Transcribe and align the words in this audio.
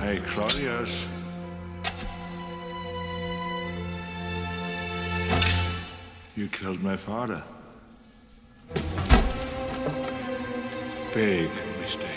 Hey, 0.00 0.18
Claudius. 0.28 1.04
You 6.34 6.48
killed 6.48 6.82
my 6.82 6.96
father. 6.96 7.42
Big 11.12 11.50
mistake. 11.82 12.08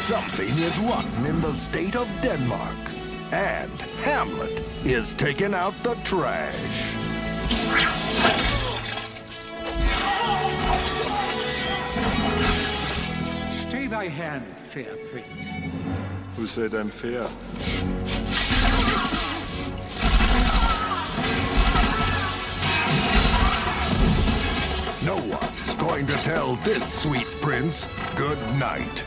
Something 0.00 0.48
is 0.48 0.78
rotten 0.80 1.26
in 1.26 1.40
the 1.40 1.54
state 1.54 1.94
of 1.94 2.08
Denmark. 2.20 2.76
And 3.30 3.80
Hamlet 4.02 4.64
is 4.84 5.12
taking 5.12 5.54
out 5.54 5.74
the 5.84 5.94
trash. 6.02 6.96
Thy 14.00 14.08
hand, 14.08 14.46
fair 14.46 14.96
prince. 15.08 15.52
Who 16.34 16.46
said 16.46 16.72
I'm 16.72 16.88
fair? 16.88 17.28
No 25.04 25.16
one's 25.16 25.74
going 25.74 26.06
to 26.06 26.14
tell 26.22 26.54
this 26.64 27.02
sweet 27.02 27.26
prince 27.42 27.88
good 28.16 28.38
night. 28.58 29.04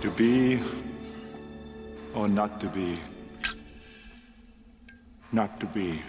To 0.00 0.10
be 0.10 0.60
or 2.12 2.26
not 2.26 2.60
to 2.60 2.66
be? 2.66 2.96
Not 5.30 5.60
to 5.60 5.66
be. 5.66 6.02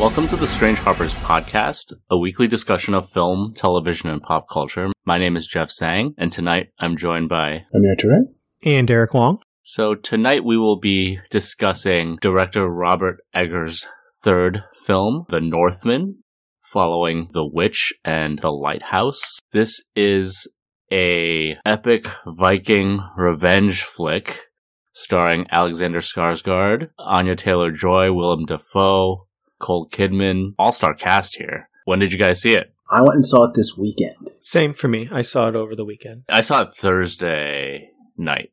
Welcome 0.00 0.26
to 0.28 0.36
the 0.36 0.46
Strange 0.46 0.78
Harpers 0.78 1.12
podcast, 1.12 1.92
a 2.08 2.16
weekly 2.16 2.48
discussion 2.48 2.94
of 2.94 3.10
film, 3.10 3.52
television, 3.54 4.08
and 4.08 4.22
pop 4.22 4.48
culture. 4.48 4.88
My 5.04 5.18
name 5.18 5.36
is 5.36 5.46
Jeff 5.46 5.70
Sang, 5.70 6.14
and 6.16 6.32
tonight 6.32 6.68
I'm 6.78 6.96
joined 6.96 7.28
by. 7.28 7.66
Amir 7.74 7.96
Touré. 7.96 8.20
And 8.64 8.88
Derek 8.88 9.12
Wong. 9.12 9.40
So 9.62 9.94
tonight 9.94 10.42
we 10.42 10.56
will 10.56 10.78
be 10.78 11.18
discussing 11.28 12.16
director 12.22 12.66
Robert 12.66 13.18
Eggers' 13.34 13.86
third 14.24 14.64
film, 14.86 15.26
The 15.28 15.40
Northman, 15.42 16.22
following 16.62 17.28
The 17.34 17.44
Witch 17.44 17.92
and 18.02 18.38
The 18.38 18.48
Lighthouse. 18.48 19.20
This 19.52 19.82
is 19.94 20.50
a 20.90 21.58
epic 21.66 22.06
Viking 22.26 23.00
revenge 23.18 23.82
flick 23.82 24.46
starring 24.92 25.44
Alexander 25.52 26.00
Skarsgård, 26.00 26.88
Anya 26.98 27.36
Taylor-Joy, 27.36 28.12
Willem 28.12 28.46
Dafoe, 28.46 29.26
Cole 29.60 29.88
Kidman, 29.88 30.54
all-star 30.58 30.94
cast 30.94 31.36
here. 31.36 31.68
When 31.84 31.98
did 31.98 32.12
you 32.12 32.18
guys 32.18 32.40
see 32.40 32.54
it? 32.54 32.72
I 32.90 33.02
went 33.02 33.14
and 33.14 33.24
saw 33.24 33.44
it 33.44 33.54
this 33.54 33.76
weekend. 33.76 34.30
Same 34.40 34.74
for 34.74 34.88
me. 34.88 35.08
I 35.12 35.22
saw 35.22 35.48
it 35.48 35.54
over 35.54 35.76
the 35.76 35.84
weekend. 35.84 36.24
I 36.28 36.40
saw 36.40 36.62
it 36.62 36.72
Thursday 36.72 37.90
night. 38.16 38.50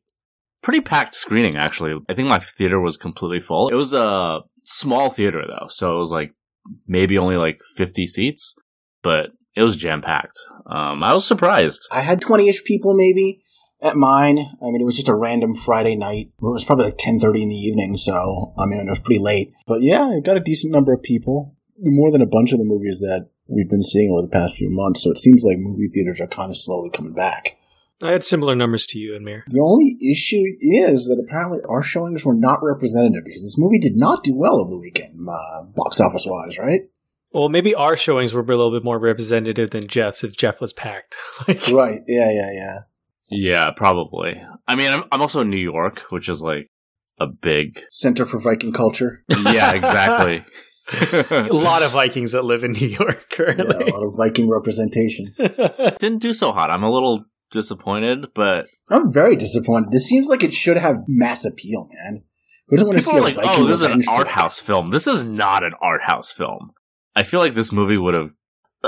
Pretty 0.62 0.80
packed 0.80 1.14
screening, 1.14 1.56
actually. 1.56 1.94
I 2.08 2.14
think 2.14 2.28
my 2.28 2.38
theater 2.38 2.80
was 2.80 2.96
completely 2.96 3.40
full. 3.40 3.68
It 3.68 3.74
was 3.74 3.92
a 3.92 4.40
small 4.64 5.10
theater, 5.10 5.42
though, 5.46 5.66
so 5.68 5.94
it 5.96 5.98
was 5.98 6.12
like 6.12 6.34
maybe 6.86 7.18
only 7.18 7.36
like 7.36 7.58
50 7.76 8.06
seats, 8.06 8.54
but 9.02 9.30
it 9.56 9.62
was 9.62 9.76
jam 9.76 10.02
packed. 10.02 10.38
Um, 10.66 11.02
I 11.02 11.14
was 11.14 11.26
surprised. 11.26 11.80
I 11.90 12.02
had 12.02 12.20
20 12.20 12.48
ish 12.48 12.64
people 12.64 12.94
maybe 12.96 13.42
at 13.80 13.96
mine. 13.96 14.38
I 14.38 14.66
mean, 14.66 14.80
it 14.80 14.84
was 14.84 14.96
just 14.96 15.08
a 15.08 15.14
random 15.14 15.54
Friday 15.54 15.96
night. 15.96 16.30
It 16.38 16.42
was 16.42 16.64
probably 16.64 16.86
like 16.86 16.98
10.30 16.98 17.42
in 17.42 17.48
the 17.48 17.54
evening, 17.54 17.96
so, 17.96 18.54
I 18.58 18.66
mean, 18.66 18.80
it 18.80 18.88
was 18.88 18.98
pretty 18.98 19.20
late. 19.20 19.52
But 19.66 19.82
yeah, 19.82 20.10
it 20.12 20.24
got 20.24 20.36
a 20.36 20.40
decent 20.40 20.72
number 20.72 20.92
of 20.92 21.02
people. 21.02 21.54
More 21.80 22.10
than 22.10 22.22
a 22.22 22.26
bunch 22.26 22.52
of 22.52 22.58
the 22.58 22.64
movies 22.64 22.98
that 22.98 23.28
we've 23.46 23.70
been 23.70 23.82
seeing 23.82 24.10
over 24.10 24.22
the 24.22 24.28
past 24.28 24.56
few 24.56 24.68
months, 24.68 25.02
so 25.02 25.10
it 25.10 25.18
seems 25.18 25.44
like 25.44 25.58
movie 25.58 25.88
theaters 25.88 26.20
are 26.20 26.26
kind 26.26 26.50
of 26.50 26.56
slowly 26.56 26.90
coming 26.90 27.14
back. 27.14 27.56
I 28.02 28.12
had 28.12 28.22
similar 28.22 28.54
numbers 28.54 28.86
to 28.88 28.98
you, 28.98 29.16
Amir. 29.16 29.44
The 29.48 29.60
only 29.60 29.96
issue 30.00 30.42
is 30.60 31.06
that 31.06 31.22
apparently 31.24 31.58
our 31.68 31.82
showings 31.82 32.24
were 32.24 32.34
not 32.34 32.62
representative 32.62 33.24
because 33.24 33.42
this 33.42 33.58
movie 33.58 33.78
did 33.78 33.96
not 33.96 34.22
do 34.22 34.36
well 34.36 34.60
over 34.60 34.70
the 34.70 34.78
weekend, 34.78 35.18
uh, 35.28 35.64
box 35.74 36.00
office 36.00 36.24
wise, 36.26 36.58
right? 36.58 36.82
Well, 37.32 37.48
maybe 37.48 37.74
our 37.74 37.96
showings 37.96 38.32
were 38.32 38.42
a 38.42 38.46
little 38.46 38.70
bit 38.70 38.84
more 38.84 38.98
representative 38.98 39.70
than 39.70 39.86
Jeff's 39.86 40.24
if 40.24 40.36
Jeff 40.36 40.60
was 40.60 40.72
packed. 40.72 41.16
like, 41.48 41.66
Right. 41.68 42.00
Yeah, 42.06 42.30
yeah, 42.30 42.52
yeah. 42.52 42.78
Yeah, 43.30 43.70
probably. 43.76 44.40
I 44.66 44.74
mean, 44.76 44.90
I'm, 44.90 45.04
I'm 45.12 45.20
also 45.20 45.40
in 45.40 45.50
New 45.50 45.56
York, 45.56 46.00
which 46.10 46.28
is 46.28 46.40
like 46.40 46.68
a 47.20 47.26
big. 47.26 47.80
Center 47.90 48.26
for 48.26 48.40
Viking 48.40 48.72
culture. 48.72 49.22
Yeah, 49.28 49.72
exactly. 49.72 50.44
a 51.30 51.48
lot 51.52 51.82
of 51.82 51.90
Vikings 51.90 52.32
that 52.32 52.44
live 52.44 52.64
in 52.64 52.72
New 52.72 52.88
York 52.88 53.26
Yeah, 53.30 53.36
currently. 53.36 53.90
a 53.90 53.94
lot 53.94 54.04
of 54.04 54.14
Viking 54.16 54.48
representation. 54.48 55.34
Didn't 55.98 56.22
do 56.22 56.32
so 56.32 56.50
hot. 56.50 56.70
I'm 56.70 56.82
a 56.82 56.90
little 56.90 57.24
disappointed, 57.50 58.28
but 58.34 58.68
I'm 58.90 59.12
very 59.12 59.36
disappointed. 59.36 59.90
This 59.90 60.06
seems 60.06 60.28
like 60.28 60.42
it 60.42 60.54
should 60.54 60.78
have 60.78 60.96
mass 61.06 61.44
appeal, 61.44 61.88
man. 61.92 62.22
Who 62.68 62.76
doesn't 62.76 62.88
want 62.88 62.98
to 62.98 63.04
see 63.04 63.12
are 63.12 63.18
a 63.18 63.22
like, 63.22 63.34
Viking 63.34 63.64
"Oh, 63.64 63.66
this 63.66 63.80
is 63.80 63.82
an 63.82 63.88
revenge 63.92 64.08
art 64.08 64.28
house 64.28 64.58
film." 64.58 64.90
This 64.90 65.06
is 65.06 65.24
not 65.24 65.62
an 65.62 65.72
art 65.82 66.00
house 66.04 66.32
film. 66.32 66.70
I 67.14 67.22
feel 67.22 67.40
like 67.40 67.54
this 67.54 67.72
movie 67.72 67.98
would 67.98 68.14
have. 68.14 68.30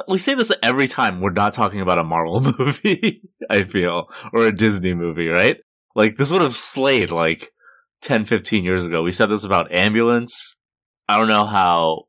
We 0.06 0.18
say 0.18 0.34
this 0.34 0.52
every 0.62 0.86
time 0.88 1.20
we're 1.20 1.32
not 1.32 1.52
talking 1.52 1.80
about 1.80 1.98
a 1.98 2.04
Marvel 2.04 2.40
movie. 2.58 3.22
I 3.48 3.64
feel 3.64 4.08
or 4.32 4.46
a 4.46 4.52
Disney 4.52 4.94
movie, 4.94 5.28
right? 5.28 5.56
Like 5.94 6.16
this 6.16 6.30
would 6.30 6.42
have 6.42 6.54
slayed 6.54 7.10
like 7.10 7.50
10, 8.02 8.24
15 8.24 8.64
years 8.64 8.84
ago. 8.84 9.02
We 9.02 9.12
said 9.12 9.30
this 9.30 9.44
about 9.44 9.72
Ambulance. 9.72 10.56
I 11.08 11.18
don't 11.18 11.28
know 11.28 11.46
how 11.46 12.04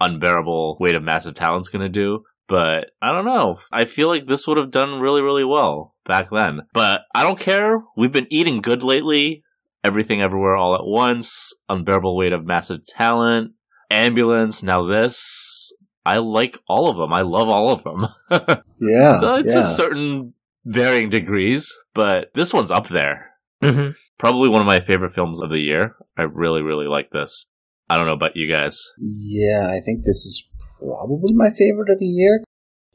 unbearable 0.00 0.76
weight 0.78 0.94
of 0.94 1.02
massive 1.02 1.34
talent's 1.34 1.68
going 1.68 1.82
to 1.82 1.88
do, 1.88 2.22
but 2.46 2.90
I 3.02 3.12
don't 3.12 3.24
know. 3.24 3.58
I 3.72 3.84
feel 3.84 4.08
like 4.08 4.26
this 4.26 4.46
would 4.46 4.56
have 4.56 4.70
done 4.70 5.00
really, 5.00 5.22
really 5.22 5.44
well 5.44 5.96
back 6.06 6.30
then. 6.30 6.60
But 6.72 7.02
I 7.14 7.24
don't 7.24 7.40
care. 7.40 7.82
We've 7.96 8.12
been 8.12 8.28
eating 8.30 8.60
good 8.60 8.82
lately. 8.82 9.42
Everything 9.84 10.20
Everywhere 10.20 10.56
All 10.56 10.74
at 10.74 10.84
Once, 10.84 11.52
Unbearable 11.68 12.16
Weight 12.16 12.32
of 12.32 12.44
Massive 12.44 12.84
Talent, 12.86 13.52
Ambulance, 13.90 14.62
now 14.62 14.84
this. 14.84 15.72
I 16.08 16.16
like 16.18 16.58
all 16.68 16.88
of 16.90 16.96
them. 16.96 17.12
I 17.12 17.20
love 17.22 17.48
all 17.48 17.70
of 17.70 17.82
them. 17.84 18.06
Yeah, 18.80 19.18
So 19.20 19.34
it's 19.36 19.54
yeah. 19.54 19.60
a 19.60 19.64
certain 19.64 20.34
varying 20.64 21.10
degrees, 21.10 21.74
but 21.94 22.32
this 22.34 22.54
one's 22.54 22.70
up 22.70 22.86
there. 22.88 23.32
hmm 23.60 23.88
Probably 24.18 24.48
one 24.48 24.60
of 24.60 24.66
my 24.68 24.78
favorite 24.80 25.14
films 25.14 25.40
of 25.42 25.50
the 25.50 25.60
year. 25.60 25.96
I 26.16 26.22
really, 26.22 26.62
really 26.62 26.86
like 26.86 27.10
this. 27.10 27.46
I 27.90 27.96
don't 27.96 28.06
know 28.06 28.12
about 28.12 28.36
you 28.36 28.48
guys. 28.48 28.92
yeah, 29.00 29.66
I 29.68 29.80
think 29.80 30.04
this 30.04 30.24
is 30.24 30.46
probably 30.78 31.34
my 31.34 31.50
favorite 31.50 31.90
of 31.90 31.98
the 31.98 32.06
year. 32.06 32.42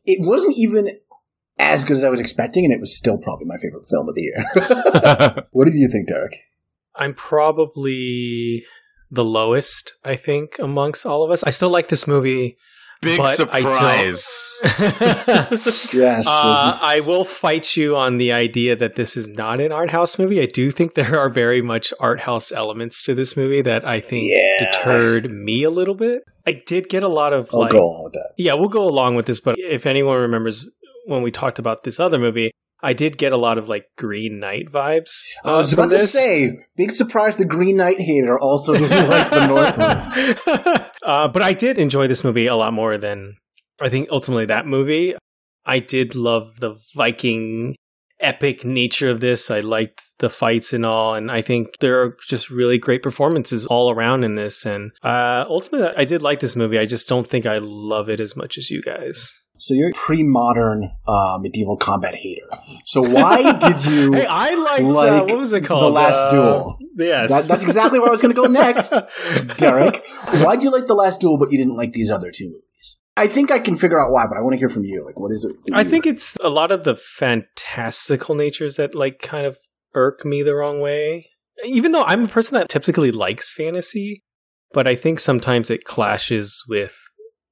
It 0.05 0.19
wasn't 0.21 0.55
even 0.57 0.89
as 1.57 1.83
good 1.85 1.97
as 1.97 2.03
I 2.05 2.09
was 2.09 2.19
expecting, 2.21 2.63
and 2.65 2.73
it 2.73 2.79
was 2.79 2.95
still 2.95 3.17
probably 3.17 3.45
my 3.45 3.57
favorite 3.57 3.87
film 3.89 4.07
of 4.09 4.15
the 4.15 4.21
year. 4.21 5.43
what 5.51 5.65
did 5.65 5.75
you 5.75 5.89
think, 5.91 6.07
Derek? 6.07 6.37
I'm 6.95 7.13
probably 7.13 8.65
the 9.11 9.25
lowest, 9.25 9.93
I 10.03 10.15
think, 10.15 10.57
amongst 10.59 11.05
all 11.05 11.23
of 11.23 11.31
us. 11.31 11.43
I 11.43 11.49
still 11.51 11.69
like 11.69 11.89
this 11.89 12.07
movie. 12.07 12.57
Big 13.03 13.17
but 13.17 13.29
I 13.29 13.33
surprise. 13.35 14.61
Yes, 15.93 16.25
Uh, 16.27 16.77
I 16.81 17.01
will 17.05 17.23
fight 17.25 17.75
you 17.75 17.95
on 17.95 18.17
the 18.17 18.31
idea 18.31 18.75
that 18.75 18.95
this 18.95 19.15
is 19.17 19.27
not 19.29 19.59
an 19.59 19.71
art 19.71 19.89
house 19.91 20.17
movie. 20.17 20.41
I 20.41 20.45
do 20.45 20.71
think 20.71 20.95
there 20.95 21.17
are 21.19 21.29
very 21.29 21.61
much 21.61 21.93
art 21.99 22.21
house 22.21 22.51
elements 22.51 23.03
to 23.05 23.13
this 23.15 23.37
movie 23.37 23.61
that 23.61 23.85
I 23.85 23.99
think 23.99 24.25
Yeah. 24.31 24.65
deterred 24.71 25.31
me 25.31 25.63
a 25.63 25.69
little 25.69 25.95
bit. 25.95 26.23
I 26.45 26.61
did 26.65 26.89
get 26.89 27.03
a 27.03 27.07
lot 27.07 27.33
of 27.33 27.49
I'll 27.53 27.61
like, 27.61 27.71
go 27.71 27.79
on 27.79 28.03
with 28.05 28.13
that. 28.13 28.31
yeah, 28.37 28.53
we'll 28.53 28.69
go 28.69 28.83
along 28.85 29.15
with 29.15 29.25
this. 29.25 29.39
But 29.39 29.55
if 29.57 29.85
anyone 29.85 30.17
remembers 30.19 30.65
when 31.05 31.21
we 31.21 31.31
talked 31.31 31.59
about 31.59 31.83
this 31.83 31.99
other 31.99 32.17
movie, 32.19 32.51
I 32.83 32.91
did 32.91 33.17
get 33.17 33.31
a 33.31 33.37
lot 33.37 33.57
of 33.57 33.69
like 33.69 33.85
Green 33.97 34.39
Knight 34.39 34.69
vibes. 34.69 35.21
I 35.43 35.53
was 35.53 35.67
uh, 35.67 35.75
from 35.77 35.85
about 35.85 35.97
to 35.97 36.05
say, 36.05 36.51
big 36.75 36.91
surprise, 36.91 37.37
the 37.37 37.45
Green 37.45 37.77
Knight 37.77 37.99
hater 37.99 38.37
also 38.37 38.73
didn't 38.73 38.89
like 39.09 39.29
the 39.29 39.47
Northman. 39.47 40.85
uh, 41.03 41.29
but 41.29 41.41
I 41.41 41.53
did 41.53 41.79
enjoy 41.79 42.07
this 42.07 42.25
movie 42.25 42.47
a 42.47 42.55
lot 42.57 42.73
more 42.73 42.97
than 42.97 43.37
I 43.81 43.87
think 43.89 44.09
ultimately 44.11 44.45
that 44.47 44.67
movie. 44.67 45.15
I 45.65 45.79
did 45.79 46.13
love 46.13 46.59
the 46.59 46.75
Viking 46.93 47.75
epic 48.19 48.65
nature 48.65 49.09
of 49.09 49.21
this. 49.21 49.49
I 49.49 49.59
liked 49.59 50.01
the 50.19 50.29
fights 50.29 50.73
and 50.73 50.85
all, 50.85 51.15
and 51.15 51.31
I 51.31 51.41
think 51.41 51.77
there 51.79 52.01
are 52.01 52.17
just 52.27 52.49
really 52.49 52.77
great 52.77 53.01
performances 53.01 53.65
all 53.65 53.91
around 53.91 54.23
in 54.23 54.35
this. 54.35 54.65
And 54.65 54.91
uh, 55.03 55.45
ultimately, 55.47 55.93
I 55.95 56.05
did 56.05 56.21
like 56.21 56.41
this 56.41 56.55
movie. 56.55 56.79
I 56.79 56.85
just 56.85 57.07
don't 57.07 57.27
think 57.27 57.45
I 57.45 57.59
love 57.61 58.09
it 58.09 58.19
as 58.19 58.35
much 58.35 58.57
as 58.57 58.69
you 58.69 58.81
guys. 58.81 59.31
So 59.57 59.73
you're 59.73 59.89
a 59.89 59.93
pre-modern 59.93 60.91
uh, 61.07 61.37
medieval 61.39 61.77
combat 61.77 62.15
hater. 62.15 62.47
So 62.85 63.01
why 63.01 63.53
did 63.59 63.85
you? 63.85 64.13
Hey, 64.13 64.25
I 64.25 64.55
liked 64.55 64.81
uh, 64.83 64.87
like 64.89 65.27
what 65.29 65.37
was 65.37 65.53
it 65.53 65.61
called? 65.65 65.83
The? 65.83 65.89
Last 65.89 66.25
Uh, 66.25 66.29
Duel. 66.29 66.77
Yes, 66.97 67.29
That, 67.29 67.47
that's 67.47 67.63
exactly 67.63 67.99
where 67.99 68.09
I 68.09 68.11
was 68.11 68.21
going 68.21 68.33
to 68.33 68.39
go 68.41 68.47
next, 68.47 68.93
Derek. 69.57 70.05
Why 70.29 70.55
do 70.55 70.63
you 70.63 70.71
like 70.71 70.85
the 70.87 70.93
Last 70.95 71.21
Duel, 71.21 71.37
but 71.37 71.51
you 71.51 71.57
didn't 71.57 71.75
like 71.75 71.93
these 71.93 72.11
other 72.11 72.29
two 72.31 72.45
movies? 72.45 72.97
I 73.15 73.27
think 73.27 73.51
I 73.51 73.59
can 73.59 73.77
figure 73.77 73.99
out 74.03 74.11
why, 74.11 74.25
but 74.27 74.37
I 74.37 74.41
want 74.41 74.53
to 74.53 74.57
hear 74.57 74.69
from 74.69 74.83
you. 74.85 75.03
Like, 75.05 75.19
what 75.19 75.31
is 75.31 75.45
it? 75.45 75.55
I 75.73 75.83
think 75.83 76.05
it's 76.07 76.35
a 76.43 76.49
lot 76.49 76.71
of 76.71 76.83
the 76.83 76.95
fantastical 76.95 78.35
natures 78.35 78.75
that 78.77 78.95
like 78.95 79.19
kind 79.19 79.45
of 79.45 79.57
irk 79.93 80.25
me 80.25 80.41
the 80.43 80.55
wrong 80.55 80.81
way. 80.81 81.29
Even 81.63 81.91
though 81.91 82.03
I'm 82.03 82.23
a 82.23 82.27
person 82.27 82.55
that 82.57 82.69
typically 82.69 83.11
likes 83.11 83.53
fantasy, 83.53 84.23
but 84.73 84.87
I 84.87 84.95
think 84.95 85.19
sometimes 85.19 85.69
it 85.69 85.83
clashes 85.85 86.63
with 86.67 86.97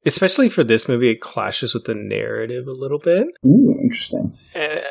especially 0.06 0.50
for 0.50 0.64
this 0.64 0.88
movie, 0.88 1.12
it 1.12 1.22
clashes 1.22 1.74
with 1.74 1.86
the 1.86 1.96
narrative 1.96 2.68
a 2.68 2.74
little 2.74 3.00
bit. 3.00 3.28
Ooh, 3.46 3.76
interesting. 3.84 4.38
Uh, 4.56 4.82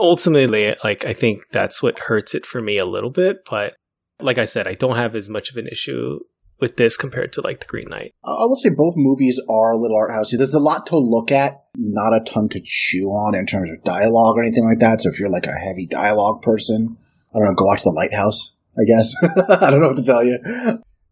ultimately, 0.00 0.74
like 0.84 1.04
I 1.04 1.12
think 1.12 1.48
that's 1.50 1.82
what 1.82 1.98
hurts 1.98 2.34
it 2.34 2.46
for 2.46 2.60
me 2.60 2.78
a 2.78 2.86
little 2.86 3.10
bit. 3.10 3.38
But 3.48 3.76
like 4.20 4.38
I 4.38 4.44
said, 4.44 4.66
I 4.66 4.74
don't 4.74 4.96
have 4.96 5.14
as 5.14 5.28
much 5.28 5.50
of 5.50 5.56
an 5.56 5.66
issue 5.66 6.20
with 6.60 6.76
this 6.76 6.96
compared 6.96 7.32
to 7.32 7.40
like 7.40 7.60
the 7.60 7.66
Green 7.66 7.88
Knight. 7.88 8.12
I 8.24 8.44
will 8.44 8.56
say 8.56 8.68
both 8.68 8.94
movies 8.96 9.40
are 9.48 9.72
a 9.72 9.78
little 9.78 9.96
art 9.96 10.10
housey. 10.10 10.36
There's 10.36 10.54
a 10.54 10.60
lot 10.60 10.86
to 10.86 10.98
look 10.98 11.32
at, 11.32 11.64
not 11.76 12.14
a 12.14 12.20
ton 12.20 12.48
to 12.50 12.60
chew 12.62 13.08
on 13.08 13.34
in 13.34 13.46
terms 13.46 13.70
of 13.70 13.82
dialogue 13.82 14.36
or 14.36 14.42
anything 14.42 14.64
like 14.64 14.78
that. 14.80 15.00
So 15.00 15.10
if 15.10 15.18
you're 15.18 15.30
like 15.30 15.46
a 15.46 15.52
heavy 15.52 15.86
dialogue 15.86 16.42
person, 16.42 16.98
I 17.34 17.38
don't 17.38 17.48
know, 17.48 17.54
go 17.54 17.64
watch 17.64 17.82
The 17.82 17.90
Lighthouse. 17.90 18.54
I 18.78 18.84
guess 18.84 19.14
I 19.22 19.70
don't 19.70 19.80
know 19.80 19.88
what 19.88 19.96
to 19.96 20.04
tell 20.04 20.24
you. 20.24 20.38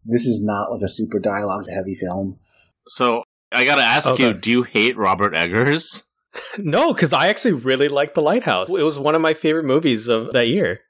This 0.05 0.25
is 0.25 0.41
not 0.43 0.71
like 0.71 0.83
a 0.83 0.89
super 0.89 1.19
dialogue 1.19 1.67
heavy 1.69 1.95
film. 1.95 2.39
So 2.87 3.25
I 3.53 3.65
gotta 3.65 3.83
ask 3.83 4.11
Okay. 4.13 4.29
you: 4.29 4.35
Do 4.35 4.51
you 4.51 4.63
hate 4.63 4.97
Robert 4.97 5.35
Eggers? 5.35 6.05
No, 6.59 6.93
because 6.93 7.13
I 7.13 7.29
actually 7.29 7.55
really 7.55 7.89
liked 7.89 8.15
The 8.15 8.23
Lighthouse. 8.23 8.69
It 8.69 8.83
was 8.83 8.99
one 8.99 9.15
of 9.17 9.21
my 9.23 9.35
favorite 9.35 9.65
movies 9.65 10.09
of 10.09 10.33
that 10.35 10.47
year. 10.47 10.81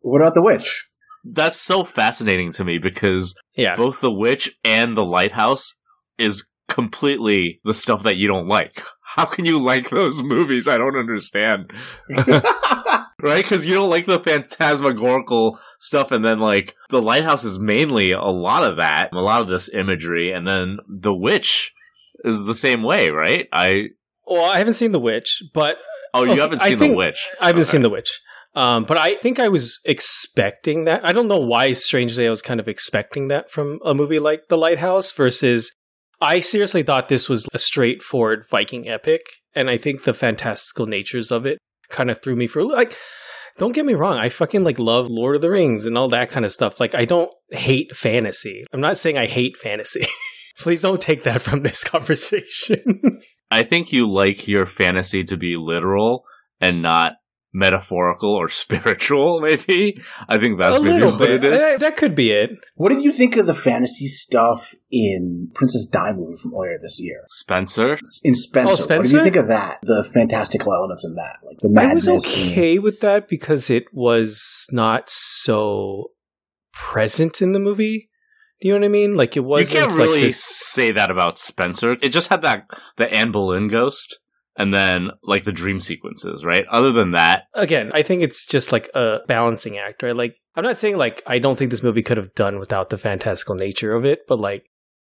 What 0.00 0.20
about 0.20 0.34
The 0.34 0.42
Witch? 0.42 0.84
That's 1.24 1.58
so 1.58 1.82
fascinating 1.84 2.52
to 2.52 2.64
me 2.64 2.78
because 2.78 3.34
Yeah. 3.54 3.76
both 3.76 4.00
The 4.00 4.12
Witch 4.12 4.54
and 4.64 4.96
The 4.96 5.04
Lighthouse 5.04 5.72
is 6.18 6.46
completely 6.68 7.60
the 7.64 7.72
stuff 7.72 8.02
that 8.02 8.16
you 8.16 8.26
don't 8.28 8.48
like. 8.48 8.82
How 9.02 9.24
can 9.24 9.44
you 9.46 9.58
like 9.62 9.88
those 9.88 10.22
movies? 10.22 10.68
I 10.68 10.76
don't 10.76 10.96
understand. 10.96 11.70
right? 13.22 13.42
Because 13.42 13.66
you 13.66 13.74
don't 13.74 13.90
like 13.90 14.06
the 14.06 14.20
phantasmagorical 14.20 15.58
stuff, 15.80 16.10
and 16.12 16.24
then 16.24 16.38
like 16.40 16.74
The 16.90 17.00
Lighthouse 17.02 17.44
is 17.44 17.58
mainly 17.58 18.12
a 18.12 18.20
lot 18.20 18.70
of 18.70 18.78
that, 18.78 19.10
a 19.12 19.20
lot 19.20 19.42
of 19.42 19.48
this 19.48 19.70
imagery, 19.72 20.32
and 20.32 20.46
then 20.46 20.78
The 20.88 21.14
Witch 21.14 21.72
is 22.24 22.44
the 22.46 22.54
same 22.54 22.82
way, 22.82 23.10
right? 23.10 23.48
I 23.52 23.88
Well, 24.26 24.44
I 24.44 24.58
haven't 24.58 24.74
seen 24.74 24.92
The 24.92 24.98
Witch, 24.98 25.42
but 25.54 25.76
oh, 26.14 26.24
you 26.24 26.32
Okay, 26.32 26.40
haven't 26.40 26.62
seen 26.62 26.78
The 26.78 26.94
Witch. 26.94 27.28
I 27.40 27.46
haven't 27.46 27.62
Okay. 27.62 27.68
seen 27.70 27.82
The 27.82 27.90
Witch. 27.90 28.20
Um, 28.54 28.84
but 28.84 29.00
I 29.00 29.14
think 29.16 29.38
I 29.38 29.48
was 29.48 29.78
expecting 29.84 30.84
that. 30.84 31.04
I 31.04 31.12
don't 31.12 31.28
know 31.28 31.38
why, 31.38 31.72
strangely, 31.74 32.26
I 32.26 32.30
was 32.30 32.42
kind 32.42 32.58
of 32.60 32.66
expecting 32.66 33.28
that 33.28 33.50
from 33.50 33.78
a 33.84 33.94
movie 33.94 34.18
like 34.18 34.48
The 34.48 34.56
Lighthouse 34.56 35.12
versus 35.12 35.72
I 36.20 36.40
seriously 36.40 36.82
thought 36.82 37.08
this 37.08 37.28
was 37.28 37.46
a 37.54 37.58
straightforward 37.58 38.46
Viking 38.50 38.88
epic. 38.88 39.20
And 39.54 39.70
I 39.70 39.76
think 39.76 40.02
the 40.04 40.14
fantastical 40.14 40.86
natures 40.86 41.30
of 41.30 41.46
it 41.46 41.58
kind 41.90 42.10
of 42.10 42.20
threw 42.20 42.34
me 42.36 42.46
for 42.48 42.64
like, 42.64 42.96
don't 43.58 43.72
get 43.72 43.84
me 43.84 43.94
wrong. 43.94 44.18
I 44.18 44.28
fucking 44.28 44.64
like 44.64 44.78
love 44.78 45.06
Lord 45.08 45.36
of 45.36 45.42
the 45.42 45.50
Rings 45.50 45.84
and 45.86 45.96
all 45.98 46.08
that 46.08 46.30
kind 46.30 46.44
of 46.44 46.50
stuff. 46.50 46.80
Like, 46.80 46.94
I 46.94 47.04
don't 47.04 47.30
hate 47.50 47.94
fantasy. 47.94 48.64
I'm 48.72 48.80
not 48.80 48.98
saying 48.98 49.18
I 49.18 49.26
hate 49.26 49.56
fantasy. 49.56 50.06
Please 50.58 50.82
don't 50.82 51.00
take 51.00 51.22
that 51.24 51.40
from 51.40 51.62
this 51.62 51.84
conversation. 51.92 53.20
I 53.50 53.62
think 53.62 53.92
you 53.92 54.10
like 54.10 54.48
your 54.48 54.66
fantasy 54.66 55.24
to 55.24 55.36
be 55.36 55.56
literal 55.56 56.24
and 56.60 56.82
not 56.82 57.12
metaphorical 57.54 58.30
or 58.34 58.48
spiritual. 58.64 59.40
Maybe 59.40 60.00
I 60.28 60.36
think 60.38 60.58
that's 60.58 60.80
a 60.80 60.82
maybe 60.82 60.94
little 60.96 61.12
what 61.12 61.18
bit. 61.20 61.44
it 61.44 61.52
is. 61.52 61.62
Eh, 61.62 61.76
That 61.78 61.96
could 61.96 62.14
be 62.14 62.30
it. 62.30 62.50
What 62.74 62.90
did 62.90 63.02
you 63.02 63.10
think 63.12 63.36
of 63.36 63.46
the 63.46 63.54
fantasy 63.54 64.06
stuff 64.06 64.74
in 64.90 65.50
Princess 65.54 65.86
Di 65.86 66.12
movie 66.12 66.36
from 66.42 66.52
earlier 66.54 66.78
this 66.82 67.00
year? 67.00 67.22
Spencer, 67.28 67.96
In 68.22 68.34
Spencer, 68.34 68.82
Oh, 68.92 68.96
what 68.96 69.04
did 69.04 69.12
you 69.12 69.22
think 69.22 69.36
of 69.36 69.48
that? 69.48 69.78
The 69.82 70.08
fantastical 70.12 70.74
elements 70.74 71.04
in 71.06 71.14
that, 71.14 71.36
like 71.44 71.58
the 71.60 71.70
madness. 71.70 72.06
I 72.06 72.10
madness. 72.12 72.26
was 72.26 72.42
and- 72.42 72.50
okay 72.52 72.78
with 72.78 73.00
that 73.00 73.28
because 73.28 73.70
it 73.70 73.84
was 73.92 74.66
not 74.72 75.04
so 75.08 76.10
present 76.72 77.40
in 77.40 77.52
the 77.52 77.60
movie. 77.60 78.07
Do 78.60 78.68
you 78.68 78.74
know 78.74 78.80
what 78.80 78.86
I 78.86 78.88
mean? 78.88 79.14
Like 79.14 79.36
it 79.36 79.40
was. 79.44 79.72
You 79.72 79.78
can't 79.78 79.90
like 79.92 79.98
really 80.00 80.22
this- 80.22 80.42
say 80.44 80.92
that 80.92 81.10
about 81.10 81.38
Spencer. 81.38 81.96
It 82.02 82.10
just 82.10 82.28
had 82.28 82.42
that 82.42 82.66
the 82.96 83.12
Anne 83.12 83.30
Boleyn 83.30 83.68
ghost, 83.68 84.18
and 84.56 84.74
then 84.74 85.10
like 85.22 85.44
the 85.44 85.52
dream 85.52 85.80
sequences, 85.80 86.44
right? 86.44 86.66
Other 86.68 86.90
than 86.92 87.12
that, 87.12 87.44
again. 87.54 87.90
I 87.94 88.02
think 88.02 88.22
it's 88.22 88.44
just 88.46 88.72
like 88.72 88.90
a 88.94 89.18
balancing 89.28 89.78
act, 89.78 90.02
right? 90.02 90.16
Like 90.16 90.36
I'm 90.56 90.64
not 90.64 90.78
saying 90.78 90.96
like 90.96 91.22
I 91.26 91.38
don't 91.38 91.56
think 91.56 91.70
this 91.70 91.82
movie 91.84 92.02
could 92.02 92.16
have 92.16 92.34
done 92.34 92.58
without 92.58 92.90
the 92.90 92.98
fantastical 92.98 93.54
nature 93.54 93.94
of 93.94 94.04
it, 94.04 94.20
but 94.26 94.40
like 94.40 94.64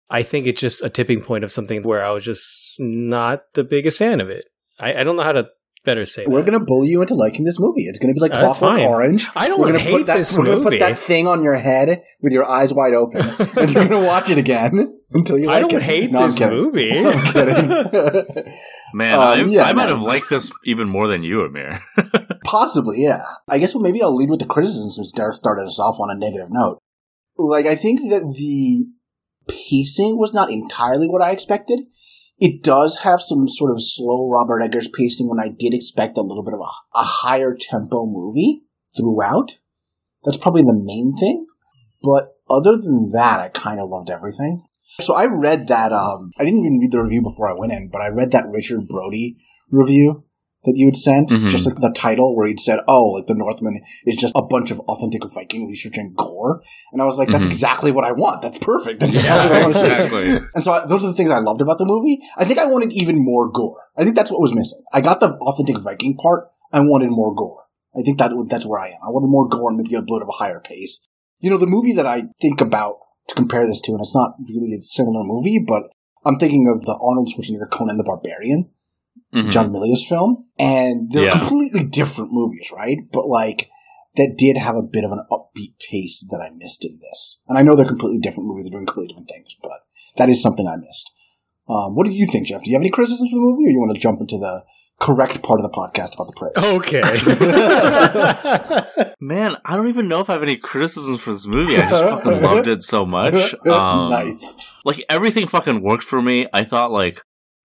I 0.10 0.24
think 0.24 0.48
it's 0.48 0.60
just 0.60 0.84
a 0.84 0.90
tipping 0.90 1.22
point 1.22 1.44
of 1.44 1.52
something 1.52 1.84
where 1.84 2.04
I 2.04 2.12
was 2.12 2.26
just 2.26 2.74
not 2.80 3.44
the 3.54 3.64
biggest 3.64 4.00
fan 4.00 4.20
of 4.20 4.30
it. 4.30 4.46
I, 4.80 4.96
I 4.96 5.04
don't 5.04 5.16
know 5.16 5.24
how 5.24 5.34
to 5.34 5.48
better 5.84 6.06
say. 6.06 6.26
We're 6.28 6.42
that. 6.42 6.52
gonna 6.52 6.64
bully 6.66 6.90
you 6.90 7.02
into 7.02 7.16
liking 7.16 7.46
this 7.46 7.60
movie. 7.60 7.84
It's 7.88 8.00
gonna 8.00 8.14
be 8.14 8.20
like 8.20 8.34
That's 8.34 8.58
Clockwork 8.58 8.78
fine. 8.80 8.86
Orange. 8.88 9.28
I 9.36 9.48
don't 9.48 9.60
we're 9.60 9.68
gonna 9.68 9.80
hate 9.80 9.92
put 9.98 10.06
that, 10.08 10.18
this 10.18 10.38
We're 10.38 10.46
gonna 10.46 10.62
put 10.64 10.80
that 10.80 11.00
thing 11.00 11.28
on 11.28 11.44
your 11.44 11.56
head 11.56 12.04
with 12.22 12.34
your 12.34 12.48
eyes 12.50 12.74
wide 12.74 12.94
open, 12.94 13.22
and 13.58 13.72
you're 13.72 13.88
gonna 13.88 14.06
watch 14.06 14.30
it 14.30 14.38
again 14.38 15.00
until 15.12 15.38
you. 15.40 15.50
I 15.50 15.60
don't 15.60 15.74
it. 15.74 15.84
hate 15.84 16.12
No, 16.12 16.20
I'm 16.20 16.28
this 16.28 16.40
movie. 16.40 16.92
I'm 17.06 17.34
kidding. 17.34 18.54
man, 18.94 19.20
Um, 19.20 19.26
I, 19.26 19.44
yeah, 19.46 19.64
I 19.64 19.74
might 19.74 19.88
no. 19.90 19.96
have 19.96 20.02
liked 20.02 20.30
this 20.30 20.52
even 20.66 20.88
more 20.90 21.08
than 21.08 21.24
you, 21.24 21.42
Amir. 21.42 21.82
Possibly, 22.44 23.02
yeah. 23.04 23.24
I 23.48 23.60
guess 23.60 23.74
well, 23.74 23.84
maybe 23.84 24.02
I'll 24.02 24.16
lead 24.16 24.30
with 24.30 24.40
the 24.40 24.46
criticism 24.46 24.90
since 24.90 25.12
Derek 25.12 25.36
started 25.36 25.64
us 25.66 25.80
off 25.80 26.00
on 26.00 26.10
a 26.10 26.18
negative 26.20 26.48
note. 26.50 26.80
Like, 27.38 27.66
I 27.66 27.76
think 27.76 28.10
that 28.10 28.22
the 28.38 28.86
pacing 29.48 30.18
was 30.18 30.34
not 30.34 30.52
entirely 30.52 31.08
what 31.08 31.22
I 31.22 31.32
expected. 31.32 31.82
It 32.40 32.64
does 32.64 33.00
have 33.04 33.22
some 33.22 33.48
sort 33.48 33.72
of 33.72 33.78
slow 33.82 34.30
Robert 34.30 34.62
Eggers 34.62 34.88
pacing 34.88 35.28
when 35.28 35.40
I 35.40 35.50
did 35.50 35.74
expect 35.74 36.18
a 36.18 36.22
little 36.22 36.44
bit 36.44 36.54
of 36.54 36.62
a, 36.62 37.00
a 37.00 37.04
higher 37.04 37.56
tempo 37.60 38.06
movie 38.06 38.64
throughout. 38.98 39.58
That's 40.24 40.38
probably 40.38 40.62
the 40.62 40.74
main 40.74 41.16
thing. 41.20 41.46
But 42.02 42.36
other 42.50 42.78
than 42.78 43.12
that, 43.14 43.40
I 43.40 43.50
kind 43.50 43.80
of 43.80 43.90
loved 43.90 44.10
everything. 44.10 44.64
So 45.02 45.14
I 45.14 45.26
read 45.26 45.68
that, 45.68 45.92
um, 45.92 46.32
I 46.40 46.46
didn't 46.46 46.60
even 46.60 46.80
read 46.80 46.92
the 46.92 47.04
review 47.04 47.22
before 47.22 47.50
I 47.50 47.60
went 47.60 47.74
in, 47.74 47.90
but 47.92 48.02
I 48.02 48.08
read 48.08 48.32
that 48.32 48.50
Richard 48.50 48.88
Brody 48.88 49.38
review 49.70 50.24
that 50.66 50.74
you 50.76 50.88
had 50.88 50.96
sent, 50.96 51.30
Mhm. 51.30 51.50
just 51.50 51.66
like 51.66 51.80
the 51.80 51.90
title 51.96 52.36
where 52.36 52.48
he'd 52.48 52.60
said, 52.60 52.80
"Oh, 52.88 53.06
like 53.16 53.28
the 53.28 53.34
Northman 53.34 53.80
is 54.06 54.18
just 54.18 54.34
a 54.36 54.42
bunch 54.44 54.72
of 54.72 54.80
authentic 54.82 55.22
Viking 55.34 55.68
research 55.68 55.98
and 55.98 56.16
gore," 56.16 56.62
and 56.92 57.02
I 57.02 57.06
was 57.06 57.18
like, 57.18 57.30
"That's 57.30 57.46
Mhm. 57.46 57.52
exactly 57.52 57.92
what 57.92 58.04
I 58.04 58.12
want. 58.12 58.42
That's 58.42 58.58
perfect. 58.58 59.00
That's 59.00 59.16
exactly 59.16 59.50
what 59.50 59.58
I 59.58 59.62
want 59.64 59.74
to 59.74 59.80
see." 59.80 59.88
exactly. 59.88 60.48
And 60.54 60.64
so 60.64 60.72
I, 60.74 60.86
those 60.86 61.04
are 61.06 61.08
the 61.08 61.14
things 61.14 61.30
I 61.30 61.40
loved 61.40 61.62
about 61.62 61.78
the 61.78 61.86
movie. 61.86 62.20
I 62.38 62.44
think 62.46 62.60
I 62.60 62.66
wanted 62.66 62.92
even 62.94 63.24
more 63.24 63.50
gore. 63.50 63.84
I 63.98 64.04
think 64.04 64.16
that's 64.16 64.32
what 64.32 64.42
was 64.42 64.54
missing. 64.54 64.82
I 64.94 65.02
got 65.02 65.20
the 65.22 65.32
authentic 65.40 65.78
Viking 65.82 66.16
part. 66.18 66.50
I 66.74 66.82
wanted 66.82 67.10
more 67.12 67.34
gore. 67.34 67.64
I 67.98 68.02
think 68.04 68.18
that 68.20 68.32
that's 68.50 68.66
where 68.66 68.80
I 68.80 68.90
am. 68.90 69.00
I 69.08 69.10
wanted 69.10 69.28
more 69.28 69.48
gore 69.48 69.70
and 69.70 69.78
maybe 69.78 69.96
a 69.96 70.02
bit 70.02 70.22
of 70.22 70.28
a 70.30 70.38
higher 70.44 70.60
pace. 70.60 71.00
You 71.40 71.50
know, 71.50 71.58
the 71.58 71.66
movie 71.66 71.94
that 71.94 72.06
I 72.06 72.24
think 72.42 72.62
about 72.62 72.96
to 73.30 73.36
compare 73.36 73.66
this 73.66 73.82
to, 73.82 73.92
and 73.94 74.02
it's 74.02 74.14
not 74.16 74.34
really 74.48 74.74
a 74.78 74.82
similar 74.82 75.24
movie, 75.24 75.64
but 75.66 75.84
I'm 76.26 76.38
thinking 76.38 76.68
of 76.68 76.86
the 76.86 76.98
Arnold 77.02 77.30
Schwarzenegger 77.30 77.70
Conan 77.72 77.98
the 77.98 78.04
Barbarian. 78.04 78.70
Mhm. 79.34 79.52
John 79.52 79.72
Milius 79.72 80.06
film, 80.08 80.46
and 80.58 81.12
they're 81.12 81.26
Yeah. 81.26 81.38
completely 81.40 81.84
different 81.86 82.32
movies, 82.34 82.72
right? 82.76 82.98
But 83.12 83.28
like 83.28 83.70
that 84.16 84.34
did 84.38 84.58
have 84.58 84.76
a 84.76 84.82
bit 84.82 85.04
of 85.04 85.12
an 85.12 85.24
upbeat 85.32 85.74
pace 85.92 86.26
that 86.32 86.42
I 86.42 86.50
missed 86.56 86.84
in 86.84 86.98
this. 87.00 87.38
And 87.48 87.56
I 87.58 87.62
know 87.62 87.76
they're 87.76 87.86
completely 87.86 88.18
different 88.20 88.48
movies; 88.48 88.64
they're 88.66 88.72
doing 88.72 88.88
completely 88.88 89.10
different 89.14 89.30
things, 89.30 89.56
but 89.62 89.84
that 90.18 90.30
is 90.30 90.42
something 90.42 90.68
I 90.68 90.78
missed. 90.78 91.12
Um, 91.70 91.94
what 91.96 92.08
do 92.08 92.14
you 92.14 92.26
think, 92.26 92.48
Jeff? 92.48 92.64
Do 92.64 92.70
you 92.72 92.76
have 92.76 92.82
any 92.82 92.90
criticisms 92.90 93.30
for 93.30 93.36
the 93.36 93.42
movie, 93.42 93.66
or 93.66 93.70
you 93.70 93.80
want 93.80 93.94
to 93.96 94.02
jump 94.02 94.20
into 94.20 94.40
the 94.40 94.64
correct 95.00 95.44
part 95.44 95.60
of 95.62 95.64
the 95.64 95.70
podcast 95.70 96.16
about 96.16 96.28
the 96.28 96.34
praise? 96.36 96.58
Okay. 96.58 97.02
Man, 99.22 99.56
I 99.64 99.76
don't 99.76 99.88
even 99.88 100.08
know 100.08 100.20
if 100.22 100.30
I 100.30 100.34
have 100.34 100.44
any 100.44 100.56
criticisms 100.58 101.22
for 101.22 101.32
this 101.32 101.46
movie. 101.46 101.78
I 101.78 101.88
just 101.90 102.04
fucking 102.04 102.42
loved 102.42 102.68
it 102.68 102.84
so 102.84 103.06
much. 103.06 103.54
Um, 103.70 104.10
nice. 104.10 104.58
like 104.86 105.04
everything 105.10 105.46
fucking 105.48 105.82
worked 105.84 106.04
for 106.04 106.22
me. 106.22 106.48
I 106.54 106.64
thought 106.64 106.92
like 106.92 107.22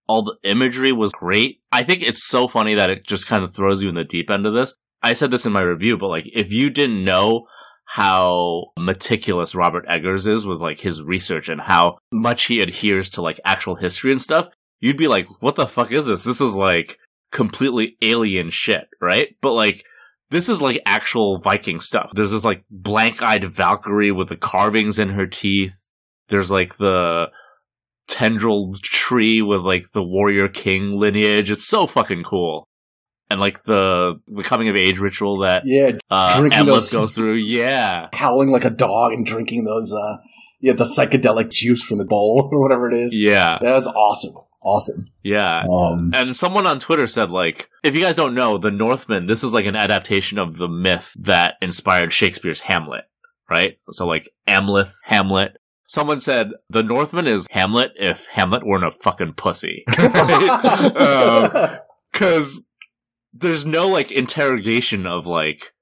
all 0.06 0.22
the 0.22 0.36
imagery 0.48 0.92
was 0.92 1.12
great. 1.12 1.60
I 1.72 1.82
think 1.82 2.02
it's 2.02 2.26
so 2.26 2.48
funny 2.48 2.74
that 2.74 2.90
it 2.90 3.06
just 3.06 3.26
kind 3.26 3.42
of 3.44 3.54
throws 3.54 3.82
you 3.82 3.88
in 3.88 3.94
the 3.94 4.04
deep 4.04 4.30
end 4.30 4.46
of 4.46 4.54
this. 4.54 4.74
I 5.02 5.12
said 5.12 5.30
this 5.30 5.46
in 5.46 5.52
my 5.52 5.62
review, 5.62 5.98
but 5.98 6.08
like 6.08 6.24
if 6.32 6.52
you 6.52 6.70
didn't 6.70 7.04
know 7.04 7.46
how 7.86 8.72
meticulous 8.78 9.54
Robert 9.54 9.84
Eggers 9.88 10.26
is 10.26 10.46
with 10.46 10.60
like 10.60 10.80
his 10.80 11.02
research 11.02 11.48
and 11.48 11.60
how 11.60 11.98
much 12.10 12.44
he 12.44 12.60
adheres 12.60 13.10
to 13.10 13.22
like 13.22 13.40
actual 13.44 13.76
history 13.76 14.10
and 14.10 14.20
stuff, 14.20 14.48
you'd 14.80 14.96
be 14.96 15.08
like, 15.08 15.26
what 15.40 15.56
the 15.56 15.66
fuck 15.66 15.92
is 15.92 16.06
this? 16.06 16.24
This 16.24 16.40
is 16.40 16.56
like 16.56 16.98
completely 17.30 17.96
alien 18.00 18.48
shit, 18.50 18.88
right? 19.00 19.36
But 19.42 19.52
like 19.52 19.84
this 20.30 20.48
is 20.48 20.62
like 20.62 20.80
actual 20.86 21.38
Viking 21.38 21.78
stuff. 21.78 22.10
There's 22.14 22.32
this 22.32 22.44
like 22.44 22.64
blank-eyed 22.70 23.52
Valkyrie 23.52 24.12
with 24.12 24.28
the 24.28 24.36
carvings 24.36 24.98
in 24.98 25.10
her 25.10 25.26
teeth. 25.26 25.72
There's 26.28 26.50
like 26.50 26.76
the 26.78 27.26
tendril 28.08 28.72
tree 28.82 29.42
with 29.42 29.60
like 29.62 29.90
the 29.92 30.02
warrior 30.02 30.48
king 30.48 30.96
lineage. 30.96 31.50
It's 31.50 31.66
so 31.66 31.86
fucking 31.86 32.22
cool. 32.24 32.66
And 33.30 33.40
like 33.40 33.64
the 33.64 34.14
the 34.28 34.42
coming 34.42 34.68
of 34.68 34.76
age 34.76 34.98
ritual 34.98 35.38
that 35.38 35.62
Yeah, 35.64 35.92
uh, 36.10 36.38
Drinking 36.38 36.66
those- 36.66 36.92
goes 36.92 37.14
through. 37.14 37.34
Yeah. 37.36 38.08
howling 38.12 38.50
like 38.50 38.64
a 38.64 38.70
dog 38.70 39.12
and 39.12 39.24
drinking 39.24 39.64
those, 39.64 39.92
uh, 39.92 40.16
yeah, 40.60 40.74
the 40.74 40.84
psychedelic 40.84 41.50
juice 41.50 41.82
from 41.82 41.98
the 41.98 42.04
bowl 42.04 42.48
or 42.52 42.60
whatever 42.62 42.90
it 42.90 42.96
is. 42.96 43.16
Yeah. 43.16 43.58
That 43.60 43.72
was 43.74 43.86
awesome. 43.86 44.34
Awesome. 44.62 45.08
Yeah. 45.22 45.64
Um, 45.70 46.10
And 46.14 46.34
someone 46.34 46.66
on 46.66 46.78
Twitter 46.78 47.06
said, 47.06 47.30
like, 47.30 47.68
if 47.82 47.94
you 47.94 48.00
guys 48.02 48.16
don't 48.16 48.34
know, 48.34 48.56
the 48.56 48.70
Northman, 48.70 49.26
this 49.26 49.44
is 49.44 49.52
like 49.52 49.66
an 49.66 49.76
adaptation 49.76 50.38
of 50.38 50.56
the 50.56 50.68
myth 50.68 51.12
that 51.20 51.56
inspired 51.60 52.12
Shakespeare's 52.14 52.60
Hamlet, 52.60 53.04
right? 53.50 53.76
So, 53.90 54.06
like, 54.06 54.30
Amleth, 54.48 54.92
Hamlet, 55.04 55.58
Someone 55.86 56.20
said 56.20 56.50
the 56.70 56.82
Northman 56.82 57.26
is 57.26 57.46
Hamlet 57.50 57.92
if 57.96 58.26
Hamlet 58.26 58.66
weren't 58.66 58.86
a 58.86 58.90
fucking 58.90 59.34
pussy. 59.34 59.84
Because 62.14 62.58
um, 62.58 62.64
there's 63.32 63.66
no 63.66 63.88
like 63.88 64.12
interrogation 64.12 65.04
of 65.04 65.26
like, 65.26 65.72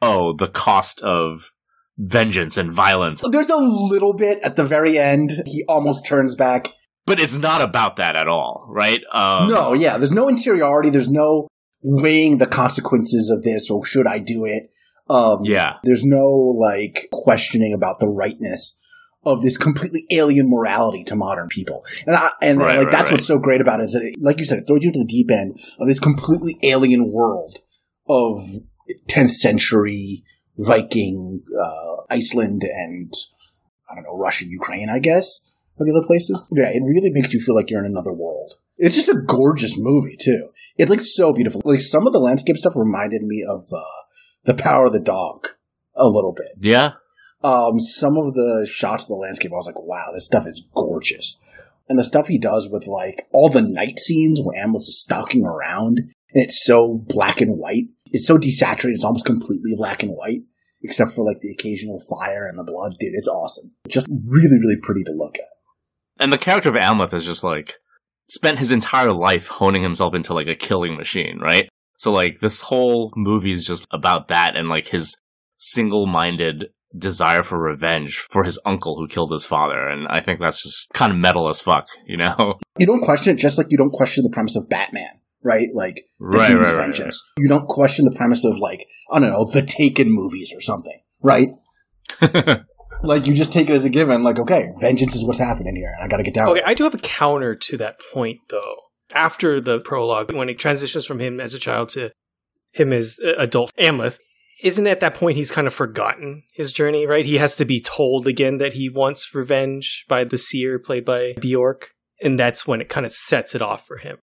oh, 0.00 0.34
the 0.34 0.48
cost 0.48 1.02
of 1.02 1.52
vengeance 1.98 2.56
and 2.56 2.72
violence. 2.72 3.22
There's 3.30 3.50
a 3.50 3.56
little 3.56 4.14
bit 4.14 4.38
at 4.42 4.56
the 4.56 4.64
very 4.64 4.98
end. 4.98 5.42
He 5.44 5.62
almost 5.68 6.06
turns 6.06 6.34
back. 6.34 6.72
But 7.06 7.20
it's 7.20 7.36
not 7.36 7.60
about 7.60 7.96
that 7.96 8.16
at 8.16 8.28
all, 8.28 8.66
right? 8.70 9.02
Um, 9.12 9.48
no, 9.48 9.74
yeah. 9.74 9.98
There's 9.98 10.10
no 10.10 10.26
interiority. 10.26 10.88
There's 10.88 11.10
no 11.10 11.48
weighing 11.82 12.38
the 12.38 12.46
consequences 12.46 13.30
of 13.30 13.42
this 13.42 13.70
or 13.70 13.84
should 13.84 14.06
I 14.06 14.18
do 14.18 14.46
it. 14.46 14.70
Um, 15.10 15.40
yeah. 15.42 15.74
There's 15.84 16.04
no 16.04 16.24
like 16.58 17.08
questioning 17.12 17.74
about 17.74 18.00
the 18.00 18.08
rightness 18.08 18.74
of 19.24 19.42
this 19.42 19.56
completely 19.56 20.06
alien 20.10 20.48
morality 20.48 21.04
to 21.04 21.14
modern 21.14 21.48
people. 21.48 21.84
And, 22.06 22.16
I, 22.16 22.30
and 22.42 22.58
Right, 22.58 22.76
like 22.76 22.84
right, 22.86 22.92
that's 22.92 23.04
right. 23.04 23.12
what's 23.12 23.26
so 23.26 23.38
great 23.38 23.60
about 23.60 23.80
it 23.80 23.84
is 23.84 23.92
that, 23.92 24.02
it, 24.02 24.14
like 24.20 24.40
you 24.40 24.46
said, 24.46 24.58
it 24.58 24.66
throws 24.66 24.82
you 24.82 24.88
into 24.88 25.00
the 25.00 25.04
deep 25.04 25.30
end 25.30 25.58
of 25.78 25.88
this 25.88 25.98
completely 25.98 26.58
alien 26.62 27.10
world 27.12 27.58
of 28.08 28.38
10th 29.08 29.30
century 29.30 30.24
Viking, 30.56 31.42
uh, 31.60 31.96
Iceland 32.10 32.62
and 32.62 33.12
I 33.90 33.94
don't 33.94 34.04
know, 34.04 34.16
Russia, 34.16 34.44
Ukraine, 34.46 34.88
I 34.88 34.98
guess, 34.98 35.52
or 35.76 35.86
the 35.86 35.92
other 35.96 36.06
places. 36.06 36.48
Yeah, 36.54 36.68
it 36.68 36.82
really 36.84 37.10
makes 37.10 37.32
you 37.32 37.40
feel 37.40 37.54
like 37.54 37.70
you're 37.70 37.84
in 37.84 37.90
another 37.90 38.12
world. 38.12 38.54
It's 38.76 38.94
just 38.94 39.08
a 39.08 39.20
gorgeous 39.26 39.74
movie 39.76 40.16
too. 40.16 40.50
It 40.78 40.88
looks 40.88 41.14
so 41.14 41.32
beautiful. 41.32 41.60
Like 41.64 41.80
some 41.80 42.06
of 42.06 42.12
the 42.12 42.18
landscape 42.18 42.56
stuff 42.56 42.74
reminded 42.76 43.22
me 43.22 43.44
of 43.48 43.64
uh, 43.72 43.82
the 44.44 44.54
Power 44.54 44.86
of 44.86 44.92
the 44.92 45.00
Dog 45.00 45.48
a 45.96 46.06
little 46.06 46.32
bit. 46.32 46.52
Yeah. 46.58 46.92
Um, 47.44 47.78
some 47.78 48.16
of 48.16 48.34
the 48.34 48.66
shots 48.68 49.04
of 49.04 49.08
the 49.08 49.14
landscape, 49.14 49.52
I 49.52 49.56
was 49.56 49.66
like, 49.66 49.78
wow, 49.78 50.06
this 50.14 50.24
stuff 50.24 50.46
is 50.46 50.66
gorgeous. 50.74 51.38
And 51.88 51.98
the 51.98 52.04
stuff 52.04 52.28
he 52.28 52.38
does 52.38 52.70
with 52.70 52.86
like 52.86 53.26
all 53.30 53.50
the 53.50 53.60
night 53.60 53.98
scenes 53.98 54.40
where 54.42 54.64
Amleth 54.64 54.88
is 54.88 55.00
stalking 55.00 55.44
around 55.44 55.98
and 55.98 56.42
it's 56.42 56.64
so 56.64 57.04
black 57.06 57.42
and 57.42 57.58
white. 57.58 57.84
It's 58.10 58.26
so 58.26 58.38
desaturated, 58.38 58.94
it's 58.94 59.04
almost 59.04 59.26
completely 59.26 59.74
black 59.76 60.02
and 60.02 60.12
white, 60.12 60.42
except 60.82 61.10
for 61.12 61.24
like 61.24 61.40
the 61.40 61.52
occasional 61.52 62.00
fire 62.00 62.46
and 62.46 62.58
the 62.58 62.64
blood. 62.64 62.94
Dude, 62.98 63.12
it's 63.14 63.28
awesome. 63.28 63.72
Just 63.88 64.06
really, 64.08 64.58
really 64.58 64.78
pretty 64.82 65.02
to 65.04 65.12
look 65.12 65.36
at. 65.36 65.44
And 66.18 66.32
the 66.32 66.38
character 66.38 66.70
of 66.70 66.76
Amleth 66.76 67.12
is 67.12 67.26
just 67.26 67.44
like 67.44 67.74
spent 68.28 68.58
his 68.58 68.72
entire 68.72 69.12
life 69.12 69.48
honing 69.48 69.82
himself 69.82 70.14
into 70.14 70.32
like 70.32 70.46
a 70.46 70.54
killing 70.54 70.96
machine, 70.96 71.38
right? 71.42 71.68
So 71.98 72.10
like 72.10 72.40
this 72.40 72.62
whole 72.62 73.12
movie 73.16 73.52
is 73.52 73.66
just 73.66 73.86
about 73.90 74.28
that 74.28 74.56
and 74.56 74.68
like 74.68 74.88
his 74.88 75.16
single-minded 75.56 76.66
desire 76.96 77.42
for 77.42 77.58
revenge 77.58 78.18
for 78.18 78.44
his 78.44 78.58
uncle 78.64 78.96
who 78.96 79.08
killed 79.08 79.32
his 79.32 79.44
father. 79.44 79.88
And 79.88 80.06
I 80.08 80.20
think 80.20 80.40
that's 80.40 80.62
just 80.62 80.92
kind 80.92 81.12
of 81.12 81.18
metal 81.18 81.48
as 81.48 81.60
fuck, 81.60 81.88
you 82.06 82.16
know? 82.16 82.58
You 82.76 82.86
don't 82.86 83.02
question 83.02 83.36
it 83.36 83.38
just 83.38 83.56
like 83.56 83.68
you 83.70 83.78
don't 83.78 83.92
question 83.92 84.24
the 84.24 84.30
premise 84.30 84.56
of 84.56 84.68
Batman, 84.68 85.20
right? 85.44 85.68
Like, 85.72 85.94
the 86.18 86.38
Right, 86.38 86.50
huge 86.50 86.58
right, 86.58 86.74
right, 86.74 86.86
vengeance. 86.86 87.22
You 87.38 87.48
don't 87.48 87.68
question 87.68 88.04
the 88.04 88.16
premise 88.16 88.44
of 88.44 88.58
like, 88.58 88.88
I 89.12 89.20
don't 89.20 89.30
know, 89.30 89.44
the 89.44 89.62
Taken 89.62 90.10
movies 90.10 90.52
or 90.52 90.60
something, 90.60 91.00
right? 91.22 91.50
Like 93.04 93.26
you 93.26 93.34
just 93.34 93.52
take 93.52 93.68
it 93.68 93.74
as 93.74 93.84
a 93.84 93.90
given, 93.90 94.22
like, 94.22 94.38
okay, 94.38 94.70
vengeance 94.80 95.14
is 95.14 95.24
what's 95.24 95.38
happening 95.38 95.76
here, 95.76 95.92
and 95.94 96.04
I 96.04 96.08
gotta 96.08 96.22
get 96.22 96.34
down 96.34 96.48
Okay. 96.48 96.62
I 96.64 96.74
do 96.74 96.84
have 96.84 96.94
a 96.94 96.98
counter 96.98 97.54
to 97.54 97.76
that 97.76 98.00
point, 98.12 98.40
though. 98.48 98.76
After 99.12 99.60
the 99.60 99.78
prologue, 99.78 100.32
when 100.32 100.48
it 100.48 100.58
transitions 100.58 101.04
from 101.04 101.20
him 101.20 101.38
as 101.38 101.54
a 101.54 101.58
child 101.58 101.90
to 101.90 102.10
him 102.72 102.92
as 102.92 103.18
adult 103.38 103.72
Amleth, 103.78 104.18
isn't 104.62 104.86
at 104.86 105.00
that 105.00 105.14
point 105.14 105.36
he's 105.36 105.50
kind 105.50 105.66
of 105.66 105.74
forgotten 105.74 106.44
his 106.52 106.72
journey, 106.72 107.06
right? 107.06 107.24
He 107.24 107.38
has 107.38 107.56
to 107.56 107.64
be 107.64 107.80
told 107.80 108.26
again 108.26 108.58
that 108.58 108.74
he 108.74 108.88
wants 108.88 109.34
revenge 109.34 110.04
by 110.08 110.24
the 110.24 110.38
seer 110.38 110.78
played 110.78 111.04
by 111.04 111.34
Bjork, 111.40 111.90
and 112.22 112.38
that's 112.38 112.66
when 112.66 112.80
it 112.80 112.88
kind 112.88 113.06
of 113.06 113.12
sets 113.12 113.54
it 113.54 113.62
off 113.62 113.86
for 113.86 113.98
him. 113.98 114.18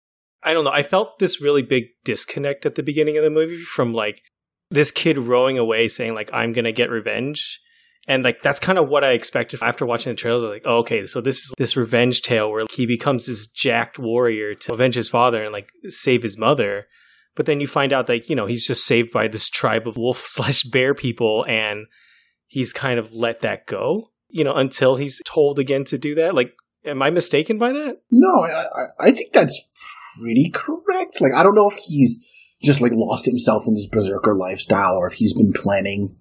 I 0.43 0.53
don't 0.53 0.63
know. 0.63 0.71
I 0.71 0.83
felt 0.83 1.19
this 1.19 1.41
really 1.41 1.61
big 1.61 1.85
disconnect 2.03 2.65
at 2.65 2.75
the 2.75 2.83
beginning 2.83 3.17
of 3.17 3.23
the 3.23 3.29
movie 3.29 3.57
from 3.57 3.93
like 3.93 4.21
this 4.69 4.91
kid 4.91 5.17
rowing 5.17 5.57
away 5.57 5.87
saying 5.87 6.13
like 6.13 6.29
I'm 6.33 6.53
going 6.53 6.65
to 6.65 6.71
get 6.71 6.89
revenge 6.89 7.59
and 8.07 8.23
like 8.23 8.41
that's 8.41 8.59
kind 8.59 8.77
of 8.77 8.87
what 8.87 9.03
I 9.03 9.11
expected 9.11 9.61
after 9.61 9.85
watching 9.85 10.13
the 10.13 10.15
trailer. 10.15 10.49
Like, 10.49 10.63
oh, 10.65 10.77
okay, 10.77 11.05
so 11.05 11.19
this 11.19 11.37
is 11.37 11.53
this 11.57 11.75
revenge 11.75 12.21
tale 12.21 12.49
where 12.49 12.65
he 12.71 12.85
becomes 12.85 13.25
this 13.25 13.47
jacked 13.47 13.99
warrior 13.99 14.55
to 14.55 14.73
avenge 14.73 14.95
his 14.95 15.09
father 15.09 15.43
and 15.43 15.51
like 15.51 15.69
save 15.89 16.23
his 16.23 16.37
mother. 16.37 16.87
But 17.37 17.45
then 17.45 17.61
you 17.61 17.67
find 17.67 17.93
out 17.93 18.07
that 18.07 18.29
you 18.29 18.35
know 18.35 18.47
he's 18.47 18.67
just 18.67 18.83
saved 18.85 19.11
by 19.13 19.29
this 19.29 19.47
tribe 19.47 19.87
of 19.87 19.95
wolf 19.95 20.17
slash 20.27 20.63
bear 20.63 20.93
people, 20.93 21.45
and 21.47 21.85
he's 22.47 22.73
kind 22.73 22.99
of 22.99 23.13
let 23.13 23.39
that 23.41 23.65
go. 23.67 24.09
You 24.27 24.43
know, 24.43 24.53
until 24.55 24.97
he's 24.97 25.21
told 25.25 25.57
again 25.59 25.85
to 25.85 25.97
do 25.97 26.15
that. 26.15 26.33
Like, 26.35 26.51
am 26.83 27.01
I 27.01 27.11
mistaken 27.11 27.57
by 27.57 27.71
that? 27.71 28.01
No, 28.11 28.43
I, 28.43 28.87
I- 28.99 29.11
think 29.11 29.31
that's 29.31 29.57
pretty 30.19 30.51
correct. 30.53 31.21
Like, 31.21 31.33
I 31.33 31.43
don't 31.43 31.55
know 31.55 31.69
if 31.69 31.77
he's 31.87 32.19
just 32.61 32.81
like 32.81 32.91
lost 32.93 33.25
himself 33.25 33.63
in 33.67 33.75
this 33.75 33.87
berserker 33.87 34.35
lifestyle, 34.35 34.95
or 34.97 35.07
if 35.07 35.13
he's 35.13 35.33
been 35.33 35.53
planning 35.53 36.17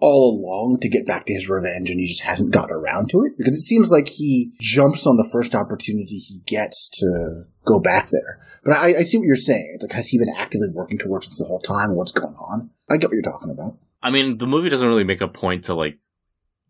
all 0.00 0.40
along 0.40 0.80
to 0.80 0.88
get 0.88 1.06
back 1.06 1.26
to 1.26 1.34
his 1.34 1.48
revenge, 1.48 1.90
and 1.90 2.00
he 2.00 2.06
just 2.06 2.22
hasn't 2.22 2.52
gotten 2.52 2.74
around 2.74 3.10
to 3.10 3.24
it. 3.24 3.36
Because 3.36 3.54
it 3.54 3.60
seems 3.60 3.90
like 3.90 4.08
he 4.08 4.52
jumps 4.60 5.06
on 5.06 5.16
the 5.16 5.28
first 5.32 5.54
opportunity 5.54 6.16
he 6.16 6.40
gets 6.46 6.88
to 6.90 7.44
go 7.64 7.78
back 7.78 8.08
there. 8.10 8.40
But 8.64 8.76
I, 8.76 8.98
I 8.98 9.02
see 9.02 9.18
what 9.18 9.26
you're 9.26 9.36
saying. 9.36 9.72
It's 9.74 9.84
like, 9.84 9.92
has 9.92 10.08
he 10.08 10.18
been 10.18 10.34
actively 10.36 10.68
working 10.72 10.98
towards 10.98 11.28
this 11.28 11.38
the 11.38 11.44
whole 11.44 11.60
time? 11.60 11.94
What's 11.94 12.12
going 12.12 12.34
on? 12.34 12.70
I 12.90 12.96
get 12.96 13.10
what 13.10 13.14
you're 13.14 13.22
talking 13.22 13.50
about. 13.50 13.76
I 14.02 14.10
mean, 14.10 14.38
the 14.38 14.46
movie 14.46 14.70
doesn't 14.70 14.88
really 14.88 15.04
make 15.04 15.20
a 15.20 15.28
point 15.28 15.64
to 15.64 15.74
like 15.74 15.98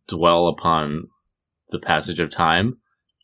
dwell 0.08 0.48
upon 0.48 1.08
the 1.70 1.78
passage 1.78 2.18
of 2.20 2.30
time 2.30 2.78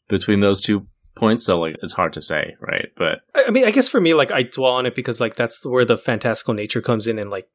between 0.09 0.41
those 0.41 0.61
two 0.61 0.87
points, 1.17 1.45
so 1.45 1.59
like 1.59 1.77
it's 1.83 1.95
hard 1.95 2.13
to 2.13 2.23
say, 2.23 2.55
right? 2.61 2.89
But 2.97 3.23
I 3.35 3.49
I 3.49 3.51
mean, 3.51 3.65
I 3.65 3.73
guess 3.73 3.89
for 3.89 4.01
me, 4.01 4.15
like 4.15 4.31
I 4.31 4.43
dwell 4.43 4.73
on 4.73 4.87
it 4.87 4.95
because 4.95 5.21
like 5.21 5.35
that's 5.35 5.65
where 5.67 5.85
the 5.85 5.99
fantastical 5.99 6.55
nature 6.55 6.81
comes 6.81 7.09
in, 7.09 7.19
and 7.19 7.31
like 7.31 7.49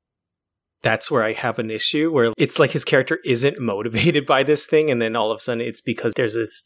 that's 0.84 1.12
where 1.12 1.24
I 1.24 1.34
have 1.34 1.60
an 1.60 1.70
issue 1.70 2.12
where 2.12 2.34
it's 2.38 2.60
like 2.60 2.72
his 2.72 2.84
character 2.86 3.20
isn't 3.26 3.60
motivated 3.60 4.26
by 4.26 4.44
this 4.44 4.66
thing, 4.66 4.90
and 4.90 5.02
then 5.02 5.16
all 5.16 5.32
of 5.32 5.38
a 5.38 5.40
sudden 5.40 5.62
it's 5.62 5.82
because 5.82 6.14
there's 6.16 6.34
this 6.36 6.64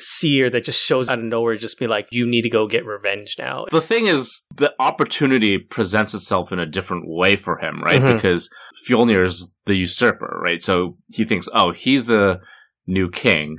seer 0.00 0.48
that 0.50 0.62
just 0.62 0.80
shows 0.84 1.08
out 1.08 1.18
of 1.18 1.24
nowhere, 1.24 1.56
just 1.56 1.78
be 1.78 1.86
like, 1.88 2.06
you 2.12 2.24
need 2.24 2.42
to 2.42 2.50
go 2.50 2.68
get 2.68 2.86
revenge 2.86 3.34
now. 3.38 3.64
the 3.72 3.80
thing 3.80 4.06
is, 4.06 4.42
the 4.54 4.72
opportunity 4.78 5.58
presents 5.58 6.14
itself 6.14 6.52
in 6.52 6.60
a 6.60 6.66
different 6.66 7.04
way 7.06 7.34
for 7.36 7.58
him, 7.58 7.82
right? 7.82 8.00
Mhm. 8.00 8.14
Because 8.14 8.48
Fjolnir's 8.86 9.52
the 9.66 9.76
usurper, 9.76 10.40
right? 10.42 10.62
So 10.62 10.96
he 11.08 11.24
thinks, 11.24 11.48
oh, 11.52 11.72
he's 11.72 12.06
the 12.06 12.40
new 12.86 13.10
king, 13.10 13.58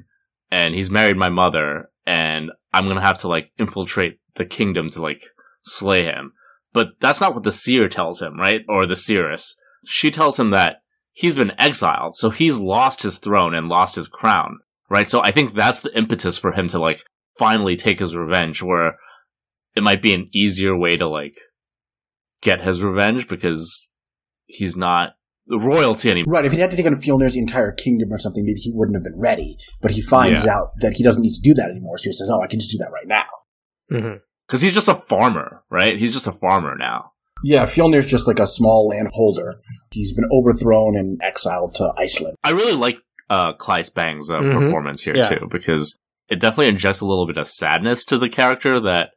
and 0.50 0.74
he's 0.76 0.90
married 0.90 1.18
my 1.18 1.30
mother, 1.30 1.90
and 2.06 2.52
I'm 2.74 2.88
gonna 2.88 3.02
have 3.02 3.18
to 3.20 3.28
like 3.28 3.52
infiltrate 3.58 4.20
the 4.36 4.46
kingdom 4.46 4.90
to 4.92 5.02
like 5.02 5.24
slay 5.64 6.04
him. 6.04 6.32
But 6.72 7.00
that's 7.00 7.20
not 7.20 7.34
what 7.34 7.44
the 7.44 7.52
seer 7.52 7.90
tells 7.90 8.22
him, 8.22 8.40
right? 8.40 8.62
Or 8.70 8.86
the 8.86 8.96
seeress. 8.96 9.56
She 9.86 10.12
tells 10.12 10.40
him 10.40 10.52
that 10.52 10.78
he's 11.14 11.36
been 11.36 11.52
exiled, 11.60 12.16
so 12.16 12.30
he's 12.30 12.60
lost 12.60 13.04
his 13.04 13.18
throne 13.18 13.54
and 13.56 13.68
lost 13.68 13.96
his 13.96 14.08
crown, 14.08 14.60
right? 14.90 15.10
So 15.10 15.22
I 15.24 15.32
think 15.32 15.56
that's 15.56 15.80
the 15.80 15.96
impetus 15.98 16.38
for 16.38 16.52
him 16.54 16.68
to 16.70 16.80
like 16.80 17.04
finally 17.38 17.76
take 17.76 18.00
his 18.00 18.16
revenge, 18.16 18.62
where 18.62 18.98
it 19.76 19.84
might 19.84 20.02
be 20.02 20.14
an 20.14 20.30
easier 20.34 20.78
way 20.78 20.98
to 20.98 21.08
like 21.08 21.36
get 22.42 22.62
his 22.62 22.84
revenge 22.84 23.28
because 23.28 23.90
he's 24.46 24.76
not 24.78 25.12
the 25.48 25.60
royalty 25.60 26.10
anymore. 26.10 26.34
Right, 26.34 26.46
if 26.46 26.52
he 26.52 26.60
had 26.60 26.70
to 26.72 26.78
take 26.78 26.86
on 26.86 26.96
Fjolnir's 26.96 27.36
entire 27.36 27.72
kingdom 27.72 28.12
or 28.12 28.20
something, 28.20 28.44
maybe 28.46 28.60
he 28.60 28.72
wouldn't 28.74 28.96
have 28.96 29.04
been 29.04 29.20
ready. 29.20 29.58
But 29.82 29.92
he 29.92 30.02
finds 30.02 30.46
Yeah. 30.46 30.54
out 30.54 30.72
that 30.82 30.94
he 30.94 31.04
doesn't 31.04 31.22
need 31.22 31.34
to 31.34 31.42
do 31.42 31.54
that 31.56 31.70
anymore, 31.72 31.98
so 31.98 32.10
he 32.10 32.14
says, 32.14 32.30
oh, 32.32 32.42
I 32.42 32.48
can 32.48 32.60
just 32.60 32.72
do 32.72 32.78
that 32.80 32.92
right 32.92 33.08
now. 33.08 33.26
hmm 33.90 34.18
Because 34.48 34.62
he's 34.62 34.74
just 34.74 34.88
a 34.88 34.96
farmer, 35.08 35.64
right? 35.70 36.00
He's 36.00 36.14
just 36.14 36.28
a 36.28 36.32
farmer 36.32 36.76
now. 36.78 37.14
Yeah, 37.44 37.64
Fjolnir's 37.66 38.06
just 38.06 38.28
like 38.28 38.40
a 38.40 38.48
small 38.48 38.88
landholder. 38.90 39.62
He's 39.92 40.14
been 40.14 40.28
overthrown 40.32 40.96
and 40.98 41.20
exiled 41.24 41.76
to 41.76 41.92
Iceland. 41.98 42.36
I 42.44 42.52
really 42.52 42.74
like 42.74 43.00
uh, 43.30 43.54
Claes 43.54 43.90
Bang's 43.90 44.30
uh, 44.32 44.40
Mhm. 44.40 44.60
performance 44.60 45.04
here 45.04 45.16
Yeah. 45.16 45.24
too 45.24 45.48
because 45.52 45.98
it 46.30 46.40
definitely 46.40 46.68
injects 46.68 47.02
a 47.02 47.06
little 47.06 47.28
bit 47.28 47.38
of 47.38 47.48
sadness 47.48 48.04
to 48.06 48.18
the 48.18 48.30
character 48.30 48.80
that 48.80 49.10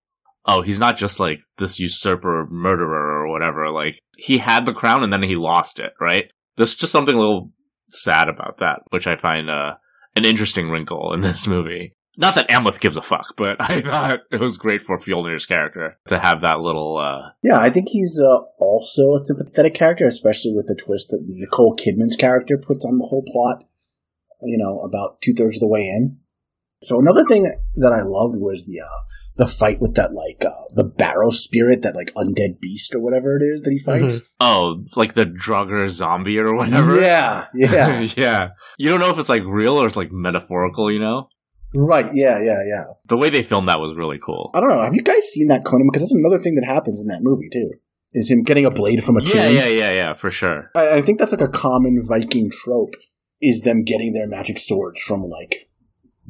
oh 0.47 0.61
he's 0.63 0.81
not 0.81 0.97
just 0.99 1.19
like 1.21 1.41
this 1.59 1.79
usurper 1.79 2.47
murderer 2.51 3.23
or 3.23 3.31
whatever 3.31 3.71
like 3.71 3.99
he 4.19 4.39
had 4.39 4.67
the 4.67 4.73
crown 4.75 5.03
and 5.05 5.13
then 5.13 5.23
he 5.23 5.35
lost 5.37 5.79
it 5.79 5.93
right 6.01 6.25
there's 6.57 6.75
just 6.75 6.91
something 6.93 7.15
a 7.15 7.19
little 7.19 7.51
sad 7.91 8.29
about 8.29 8.59
that 8.59 8.81
which 8.91 9.07
I 9.07 9.17
find 9.17 9.49
uh, 9.49 9.75
an 10.17 10.25
interesting 10.25 10.69
wrinkle 10.69 11.13
in 11.15 11.21
this 11.23 11.47
movie 11.55 11.95
not 12.17 12.35
that 12.35 12.49
Amleth 12.49 12.81
gives 12.81 12.97
a 12.97 13.03
fuck 13.03 13.35
but 13.37 13.57
I 13.61 13.81
thought 13.81 14.21
it 14.31 14.41
was 14.41 14.57
great 14.57 14.83
for 14.83 14.99
Fjolnir's 14.99 15.47
character 15.47 15.99
to 16.09 16.19
have 16.19 16.41
that 16.43 16.61
little 16.61 16.99
uh, 16.99 17.31
Yeah, 17.43 17.59
I 17.59 17.71
think 17.71 17.89
he's 17.89 18.21
uh, 18.21 18.43
also 18.59 19.15
a 19.15 19.25
sympathetic 19.25 19.75
character, 19.75 20.07
especially 20.07 20.53
with 20.55 20.67
the 20.67 20.75
twist 20.75 21.09
that 21.11 21.25
Nicole 21.27 21.77
Kidman's 21.77 22.17
character 22.17 22.57
puts 22.59 22.85
on 22.85 22.99
the 22.99 23.07
whole 23.07 23.25
plot, 23.27 23.65
you 24.43 24.59
know, 24.59 24.81
about 24.81 25.21
two 25.21 25.35
thirds 25.35 25.57
of 25.57 25.61
the 25.61 25.69
way 25.69 25.81
in. 25.81 26.19
So 26.83 26.99
another 26.99 27.25
thing 27.25 27.45
that 27.77 27.93
I 27.93 28.03
loved 28.03 28.37
was 28.37 28.65
the 28.67 28.81
uh, 28.81 29.03
the 29.37 29.47
fight 29.47 29.81
with 29.81 29.95
that 29.95 30.13
like 30.13 30.45
uh, 30.45 30.65
the 30.75 30.83
barrow 30.83 31.31
spirit, 31.31 31.83
that 31.83 31.95
like 31.95 32.13
undead 32.15 32.61
beast 32.61 32.95
or 32.95 33.01
whatever 33.01 33.37
it 33.37 33.43
is 33.43 33.63
that 33.63 33.71
he 33.71 33.79
fights. 33.79 34.21
Oh, 34.41 34.85
like 34.97 35.15
the 35.15 35.25
draugr 35.25 35.89
zombie 35.89 36.39
or 36.39 36.55
whatever. 36.55 37.01
Yeah, 37.01 37.47
yeah, 37.55 38.01
yeah. 38.17 38.49
You 38.79 38.91
don't 38.91 38.99
know 38.99 39.11
if 39.11 39.19
it's 39.19 39.29
like 39.29 39.45
real 39.47 39.81
or 39.81 39.87
it's 39.87 39.97
like 39.97 40.11
metaphorical. 40.11 40.91
You 40.91 40.99
know, 40.99 41.29
right. 41.75 42.11
Yeah, 42.15 42.39
yeah, 42.43 42.59
yeah. 42.67 42.85
the 43.07 43.17
way 43.17 43.31
they 43.31 43.43
filmed 43.43 43.69
that 43.69 43.81
was 43.81 43.97
really 43.97 44.19
cool. 44.19 44.51
I 44.55 44.61
don't 44.61 44.69
know. 44.69 44.83
Have 44.83 44.95
you 44.95 45.03
guys 45.03 45.25
seen 45.29 45.49
that 45.49 45.65
Conan? 45.65 45.89
Because 45.91 46.03
that's 46.03 46.15
another 46.15 46.39
thing 46.39 46.55
that 46.57 46.65
happens 46.67 47.01
in 47.01 47.09
that 47.09 47.21
movie 47.23 47.49
too. 47.53 47.73
Is 48.15 48.31
him 48.31 48.43
getting 48.43 48.67
a 48.67 48.71
blade 48.71 49.03
from 49.03 49.17
a 49.17 49.23
Yeah, 49.23 49.47
tomb. 49.47 49.55
yeah, 49.57 49.67
yeah, 49.67 49.93
yeah, 49.93 50.13
for 50.13 50.31
sure. 50.31 50.71
I, 50.75 50.97
I 50.99 51.03
think 51.03 51.19
that's 51.19 51.33
like 51.33 51.41
a 51.41 51.49
common 51.49 52.03
Viking 52.07 52.51
trope. 52.51 52.95
Is 53.41 53.63
them 53.63 53.83
getting 53.83 54.13
their 54.13 54.29
magic 54.29 54.59
swords 54.59 55.01
from 55.01 55.23
like 55.23 55.69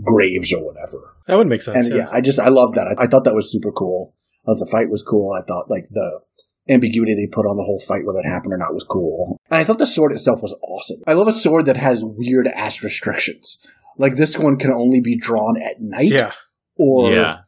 graves 0.02 0.52
or 0.52 0.64
whatever. 0.64 1.16
That 1.26 1.36
would 1.36 1.46
make 1.48 1.62
sense. 1.62 1.88
And 1.88 1.96
yeah, 1.96 2.08
I 2.10 2.20
just 2.20 2.38
I 2.38 2.48
love 2.48 2.74
that. 2.74 2.86
I, 2.98 3.02
I 3.02 3.06
thought 3.06 3.24
that 3.24 3.34
was 3.34 3.50
super 3.50 3.70
cool. 3.72 4.14
I 4.44 4.52
thought 4.52 4.64
the 4.64 4.70
fight 4.70 4.90
was 4.90 5.02
cool. 5.02 5.32
I 5.38 5.44
thought 5.46 5.70
like 5.70 5.88
the 5.90 6.20
ambiguity 6.68 7.14
they 7.14 7.26
put 7.30 7.46
on 7.46 7.56
the 7.56 7.64
whole 7.64 7.80
fight, 7.86 8.04
whether 8.06 8.20
it 8.20 8.28
happened 8.28 8.54
or 8.54 8.56
not, 8.58 8.74
was 8.74 8.84
cool. 8.84 9.38
And 9.50 9.58
I 9.58 9.64
thought 9.64 9.78
the 9.78 9.86
sword 9.86 10.12
itself 10.12 10.40
was 10.42 10.56
awesome. 10.62 11.02
I 11.06 11.12
love 11.12 11.28
a 11.28 11.32
sword 11.32 11.66
that 11.66 11.76
has 11.76 12.02
weird 12.04 12.48
ass 12.48 12.82
restrictions. 12.82 13.58
Like 13.98 14.16
this 14.16 14.38
one 14.38 14.56
can 14.56 14.72
only 14.72 15.00
be 15.00 15.16
drawn 15.16 15.60
at 15.60 15.80
night, 15.80 16.08
yeah. 16.10 16.32
or 16.76 17.10
yeah, 17.12 17.40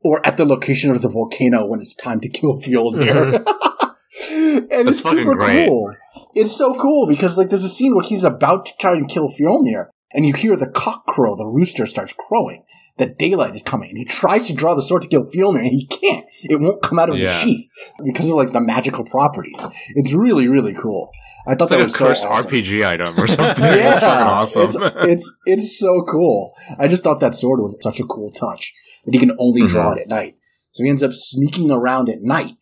or 0.00 0.24
at 0.26 0.36
the 0.36 0.44
location 0.44 0.90
of 0.90 1.02
the 1.02 1.08
volcano 1.08 1.66
when 1.66 1.80
it's 1.80 1.94
time 1.94 2.20
to 2.20 2.28
kill 2.28 2.58
Fjolnir. 2.58 3.44
Mm-hmm. 3.44 3.88
and 4.70 4.70
That's 4.70 4.98
it's 4.98 5.00
fucking 5.00 5.18
super 5.18 5.34
great. 5.34 5.66
cool. 5.66 5.94
It's 6.34 6.56
so 6.56 6.74
cool 6.74 7.06
because 7.08 7.38
like 7.38 7.50
there's 7.50 7.64
a 7.64 7.68
scene 7.68 7.94
where 7.94 8.06
he's 8.06 8.24
about 8.24 8.66
to 8.66 8.72
try 8.80 8.92
and 8.92 9.08
kill 9.08 9.28
Fjolnir, 9.28 9.86
and 10.14 10.26
you 10.26 10.34
hear 10.34 10.56
the 10.56 10.66
cock 10.66 11.06
crow, 11.06 11.36
the 11.36 11.46
rooster 11.46 11.86
starts 11.86 12.12
crowing. 12.12 12.64
That 12.98 13.18
daylight 13.18 13.54
is 13.56 13.62
coming, 13.62 13.88
and 13.90 13.98
he 13.98 14.04
tries 14.04 14.46
to 14.48 14.52
draw 14.54 14.74
the 14.74 14.82
sword 14.82 15.02
to 15.02 15.08
kill 15.08 15.24
Fjolnir, 15.24 15.60
and 15.60 15.72
he 15.72 15.86
can't. 15.86 16.26
It 16.44 16.60
won't 16.60 16.82
come 16.82 16.98
out 16.98 17.10
of 17.10 17.16
Yeah. 17.18 17.32
his 17.34 17.42
sheath 17.42 17.68
because 18.04 18.28
of 18.30 18.36
like 18.36 18.52
the 18.52 18.60
magical 18.60 19.04
properties. 19.04 19.56
It's 19.94 20.12
really, 20.12 20.48
really 20.48 20.74
cool. 20.74 21.10
I 21.46 21.54
thought 21.54 21.64
it's 21.64 21.70
that 21.70 21.76
like 21.76 21.80
a 21.80 21.84
was 21.84 21.94
so 21.96 22.06
cursed 22.06 22.24
awesome. 22.26 22.50
RPG 22.52 22.84
item 22.86 23.18
or 23.18 23.26
something. 23.28 23.64
Yeah, 23.64 23.92
it's 23.94 24.02
awesome. 24.02 24.82
It's, 24.82 25.06
it's 25.06 25.36
it's 25.46 25.78
so 25.78 26.04
cool. 26.10 26.52
I 26.78 26.86
just 26.88 27.02
thought 27.02 27.20
that 27.20 27.34
sword 27.34 27.60
was 27.60 27.76
such 27.80 27.98
a 28.00 28.04
cool 28.04 28.30
touch 28.30 28.72
that 29.04 29.14
he 29.14 29.18
can 29.18 29.32
only 29.38 29.66
draw 29.66 29.92
Mhm. 29.92 29.96
it 29.96 30.00
at 30.02 30.08
night. 30.08 30.34
So 30.72 30.84
he 30.84 30.90
ends 30.90 31.02
up 31.02 31.12
sneaking 31.12 31.70
around 31.70 32.08
at 32.08 32.22
night. 32.22 32.54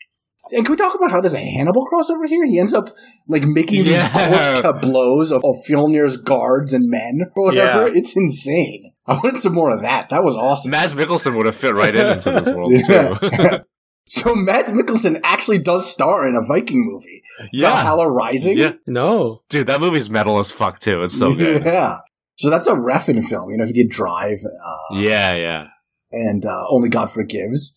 And 0.52 0.64
can 0.64 0.72
we 0.72 0.76
talk 0.76 0.94
about 0.94 1.10
how 1.12 1.20
there's 1.20 1.34
a 1.34 1.38
Hannibal 1.44 1.84
crossover 1.92 2.26
here? 2.26 2.44
He 2.46 2.58
ends 2.58 2.74
up 2.74 2.94
like 3.28 3.44
making 3.44 3.84
Yeah. 3.84 4.08
these 4.08 4.26
corpse 4.26 4.60
tableaus 4.60 5.30
of, 5.32 5.44
of 5.44 5.54
Fjolnir's 5.68 6.16
guards 6.16 6.72
and 6.74 6.88
men 6.88 7.20
or 7.36 7.46
whatever. 7.46 7.88
Yeah. 7.88 7.94
It's 7.96 8.16
insane. 8.16 8.92
I 9.06 9.14
wanted 9.14 9.40
some 9.40 9.54
more 9.54 9.74
of 9.74 9.82
that. 9.82 10.10
That 10.10 10.22
was 10.24 10.34
awesome. 10.34 10.70
Mads 10.70 10.94
Mikkelsen 10.94 11.36
would 11.36 11.46
have 11.46 11.56
fit 11.56 11.74
right 11.74 11.94
in 11.94 12.06
into 12.06 12.30
this 12.30 12.48
world 12.50 12.72
too. 12.86 13.58
So 14.12 14.34
Mads 14.34 14.72
Mikkelsen 14.72 15.20
actually 15.22 15.58
does 15.60 15.88
star 15.88 16.28
in 16.28 16.34
a 16.34 16.44
Viking 16.44 16.84
movie, 16.84 17.22
yeah, 17.52 17.68
Valhalla 17.70 18.10
Rising. 18.10 18.58
yeah, 18.58 18.72
No. 18.88 19.42
dude, 19.48 19.68
that 19.68 19.80
movie's 19.80 20.10
metal 20.10 20.40
as 20.40 20.50
fuck 20.50 20.80
too. 20.80 21.02
It's 21.04 21.16
so 21.16 21.32
good. 21.32 21.62
Yeah. 21.64 21.98
So 22.36 22.50
that's 22.50 22.66
a 22.66 22.74
Refn 22.74 23.24
film. 23.24 23.50
You 23.52 23.58
know, 23.58 23.66
he 23.66 23.72
did 23.72 23.88
Drive. 23.88 24.38
Uh, 24.44 24.96
Yeah, 24.98 25.36
yeah. 25.36 25.66
and 26.10 26.44
uh, 26.44 26.64
Only 26.70 26.88
God 26.88 27.12
Forgives. 27.12 27.72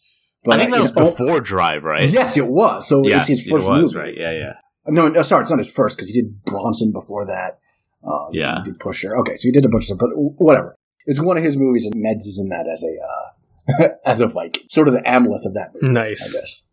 I 0.49 0.57
think 0.57 0.71
that 0.71 0.81
was 0.81 0.89
you 0.91 0.95
know, 1.01 1.09
before 1.11 1.39
Drive, 1.39 1.83
right? 1.83 2.09
Yes, 2.09 2.35
it 2.37 2.47
was. 2.47 2.87
So 2.87 3.01
yes, 3.05 3.29
it's 3.29 3.39
his 3.41 3.49
first 3.49 3.67
it 3.67 3.71
was, 3.71 3.93
movie. 3.95 4.05
right? 4.07 4.17
Yeah, 4.17 4.31
yeah. 4.31 4.53
No, 4.87 5.07
no, 5.07 5.21
sorry, 5.21 5.41
it's 5.43 5.49
not 5.51 5.59
his 5.59 5.71
first 5.71 5.97
because 5.97 6.09
he 6.09 6.21
did 6.21 6.43
Bronson 6.43 6.91
before 6.91 7.25
that. 7.25 7.59
Uh, 8.05 8.27
Yeah. 8.33 8.57
he 8.63 8.71
did 8.71 8.79
Pusher. 8.79 9.15
Okay, 9.19 9.35
so 9.37 9.43
he 9.47 9.51
did 9.51 9.65
a 9.65 9.69
bunch 9.69 9.83
of 9.83 9.85
stuff, 9.85 9.99
but 9.99 10.09
whatever. 10.15 10.75
It's 11.05 11.21
one 11.21 11.37
of 11.37 11.43
his 11.43 11.55
movies, 11.57 11.85
and 11.85 11.95
Mads 12.01 12.25
is 12.25 12.39
in 12.39 12.49
that 12.49 12.65
as 12.71 12.83
a 12.83 13.83
uh, 13.85 13.89
as 14.05 14.19
a 14.19 14.27
Viking, 14.27 14.63
sort 14.69 14.87
of 14.89 14.93
the 14.93 15.01
Amleth 15.01 15.45
of 15.45 15.53
that 15.53 15.69
movie, 15.73 15.97
I 15.97 16.03
Nice. 16.09 16.33
guess. 16.33 16.63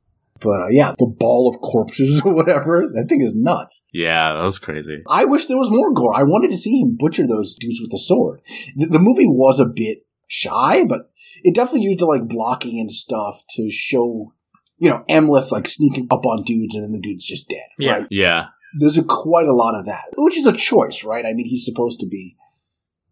But 0.40 0.60
uh, 0.62 0.68
yeah, 0.70 0.94
the 0.98 1.06
ball 1.06 1.48
of 1.52 1.60
corpses 1.60 2.20
or 2.24 2.32
whatever, 2.34 2.84
that 2.94 3.06
thing 3.08 3.20
is 3.20 3.34
nuts. 3.34 3.82
Yeah, 3.92 4.34
that 4.34 4.42
was 4.42 4.58
crazy. 4.58 5.02
I 5.08 5.24
wish 5.26 5.46
there 5.46 5.56
was 5.58 5.70
more 5.70 5.92
gore. 5.92 6.16
I 6.16 6.22
wanted 6.22 6.50
to 6.50 6.56
see 6.56 6.80
him 6.80 6.96
butcher 6.98 7.26
those 7.26 7.54
dudes 7.54 7.78
with 7.80 7.90
the 7.90 7.98
sword. 7.98 8.40
The, 8.74 8.86
the 8.86 8.98
movie 8.98 9.26
was 9.28 9.60
a 9.60 9.66
bit 9.66 9.98
shy, 10.28 10.84
but 10.84 11.02
it 11.44 11.54
definitely 11.54 11.88
used 11.88 12.00
the 12.00 12.06
like 12.06 12.28
blocking 12.28 12.78
and 12.78 12.90
stuff 12.90 13.42
to 13.56 13.70
show, 13.70 14.32
you 14.78 14.88
know, 14.90 15.04
Amleth 15.08 15.50
like 15.50 15.66
sneaking 15.66 16.08
up 16.10 16.26
on 16.26 16.44
dudes 16.44 16.74
and 16.74 16.84
then 16.84 16.92
the 16.92 17.00
dude's 17.00 17.26
just 17.26 17.48
dead. 17.48 17.68
Yeah. 17.78 17.90
Right? 17.90 18.06
Yeah, 18.10 18.46
There's 18.78 18.98
a, 18.98 19.04
quite 19.04 19.46
a 19.46 19.54
lot 19.54 19.78
of 19.78 19.86
that, 19.86 20.04
which 20.16 20.38
is 20.38 20.46
a 20.46 20.52
choice, 20.52 21.04
right? 21.04 21.24
I 21.24 21.32
mean, 21.32 21.46
he's 21.46 21.64
supposed 21.64 22.00
to 22.00 22.06
be, 22.06 22.36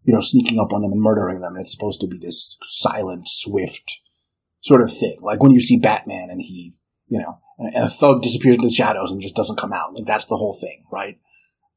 you 0.03 0.13
know, 0.13 0.21
sneaking 0.21 0.59
up 0.59 0.73
on 0.73 0.81
them 0.81 0.91
and 0.91 1.01
murdering 1.01 1.41
them. 1.41 1.55
And 1.55 1.61
it's 1.61 1.71
supposed 1.71 2.01
to 2.01 2.07
be 2.07 2.17
this 2.17 2.57
silent, 2.67 3.27
swift 3.27 4.01
sort 4.61 4.81
of 4.81 4.91
thing. 4.91 5.17
Like 5.21 5.41
when 5.41 5.51
you 5.51 5.61
see 5.61 5.77
Batman 5.77 6.29
and 6.29 6.41
he, 6.41 6.75
you 7.07 7.19
know, 7.19 7.39
and 7.59 7.85
a 7.85 7.89
thug 7.89 8.21
disappears 8.21 8.55
into 8.55 8.67
the 8.67 8.73
shadows 8.73 9.11
and 9.11 9.21
just 9.21 9.35
doesn't 9.35 9.59
come 9.59 9.73
out. 9.73 9.93
Like 9.93 10.05
that's 10.05 10.25
the 10.25 10.37
whole 10.37 10.57
thing, 10.59 10.85
right? 10.91 11.19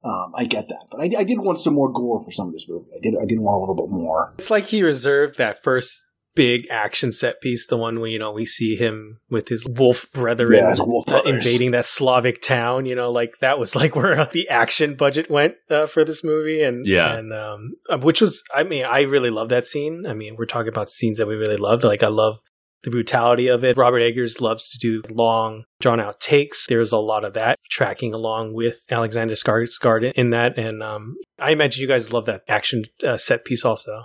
Um, 0.05 0.33
I 0.37 0.45
get 0.47 0.69
that, 0.69 0.87
but 0.91 1.01
I, 1.01 1.21
I 1.21 1.25
did 1.25 1.39
want 1.39 1.61
some 1.61 1.75
more 1.75 1.93
gore 1.93 2.21
for 2.21 2.33
some 2.33 2.49
of 2.49 2.53
this 2.53 2.67
movie. 2.69 2.91
I 2.97 2.99
did. 3.01 3.15
I 3.23 3.25
did 3.25 3.39
want 3.39 3.57
a 3.57 3.61
little 3.61 3.77
bit 3.77 3.89
more. 3.89 4.35
It's 4.37 4.51
like 4.51 4.67
he 4.67 4.83
reserved 4.83 5.39
that 5.39 5.63
first 5.63 6.07
big 6.35 6.67
action 6.71 7.13
set 7.13 7.41
piece, 7.41 7.67
the 7.67 7.77
one 7.77 8.01
where, 8.01 8.11
you 8.11 8.19
know, 8.19 8.33
we 8.33 8.45
see 8.45 8.77
him 8.77 9.19
with 9.31 9.49
his 9.49 9.67
wolf 9.69 10.11
brethren 10.13 10.59
Yeah, 10.59 10.75
wolf 10.85 11.09
uh, 11.09 11.23
invading 11.25 11.73
that 11.73 11.85
Slavic 11.85 12.41
town, 12.41 12.87
you 12.87 12.95
know, 12.95 13.11
like 13.11 13.39
that 13.41 13.59
was 13.59 13.77
like 13.77 13.95
where 13.97 14.27
the 14.33 14.49
action 14.49 14.95
budget 14.95 15.31
went 15.31 15.55
uh, 15.71 15.87
for 15.87 16.05
this 16.05 16.25
movie. 16.25 16.63
And, 16.63 16.87
Yeah. 16.87 17.15
and, 17.17 17.33
um, 17.33 17.75
uh, 17.89 17.99
which 17.99 18.21
was, 18.21 18.43
I 18.55 18.63
mean, 18.63 18.85
I 18.85 19.03
really 19.03 19.31
love 19.31 19.51
that 19.51 19.67
scene. 19.67 20.05
I 20.07 20.15
mean, 20.15 20.37
we're 20.39 20.47
talking 20.47 20.69
about 20.73 20.91
scenes 20.91 21.19
that 21.19 21.27
we 21.29 21.35
really 21.35 21.57
loved. 21.57 21.85
Like, 21.85 22.03
I 22.03 22.09
love 22.09 22.39
the 22.83 22.91
brutality 22.91 23.47
of 23.47 23.63
it. 23.63 23.77
Robert 23.77 24.01
Eggers 24.01 24.41
loves 24.41 24.69
to 24.71 24.79
do 24.79 25.03
long, 25.09 25.65
drawn 25.81 26.01
out 26.01 26.19
takes. 26.19 26.67
There's 26.67 26.91
a 26.91 26.99
lot 26.99 27.25
of 27.25 27.35
that 27.35 27.59
tracking 27.71 28.13
along 28.13 28.55
with 28.55 28.81
Alexander 28.91 29.35
Skarsgård 29.35 30.13
in 30.15 30.31
that. 30.31 30.59
And, 30.59 30.83
um, 30.83 31.17
I 31.39 31.53
imagine 31.53 31.81
you 31.81 31.89
guys 31.89 32.13
love 32.13 32.27
that 32.27 32.43
action 32.49 32.85
uh, 33.07 33.17
set 33.17 33.45
piece 33.45 33.65
also. 33.65 34.03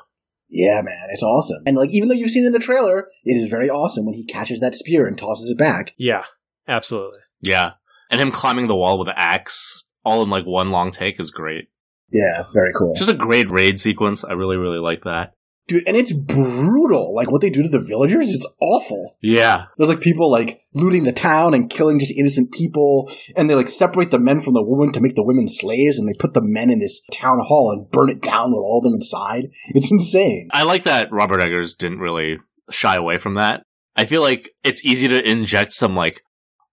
Yeah, 0.49 0.81
man, 0.81 1.07
it's 1.11 1.23
awesome. 1.23 1.63
And 1.65 1.75
like, 1.75 1.89
even 1.91 2.07
though 2.07 2.15
you've 2.15 2.31
seen 2.31 2.43
it 2.43 2.47
in 2.47 2.53
the 2.53 2.59
trailer, 2.59 3.07
it 3.23 3.33
is 3.33 3.49
very 3.49 3.69
awesome 3.69 4.05
when 4.05 4.13
he 4.15 4.25
catches 4.25 4.59
that 4.61 4.75
spear 4.75 5.05
and 5.05 5.17
tosses 5.17 5.51
it 5.51 5.57
back. 5.57 5.93
Yeah, 5.97 6.23
absolutely. 6.67 7.19
yeah. 7.41 7.71
And 8.09 8.21
him 8.21 8.31
climbing 8.31 8.67
the 8.67 8.75
wall 8.75 8.97
with 8.97 9.09
an 9.09 9.15
axe, 9.17 9.83
all 10.05 10.23
in 10.23 10.29
like 10.29 10.45
one 10.45 10.71
long 10.71 10.91
take, 10.91 11.19
is 11.19 11.31
great. 11.31 11.67
Yeah, 12.09 12.43
very 12.53 12.71
cool. 12.77 12.93
Just 12.95 13.09
a 13.09 13.13
great 13.13 13.51
raid 13.51 13.79
sequence. 13.79 14.23
I 14.23 14.33
really, 14.33 14.55
really 14.55 14.79
like 14.79 15.03
that. 15.03 15.33
Dude, 15.67 15.83
and 15.85 15.97
it's 15.97 16.13
brutal. 16.13 17.13
Like 17.13 17.29
what 17.29 17.41
they 17.41 17.49
do 17.49 17.61
to 17.61 17.69
the 17.69 17.83
villagers, 17.85 18.33
it's 18.33 18.47
awful. 18.61 19.17
Yeah, 19.21 19.65
There's 19.77 19.89
like 19.89 19.99
people 19.99 20.31
like 20.31 20.61
looting 20.73 21.03
the 21.03 21.11
town 21.11 21.53
and 21.53 21.69
killing 21.69 21.99
just 21.99 22.13
innocent 22.17 22.51
people, 22.53 23.11
and 23.35 23.49
they 23.49 23.55
like 23.55 23.69
separate 23.69 24.11
the 24.11 24.19
men 24.19 24.39
from 24.39 24.53
the 24.53 24.63
women 24.63 24.93
to 24.93 25.01
make 25.01 25.15
the 25.15 25.25
women 25.25 25.47
slaves, 25.47 25.99
and 25.99 26.07
they 26.07 26.13
put 26.17 26.33
the 26.33 26.41
men 26.41 26.69
in 26.69 26.79
this 26.79 27.01
town 27.11 27.39
hall 27.43 27.71
and 27.71 27.91
burn 27.91 28.09
it 28.09 28.21
down 28.21 28.51
with 28.51 28.63
all 28.63 28.79
of 28.79 28.83
them 28.83 28.93
inside. 28.93 29.49
It's 29.69 29.91
insane. 29.91 30.47
I 30.53 30.63
like 30.63 30.83
that 30.83 31.11
Robert 31.11 31.41
Eggers 31.41 31.75
didn't 31.75 31.99
really 31.99 32.37
shy 32.69 32.95
away 32.95 33.17
from 33.17 33.35
that. 33.35 33.63
I 33.95 34.05
feel 34.05 34.21
like 34.21 34.49
it's 34.63 34.85
easy 34.85 35.07
to 35.07 35.29
inject 35.29 35.73
some 35.73 35.95
like 35.95 36.21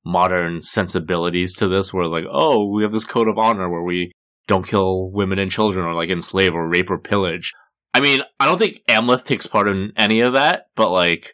modern 0.05 0.61
sensibilities 0.61 1.55
to 1.55 1.69
this 1.69 1.93
where 1.93 2.07
like, 2.07 2.27
oh, 2.31 2.71
we 2.71 2.83
have 2.83 2.93
this 2.93 3.05
code 3.05 3.29
of 3.29 3.39
honor 3.39 3.71
where 3.71 3.83
we 3.83 4.13
don't 4.47 4.67
kill 4.67 5.11
women 5.11 5.39
and 5.39 5.51
children 5.51 5.85
or 5.85 5.95
like 5.95 6.11
enslave 6.11 6.55
or 6.55 6.69
rape 6.69 6.91
or 6.91 6.99
pillage. 6.99 7.53
I 7.95 8.01
mean, 8.01 8.21
I 8.41 8.47
don't 8.47 8.59
think 8.59 8.81
Amleth 8.89 9.25
takes 9.25 9.47
part 9.47 9.69
in 9.69 9.93
any 9.97 10.21
of 10.21 10.33
that, 10.35 10.67
but 10.75 10.91
like 10.91 11.33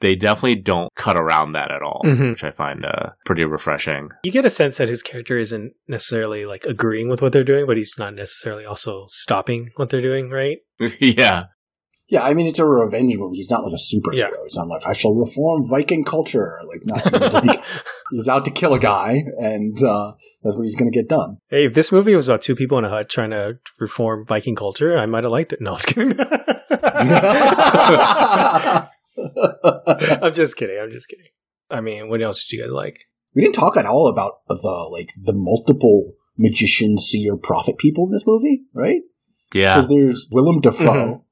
they 0.00 0.14
definitely 0.16 0.56
don't 0.56 0.88
cut 0.96 1.16
around 1.16 1.52
that 1.52 1.70
at 1.70 1.80
all, 1.80 2.02
Mhm. 2.04 2.30
which 2.30 2.42
I 2.44 2.50
find 2.50 2.84
uh, 2.84 3.10
pretty 3.24 3.44
refreshing. 3.44 4.08
You 4.24 4.32
get 4.32 4.44
a 4.44 4.50
sense 4.50 4.76
that 4.78 4.88
his 4.88 5.00
character 5.02 5.38
isn't 5.38 5.72
necessarily 5.88 6.44
like 6.44 6.64
agreeing 6.64 7.08
with 7.08 7.22
what 7.22 7.32
they're 7.32 7.44
doing, 7.44 7.66
but 7.66 7.76
he's 7.76 7.94
not 7.98 8.14
necessarily 8.14 8.64
also 8.66 9.06
stopping 9.08 9.70
what 9.76 9.90
they're 9.90 10.02
doing, 10.02 10.28
right? 10.28 10.58
yeah. 11.00 11.44
Yeah, 12.08 12.24
I 12.24 12.34
mean 12.34 12.46
it's 12.46 12.58
a 12.58 12.66
revenge 12.66 13.14
movie. 13.16 13.36
He's 13.36 13.48
not 13.50 13.64
like 13.64 13.72
a 13.72 13.76
superhero. 13.76 14.14
Yeah. 14.16 14.26
It's 14.44 14.56
not 14.56 14.68
like 14.68 14.82
I 14.86 14.92
shall 14.92 15.14
reform 15.14 15.66
Viking 15.70 16.04
culture. 16.04 16.58
Like 16.66 16.82
no, 16.84 17.18
he's, 17.24 17.32
like, 17.32 17.64
he's 18.10 18.28
out 18.28 18.44
to 18.44 18.50
kill 18.50 18.74
a 18.74 18.78
guy, 18.78 19.22
and 19.38 19.82
uh, 19.82 20.12
that's 20.42 20.56
what 20.56 20.64
he's 20.64 20.74
going 20.76 20.90
to 20.90 20.96
get 20.98 21.08
done. 21.08 21.38
Hey, 21.48 21.66
if 21.66 21.74
this 21.74 21.92
movie 21.92 22.14
was 22.14 22.28
about 22.28 22.42
two 22.42 22.56
people 22.56 22.78
in 22.78 22.84
a 22.84 22.88
hut 22.88 23.08
trying 23.08 23.30
to 23.30 23.58
reform 23.78 24.24
Viking 24.26 24.56
culture, 24.56 24.96
I 24.98 25.06
might 25.06 25.24
have 25.24 25.30
liked 25.32 25.52
it. 25.52 25.60
No, 25.60 25.70
I 25.70 25.74
was 25.74 25.84
kidding. 25.86 26.18
I'm 30.22 30.34
just 30.34 30.56
kidding. 30.56 30.78
I'm 30.80 30.90
just 30.90 31.08
kidding. 31.08 31.26
I 31.70 31.80
mean, 31.80 32.08
what 32.08 32.22
else 32.22 32.44
did 32.44 32.56
you 32.56 32.62
guys 32.62 32.72
like? 32.72 33.00
we 33.34 33.40
didn't 33.40 33.54
talk 33.54 33.78
at 33.78 33.86
all 33.86 34.08
about 34.08 34.40
the 34.46 34.88
like 34.92 35.08
the 35.18 35.32
multiple 35.32 36.12
magician, 36.36 36.98
seer, 36.98 37.34
prophet 37.34 37.78
people 37.78 38.04
in 38.04 38.10
this 38.12 38.26
movie, 38.26 38.60
right? 38.74 39.00
Yeah. 39.54 39.76
Because 39.76 39.88
there's 39.88 40.28
Willem 40.30 40.60
Dafoe 40.60 41.24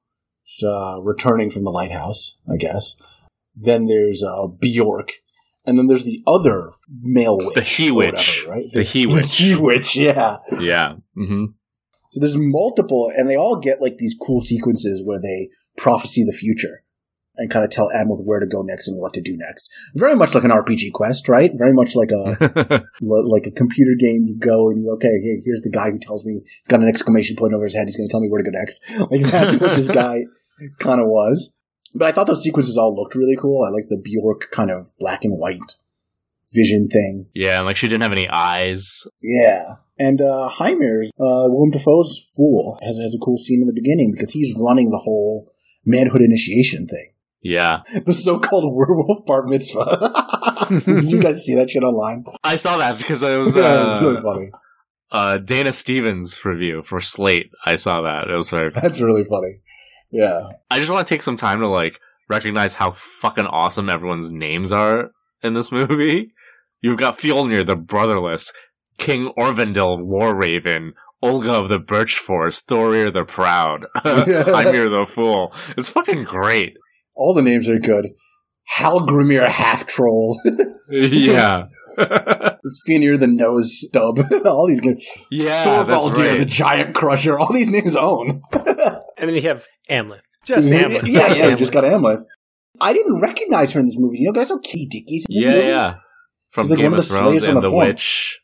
Mhm. 0.63 0.65
uh, 0.65 1.01
returning 1.03 1.51
from 1.51 1.65
the 1.65 1.71
lighthouse, 1.71 2.37
I 2.51 2.57
guess. 2.57 2.97
Then 3.55 3.85
there's 3.87 4.25
uh, 4.25 4.47
Bjork, 4.47 5.13
and 5.67 5.79
then 5.79 5.87
there's 5.87 6.05
the 6.05 6.23
other 6.27 6.73
male 7.03 7.37
witch, 7.39 7.55
The 7.55 7.61
he 7.63 7.91
witch. 7.91 8.45
whatever, 8.47 8.51
right? 8.61 8.67
The 8.73 8.83
he 8.83 9.07
The 9.07 9.15
witch. 9.15 9.37
he 9.37 9.55
witch, 9.57 9.97
yeah. 9.97 10.39
Yeah. 10.59 10.95
hmm 11.15 11.45
So 12.11 12.21
there's 12.21 12.37
multiple, 12.39 13.11
and 13.17 13.29
they 13.29 13.37
all 13.37 13.57
get 13.61 13.81
like 13.81 13.97
these 13.99 14.15
cool 14.21 14.41
sequences 14.41 15.03
where 15.05 15.21
they 15.21 15.49
prophesy 15.77 16.25
the 16.25 16.33
future 16.33 16.83
and 17.37 17.49
kind 17.51 17.65
of 17.65 17.71
tell 17.71 17.89
Amleth 17.97 18.23
where 18.25 18.41
to 18.41 18.47
go 18.47 18.61
next 18.63 18.87
and 18.89 18.99
what 19.01 19.15
to 19.15 19.21
do 19.23 19.35
next. 19.37 19.71
Very 19.95 20.15
much 20.15 20.35
like 20.35 20.45
an 20.45 20.51
RPG 20.51 20.93
quest, 20.93 21.29
right? 21.29 21.51
Very 21.55 21.73
much 21.73 21.95
like 21.97 22.11
a 22.11 22.85
like 23.01 23.47
a 23.47 23.51
computer 23.51 23.93
game. 23.99 24.27
You 24.27 24.37
go 24.39 24.69
and 24.69 24.83
you 24.83 24.93
okay, 24.97 25.09
hey, 25.23 25.41
here's 25.45 25.63
the 25.63 25.71
guy 25.71 25.91
who 25.91 25.99
tells 25.99 26.27
me 26.27 26.41
he's 26.43 26.63
got 26.69 26.81
an 26.81 26.89
exclamation 26.89 27.37
point 27.37 27.55
over 27.55 27.65
his 27.65 27.75
head. 27.75 27.87
He's 27.87 27.97
going 27.97 28.09
to 28.09 28.13
tell 28.13 28.21
me 28.21 28.29
where 28.29 28.43
to 28.43 28.51
go 28.51 28.59
next. 28.59 28.81
Like 29.11 29.23
that's 29.31 29.61
what 29.61 29.77
this 29.77 29.89
guy 30.03 30.25
kind 30.81 31.01
of 31.01 31.07
was. 31.07 31.55
But 31.95 32.09
I 32.09 32.13
thought 32.13 32.27
those 32.29 32.43
sequences 32.43 32.79
all 32.79 32.95
looked 32.95 33.15
really 33.15 33.37
cool. 33.41 33.65
I 33.67 33.71
like 33.71 33.89
the 33.89 34.01
Bjork 34.03 34.51
kind 34.53 34.71
of 34.71 34.89
black 34.99 35.25
and 35.25 35.37
white 35.39 35.77
vision 36.53 36.89
thing. 36.89 37.27
yeah, 37.35 37.59
and 37.59 37.67
like 37.67 37.77
she 37.77 37.87
didn't 37.89 38.03
have 38.03 38.13
any 38.13 38.29
eyes. 38.29 39.07
Yeah. 39.23 39.65
And 39.99 40.21
uh 40.21 40.49
Heimir's 40.51 41.11
uh 41.19 41.47
Willem 41.49 41.71
Dafoe's 41.71 42.19
fool 42.37 42.79
has, 42.83 42.97
has 42.99 43.15
a 43.15 43.19
cool 43.25 43.37
scene 43.37 43.61
in 43.61 43.67
the 43.67 43.73
beginning 43.75 44.13
because 44.15 44.31
he's 44.33 44.55
running 44.59 44.91
the 44.91 44.99
whole 44.99 45.53
manhood 45.85 46.23
initiation 46.23 46.87
thing. 46.87 47.13
Yeah, 47.43 47.81
The 48.07 48.13
so-called 48.13 48.65
werewolf 48.77 49.25
bar 49.27 49.47
mitzvah. 49.47 50.13
Did 50.69 51.05
you 51.11 51.21
guys 51.21 51.45
see 51.45 51.55
that 51.55 51.71
shit 51.71 51.83
online? 51.83 52.25
I 52.45 52.57
saw 52.57 52.77
that 52.79 52.99
because 52.99 53.23
it 53.23 53.39
was 53.39 53.57
yeah, 53.57 53.95
it's 53.95 54.03
really 54.03 54.17
uh, 54.19 54.23
funny. 54.23 54.51
uh, 55.13 55.39
Dana 55.39 55.73
Stevens 55.73 56.45
review 56.45 56.83
for 56.83 57.01
Slate. 57.01 57.51
I 57.65 57.77
saw 57.77 58.03
that. 58.03 58.29
It 58.29 58.35
was 58.37 58.51
very. 58.51 58.71
That's 58.71 59.01
really 59.01 59.25
funny. 59.25 59.61
Yeah. 60.11 60.49
I 60.71 60.79
just 60.79 60.91
want 60.91 61.07
to 61.07 61.15
take 61.15 61.23
some 61.23 61.37
time 61.37 61.61
to 61.61 61.69
like 61.69 62.01
recognize 62.29 62.75
how 62.75 62.93
fucking 62.93 63.47
awesome 63.47 63.89
everyone's 63.89 64.33
names 64.33 64.73
are 64.73 65.11
in 65.43 65.55
this 65.55 65.73
movie. 65.73 66.33
You've 66.83 66.99
got 66.99 67.19
Fjolnir 67.19 67.67
the 67.67 67.77
Brotherless, 67.77 68.53
King 68.99 69.33
Orvendil 69.39 69.99
War 70.07 70.35
Raven, 70.35 70.95
Olga 71.23 71.53
of 71.53 71.69
the 71.69 71.79
Birch 71.79 72.19
Forest, 72.19 72.67
Thorir 72.69 73.13
the 73.13 73.25
Proud, 73.25 73.87
Heimir 73.97 74.89
the 74.89 75.07
Fool. 75.07 75.55
It's 75.77 75.91
fucking 75.91 76.25
great. 76.25 76.75
All 77.15 77.35
the 77.35 77.43
names 77.43 77.69
are 77.69 77.79
good. 77.79 78.11
Hal 78.69 79.01
Grimir 79.01 79.47
Half 79.49 79.87
Troll. 79.87 80.41
yeah. 80.91 81.65
Finir 82.87 83.19
the 83.19 83.27
Nose 83.27 83.81
Stub. 83.81 84.21
all 84.47 84.67
these 84.69 84.81
good. 84.81 85.03
yeah, 85.31 85.83
that's 85.83 86.07
Thorvaldir 86.07 86.39
the. 86.39 86.45
Giant 86.45 86.95
Crusher. 86.95 87.39
All 87.39 87.53
these 87.53 87.71
names 87.71 87.97
own. 87.97 88.43
And 89.21 89.29
then 89.29 89.37
you 89.37 89.43
have 89.49 89.67
Amleth. 89.91 90.23
Just 90.45 90.71
yeah, 90.73 90.85
Amleth. 90.85 91.07
yeah, 91.07 91.29
Just 91.29 91.39
yeah, 91.39 91.51
Amleth. 91.51 91.59
just 91.59 91.73
got 91.73 91.85
Amleth. 91.85 92.25
I 92.81 92.93
didn't 92.93 93.21
recognize 93.21 93.73
her 93.73 93.81
in 93.81 93.87
this 93.87 93.97
movie. 93.99 94.19
You 94.19 94.27
know, 94.27 94.33
guys, 94.33 94.49
how 94.49 94.59
Kitty 94.59 94.87
Dickie's 94.87 95.27
in 95.29 95.35
this 95.37 95.45
Yeah, 95.45 95.51
movie? 95.55 95.67
yeah. 95.69 95.95
From 96.53 96.65
She's 96.65 96.71
like 96.71 96.79
Game 96.81 96.91
one 96.93 96.99
of 97.01 97.05
of 97.05 97.09
the 97.11 97.15
Thrones 97.17 97.43
and 97.45 97.57
the 97.63 97.69
The. 97.71 97.77
Witch. 97.77 98.41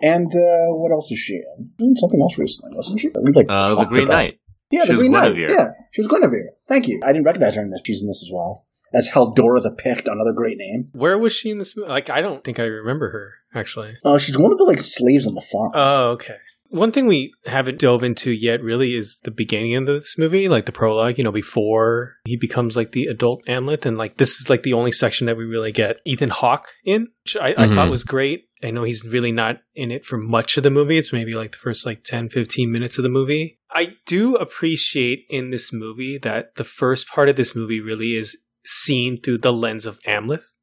And 0.00 0.26
uh, 0.26 0.74
what 0.74 0.92
else 0.92 1.10
is 1.10 1.18
she 1.18 1.34
in? 1.34 1.70
Doing 1.78 1.94
something 1.96 2.20
else 2.20 2.38
recently, 2.38 2.76
wasn't 2.76 3.00
she? 3.00 3.10
We 3.20 3.32
like 3.32 3.46
Uh, 3.48 3.74
the 3.74 3.84
Green 3.86 4.04
about- 4.04 4.14
Knight. 4.16 4.40
Yeah, 4.70 4.80
She 4.82 4.86
the 4.88 4.92
was 4.94 5.00
Green 5.02 5.12
Knight. 5.12 5.36
Yeah, 5.36 5.66
she 5.92 6.00
was 6.00 6.08
Guinevere. 6.08 6.50
Thank 6.68 6.88
you. 6.88 7.00
I 7.04 7.08
didn't 7.08 7.24
recognize 7.24 7.54
her 7.54 7.62
in 7.62 7.70
this. 7.70 7.80
She's 7.86 8.02
in 8.02 8.08
this 8.08 8.22
as 8.26 8.30
well. 8.32 8.66
As 8.92 9.08
Halldora 9.10 9.62
the 9.62 9.70
Pict, 9.76 10.08
another 10.08 10.32
great 10.32 10.56
name. 10.56 10.88
Where 10.92 11.18
was 11.18 11.32
she 11.32 11.50
in 11.50 11.58
this 11.58 11.76
movie? 11.76 11.88
Like, 11.90 12.10
I 12.10 12.20
don't 12.20 12.42
think 12.44 12.58
I 12.60 12.64
remember 12.64 13.10
her, 13.10 13.34
actually. 13.58 13.96
Uh, 14.04 14.18
she's 14.18 14.38
one 14.38 14.52
of 14.52 14.58
the 14.58 14.64
like 14.64 14.80
slaves 14.80 15.26
on 15.26 15.34
the 15.34 15.40
farm. 15.40 15.72
Oh, 15.74 16.10
okay. 16.12 16.36
One 16.74 16.90
thing 16.90 17.06
we 17.06 17.32
haven't 17.46 17.78
dove 17.78 18.02
into 18.02 18.32
yet 18.32 18.60
really 18.60 18.96
is 18.96 19.18
the 19.22 19.30
beginning 19.30 19.76
of 19.76 19.86
this 19.86 20.18
movie, 20.18 20.48
like 20.48 20.66
the 20.66 20.72
prologue, 20.72 21.18
you 21.18 21.22
know, 21.24 21.30
before 21.30 22.16
he 22.24 22.36
becomes 22.36 22.76
like 22.76 22.90
the 22.90 23.04
adult 23.06 23.44
Amleth. 23.46 23.86
And 23.86 23.96
like 23.96 24.16
this 24.16 24.40
is 24.40 24.50
like 24.50 24.64
the 24.64 24.72
only 24.72 24.90
section 24.90 25.28
that 25.28 25.36
we 25.36 25.44
really 25.44 25.70
get 25.70 25.98
Ethan 26.04 26.30
Hawke 26.30 26.66
in, 26.84 27.06
which 27.22 27.36
I, 27.36 27.50
I 27.50 27.66
Mhm. 27.66 27.74
thought 27.76 27.90
was 27.90 28.02
great. 28.02 28.48
I 28.60 28.72
know 28.72 28.82
he's 28.82 29.04
really 29.04 29.30
not 29.30 29.60
in 29.76 29.92
it 29.92 30.04
for 30.04 30.18
much 30.18 30.56
of 30.56 30.64
the 30.64 30.70
movie. 30.70 30.98
It's 30.98 31.12
maybe 31.12 31.34
like 31.34 31.52
the 31.52 31.58
first 31.58 31.86
like 31.86 32.02
10, 32.02 32.28
15 32.28 32.72
minutes 32.72 32.98
of 32.98 33.04
the 33.04 33.08
movie. 33.08 33.60
I 33.70 33.94
do 34.04 34.34
appreciate 34.34 35.26
in 35.30 35.50
this 35.50 35.72
movie 35.72 36.18
that 36.18 36.56
the 36.56 36.64
first 36.64 37.06
part 37.06 37.28
of 37.28 37.36
this 37.36 37.54
movie 37.54 37.80
really 37.80 38.16
is 38.16 38.36
seen 38.66 39.20
through 39.20 39.38
the 39.38 39.52
lens 39.52 39.86
of 39.86 40.00
Amleth 40.08 40.54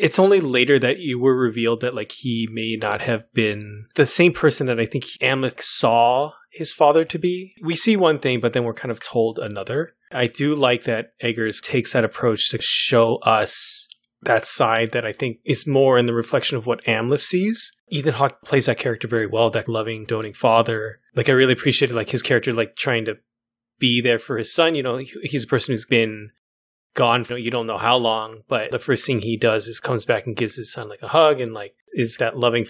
it's 0.00 0.18
only 0.18 0.40
later 0.40 0.78
that 0.78 0.98
you 0.98 1.18
were 1.18 1.36
revealed 1.36 1.82
that 1.82 1.94
like 1.94 2.12
he 2.12 2.48
may 2.50 2.76
not 2.80 3.02
have 3.02 3.30
been 3.34 3.86
the 3.94 4.06
same 4.06 4.32
person 4.32 4.66
that 4.66 4.80
I 4.80 4.86
think 4.86 5.04
Amleth 5.20 5.60
saw 5.60 6.32
his 6.50 6.72
father 6.72 7.04
to 7.04 7.18
be. 7.18 7.54
We 7.62 7.76
see 7.76 7.96
one 7.96 8.18
thing, 8.18 8.40
but 8.40 8.54
then 8.54 8.64
we're 8.64 8.74
kind 8.74 8.90
of 8.90 9.02
told 9.02 9.38
another. 9.38 9.92
I 10.10 10.26
do 10.26 10.54
like 10.54 10.84
that 10.84 11.12
Eggers 11.22 11.60
takes 11.60 11.92
that 11.92 12.04
approach 12.04 12.48
to 12.50 12.58
show 12.62 13.16
us 13.16 13.88
that 14.22 14.46
side 14.46 14.90
that 14.92 15.04
I 15.04 15.12
think 15.12 15.38
is 15.44 15.66
more 15.66 15.98
in 15.98 16.06
the 16.06 16.14
reflection 16.14 16.56
of 16.56 16.66
what 16.66 16.84
Amleth 16.84 17.20
sees. 17.20 17.70
Ethan 17.90 18.14
Hawke 18.14 18.42
plays 18.42 18.66
that 18.66 18.78
character 18.78 19.06
very 19.06 19.26
well, 19.26 19.50
that 19.50 19.68
loving, 19.68 20.06
doting 20.06 20.32
father. 20.34 21.00
Like 21.14 21.28
I 21.28 21.32
really 21.32 21.52
appreciated 21.52 21.94
like 21.94 22.10
his 22.10 22.22
character 22.22 22.52
like 22.54 22.74
trying 22.74 23.04
to 23.04 23.18
be 23.78 24.00
there 24.00 24.18
for 24.18 24.38
his 24.38 24.52
son. 24.52 24.74
You 24.74 24.82
know, 24.82 24.96
he's 24.96 25.44
a 25.44 25.48
person 25.48 25.72
who's 25.72 25.86
been 25.86 26.30
gone 26.94 27.24
for 27.24 27.38
you 27.38 27.50
don't 27.50 27.66
know 27.66 27.78
how 27.78 27.96
long, 27.96 28.42
but 28.48 28.70
the 28.70 28.78
first 28.78 29.06
thing 29.06 29.20
he 29.20 29.36
does 29.36 29.66
is 29.66 29.80
comes 29.80 30.04
back 30.04 30.26
and 30.26 30.36
gives 30.36 30.56
his 30.56 30.72
son 30.72 30.88
like 30.88 31.02
a 31.02 31.08
hug 31.08 31.40
and 31.40 31.52
like 31.52 31.74
is 31.92 32.16
that 32.18 32.36
loving 32.36 32.66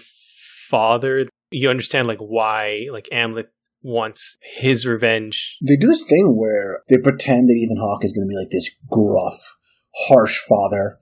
father. 0.69 1.27
You 1.49 1.69
understand 1.69 2.07
like 2.07 2.19
why 2.19 2.87
like 2.91 3.09
Amleth 3.11 3.47
wants 3.83 4.37
his 4.41 4.85
revenge. 4.85 5.57
They 5.65 5.75
do 5.75 5.87
this 5.87 6.03
thing 6.03 6.35
where 6.37 6.83
they 6.89 6.97
pretend 6.97 7.49
that 7.49 7.53
Ethan 7.53 7.77
Hawke 7.79 8.05
is 8.05 8.13
going 8.13 8.27
to 8.27 8.29
be 8.29 8.37
like 8.37 8.51
this 8.51 8.69
gruff, 8.89 9.55
harsh 10.07 10.39
father, 10.39 10.99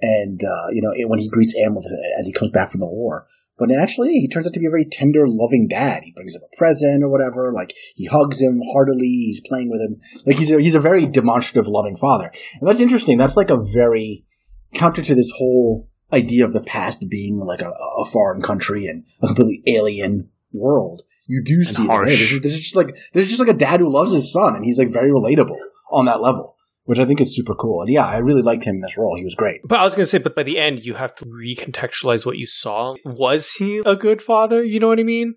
and 0.00 0.42
uh, 0.42 0.68
you 0.72 0.82
know 0.82 0.92
when 1.08 1.18
he 1.18 1.28
greets 1.28 1.54
Amleth 1.56 1.86
as 2.18 2.26
he 2.26 2.32
comes 2.32 2.52
back 2.52 2.70
from 2.70 2.80
the 2.80 2.86
war. 2.86 3.26
But 3.60 3.68
actually, 3.80 4.14
he 4.14 4.26
turns 4.26 4.46
out 4.46 4.54
to 4.54 4.60
be 4.60 4.66
a 4.66 4.70
very 4.70 4.86
tender, 4.90 5.28
loving 5.28 5.68
dad. 5.68 6.02
He 6.02 6.12
brings 6.12 6.34
him 6.34 6.40
a 6.42 6.56
present 6.56 7.04
or 7.04 7.10
whatever. 7.10 7.52
Like 7.54 7.74
he 7.94 8.06
hugs 8.06 8.40
him 8.40 8.62
heartily. 8.72 9.06
He's 9.06 9.42
playing 9.46 9.70
with 9.70 9.82
him. 9.82 10.00
Like 10.26 10.38
he's 10.38 10.50
a, 10.50 10.60
he's 10.60 10.74
a 10.74 10.80
very 10.80 11.04
demonstrative, 11.06 11.68
loving 11.68 11.98
father. 11.98 12.32
And 12.58 12.68
that's 12.68 12.80
interesting. 12.80 13.18
That's 13.18 13.36
like 13.36 13.50
a 13.50 13.62
very 13.62 14.24
counter 14.72 15.02
to 15.02 15.14
this 15.14 15.30
whole 15.36 15.90
idea 16.12 16.44
of 16.44 16.54
the 16.54 16.62
past 16.62 17.04
being 17.08 17.38
like 17.38 17.60
a, 17.60 17.70
a 17.70 18.04
foreign 18.06 18.42
country 18.42 18.86
and 18.86 19.04
a 19.22 19.26
completely 19.26 19.62
alien 19.66 20.30
world. 20.52 21.02
You 21.26 21.42
do 21.44 21.62
see 21.62 21.86
hey, 21.86 22.06
this 22.06 22.32
is 22.32 22.40
this 22.40 22.52
is 22.54 22.60
just 22.60 22.76
like 22.76 22.96
this 23.12 23.26
is 23.26 23.28
just 23.28 23.40
like 23.40 23.54
a 23.54 23.58
dad 23.58 23.78
who 23.78 23.92
loves 23.92 24.12
his 24.12 24.32
son, 24.32 24.56
and 24.56 24.64
he's 24.64 24.78
like 24.78 24.92
very 24.92 25.10
relatable 25.10 25.58
on 25.92 26.06
that 26.06 26.20
level, 26.20 26.56
which 26.90 26.98
I 26.98 27.04
think 27.04 27.20
is 27.20 27.36
super 27.36 27.54
cool. 27.54 27.82
And 27.82 27.88
yeah, 27.92 28.04
I 28.04 28.16
really 28.16 28.42
liked 28.42 28.64
him 28.64 28.74
in 28.74 28.80
this 28.80 28.98
role. 28.98 29.14
He 29.16 29.22
was 29.22 29.36
great. 29.36 29.60
But 29.62 29.78
I 29.78 29.84
was 29.84 29.94
gonna 29.94 30.06
say, 30.06 30.18
but 30.18 30.34
by 30.34 30.42
the 30.42 30.58
end 30.58 30.84
you 30.84 30.94
have 30.94 31.14
to 31.14 31.24
recontextualize 31.24 32.26
what 32.26 32.36
you 32.36 32.48
saw. 32.48 32.96
Was 33.04 33.52
he 33.52 33.80
a 33.86 33.94
good 33.94 34.20
father? 34.20 34.64
You 34.64 34.80
know 34.80 34.88
what 34.88 34.98
I 34.98 35.04
mean? 35.04 35.36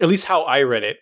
At 0.00 0.08
least 0.08 0.24
how 0.24 0.42
I 0.42 0.62
read 0.62 0.82
it. 0.82 0.96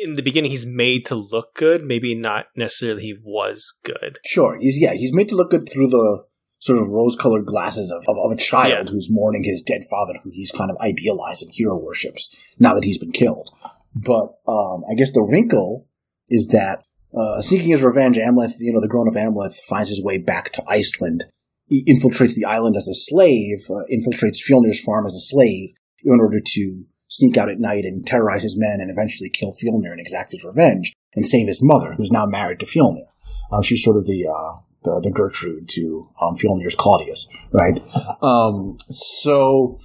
In 0.00 0.14
the 0.14 0.22
beginning 0.22 0.52
he's 0.52 0.64
made 0.64 1.06
to 1.06 1.16
look 1.16 1.56
good, 1.56 1.82
maybe 1.82 2.14
not 2.14 2.44
necessarily 2.56 3.02
he 3.02 3.14
was 3.20 3.74
good. 3.84 4.20
Sure, 4.24 4.56
he's 4.60 4.78
yeah, 4.80 4.92
he's 4.92 5.12
made 5.12 5.28
to 5.30 5.34
look 5.34 5.50
good 5.50 5.68
through 5.68 5.88
the 5.88 6.22
sort 6.60 6.78
of 6.78 6.86
rose-colored 6.90 7.44
glasses 7.44 7.90
of, 7.90 8.04
of, 8.06 8.16
of 8.24 8.30
a 8.30 8.40
child 8.40 8.86
Yeah. 8.86 8.92
who's 8.92 9.08
mourning 9.10 9.42
his 9.42 9.60
dead 9.62 9.80
father, 9.90 10.20
who 10.22 10.30
he's 10.32 10.52
kind 10.52 10.70
of 10.70 10.76
idealized 10.80 11.42
and 11.42 11.50
hero 11.52 11.76
worships 11.76 12.30
now 12.60 12.74
that 12.74 12.84
he's 12.84 12.98
been 12.98 13.10
killed. 13.10 13.50
But 13.92 14.38
um, 14.46 14.84
I 14.88 14.94
guess 14.96 15.10
the 15.10 15.26
wrinkle 15.28 15.88
is 16.28 16.46
that 16.52 16.84
uh, 17.18 17.42
seeking 17.42 17.70
his 17.70 17.82
revenge, 17.82 18.16
Amleth, 18.16 18.54
you 18.58 18.72
know, 18.72 18.80
the 18.80 18.88
grown-up 18.88 19.14
Amleth, 19.14 19.56
finds 19.68 19.90
his 19.90 20.02
way 20.02 20.18
back 20.18 20.52
to 20.52 20.64
Iceland. 20.68 21.24
He 21.68 21.84
infiltrates 21.84 22.34
the 22.34 22.44
island 22.44 22.76
as 22.76 22.88
a 22.88 22.94
slave, 22.94 23.58
uh, 23.70 23.84
infiltrates 23.90 24.38
Fjolnir's 24.46 24.82
farm 24.82 25.06
as 25.06 25.14
a 25.14 25.20
slave 25.20 25.70
in 26.04 26.20
order 26.20 26.40
to 26.44 26.84
sneak 27.08 27.36
out 27.36 27.50
at 27.50 27.58
night 27.58 27.84
and 27.84 28.06
terrorize 28.06 28.42
his 28.42 28.58
men 28.58 28.78
and 28.80 28.90
eventually 28.90 29.30
kill 29.30 29.52
Fjolnir 29.52 29.90
and 29.90 30.00
exact 30.00 30.32
his 30.32 30.44
revenge 30.44 30.92
and 31.14 31.26
save 31.26 31.46
his 31.46 31.60
mother, 31.62 31.94
who's 31.94 32.10
now 32.10 32.26
married 32.26 32.60
to 32.60 32.66
Fjolnir. 32.66 33.06
Um, 33.52 33.62
she's 33.62 33.84
sort 33.84 33.98
of 33.98 34.06
the, 34.06 34.26
uh, 34.26 34.60
the 34.82 35.00
the 35.02 35.10
Gertrude 35.10 35.68
to 35.70 36.08
um, 36.20 36.36
Fjolnir's 36.36 36.74
Claudius, 36.74 37.28
right? 37.52 37.78
Um, 38.22 38.78
so 38.88 39.78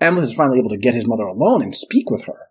Amleth 0.00 0.24
is 0.24 0.32
finally 0.32 0.58
able 0.58 0.70
to 0.70 0.78
get 0.78 0.94
his 0.94 1.06
mother 1.06 1.24
alone 1.24 1.62
and 1.62 1.74
speak 1.74 2.10
with 2.10 2.24
her. 2.24 2.49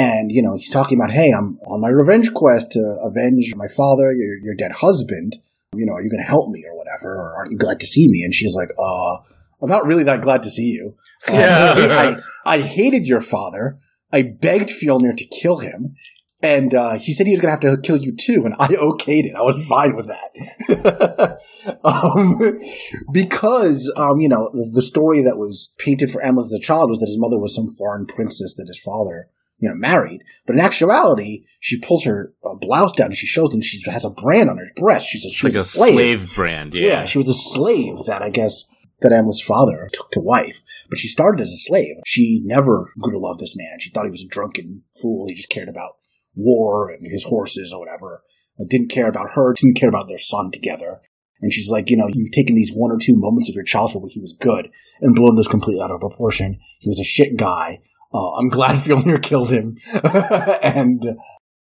And, 0.00 0.32
you 0.32 0.42
know, 0.42 0.54
he's 0.54 0.70
talking 0.70 0.98
about, 0.98 1.12
hey, 1.12 1.30
I'm 1.30 1.58
on 1.66 1.82
my 1.82 1.90
revenge 1.90 2.32
quest 2.32 2.72
to 2.72 2.80
avenge 3.04 3.52
my 3.54 3.68
father, 3.68 4.12
your, 4.12 4.38
your 4.38 4.54
dead 4.54 4.72
husband. 4.72 5.36
You 5.76 5.84
know, 5.84 5.92
are 5.92 6.02
you 6.02 6.08
going 6.10 6.22
to 6.22 6.28
help 6.28 6.48
me 6.48 6.64
or 6.66 6.74
whatever? 6.74 7.16
Or 7.16 7.36
aren't 7.36 7.52
you 7.52 7.58
glad 7.58 7.80
to 7.80 7.86
see 7.86 8.08
me? 8.08 8.22
And 8.24 8.34
she's 8.34 8.54
like, 8.54 8.70
uh, 8.78 9.16
I'm 9.60 9.68
not 9.68 9.84
really 9.84 10.04
that 10.04 10.22
glad 10.22 10.42
to 10.44 10.50
see 10.50 10.70
you. 10.70 10.96
Um, 11.28 11.34
Yeah. 11.34 12.22
I, 12.46 12.54
I 12.54 12.60
hated 12.62 13.04
your 13.04 13.20
father. 13.20 13.78
I 14.10 14.22
begged 14.22 14.70
Fjolnir 14.70 15.14
to 15.18 15.26
kill 15.26 15.58
him. 15.58 15.96
And 16.42 16.74
uh, 16.74 16.94
he 16.94 17.12
said 17.12 17.26
he 17.26 17.32
was 17.32 17.42
going 17.42 17.54
to 17.54 17.68
have 17.68 17.76
to 17.76 17.82
kill 17.82 17.98
you 17.98 18.16
too, 18.16 18.44
and 18.46 18.54
I 18.58 18.68
okayed 18.68 19.26
it. 19.26 19.36
I 19.36 19.42
was 19.42 19.62
fine 19.66 19.94
with 19.94 20.08
that. 20.08 21.38
um, 21.84 22.58
because, 23.12 23.92
um, 23.94 24.18
you 24.20 24.30
know, 24.30 24.48
the, 24.54 24.70
the 24.76 24.82
story 24.82 25.22
that 25.22 25.36
was 25.36 25.74
painted 25.76 26.10
for 26.10 26.22
Amleth 26.22 26.46
as 26.46 26.54
a 26.54 26.58
child 26.58 26.88
was 26.88 26.98
that 27.00 27.08
his 27.08 27.20
mother 27.20 27.38
was 27.38 27.54
some 27.54 27.68
foreign 27.68 28.06
princess 28.06 28.54
that 28.56 28.68
his 28.68 28.80
father, 28.82 29.28
you 29.60 29.68
know, 29.68 29.74
married. 29.74 30.22
But 30.46 30.56
in 30.56 30.60
actuality, 30.60 31.44
she 31.60 31.78
pulls 31.80 32.04
her 32.04 32.32
uh, 32.44 32.54
blouse 32.60 32.92
down 32.92 33.08
and 33.08 33.16
she 33.16 33.26
shows 33.26 33.50
them 33.50 33.60
she 33.60 33.80
has 33.90 34.04
a 34.04 34.10
brand 34.10 34.48
on 34.48 34.58
her 34.58 34.66
breast. 34.76 35.08
She's 35.08 35.24
a, 35.24 35.46
like 35.46 35.54
a 35.54 35.64
slave, 35.64 36.34
brand. 36.34 36.74
Yeah. 36.74 36.86
yeah, 36.86 37.04
she 37.04 37.18
was 37.18 37.28
a 37.28 37.34
slave 37.34 37.94
that 38.06 38.22
I 38.22 38.30
guess 38.30 38.64
that 39.00 39.12
Amleth's 39.12 39.42
father 39.42 39.88
took 39.92 40.10
to 40.12 40.20
wife. 40.20 40.62
But 40.88 40.98
she 40.98 41.08
started 41.08 41.42
as 41.42 41.48
a 41.48 41.68
slave. 41.68 41.96
She 42.06 42.42
never 42.44 42.92
grew 42.98 43.12
to 43.12 43.18
love 43.18 43.38
this 43.38 43.54
man. 43.56 43.78
She 43.78 43.90
thought 43.90 44.04
he 44.04 44.10
was 44.10 44.24
a 44.24 44.28
drunken 44.28 44.82
fool. 45.00 45.26
He 45.28 45.34
just 45.34 45.50
cared 45.50 45.68
about 45.68 45.96
war 46.34 46.90
and 46.90 47.06
his 47.10 47.24
horses 47.24 47.72
or 47.72 47.80
whatever. 47.80 48.22
I 48.58 48.64
didn't 48.68 48.90
care 48.90 49.08
about 49.08 49.30
her, 49.34 49.54
didn't 49.54 49.78
care 49.78 49.88
about 49.88 50.08
their 50.08 50.18
son 50.18 50.50
together. 50.50 51.00
And 51.40 51.52
she's 51.52 51.70
like, 51.70 51.88
you 51.88 51.96
know, 51.96 52.08
you've 52.12 52.32
taken 52.32 52.54
these 52.54 52.72
one 52.74 52.92
or 52.92 52.98
two 53.00 53.14
moments 53.16 53.48
of 53.48 53.54
your 53.54 53.64
childhood 53.64 54.02
where 54.02 54.10
he 54.12 54.20
was 54.20 54.36
good 54.38 54.68
and 55.00 55.14
blown 55.14 55.36
this 55.36 55.48
completely 55.48 55.82
out 55.82 55.90
of 55.90 56.00
proportion. 56.00 56.58
He 56.80 56.88
was 56.88 57.00
a 57.00 57.04
shit 57.04 57.36
guy. 57.38 57.80
Uh, 58.12 58.32
I'm 58.32 58.48
glad 58.48 58.76
Fjolnir 58.84 59.22
killed 59.22 59.50
him, 59.50 59.76
and 60.62 61.02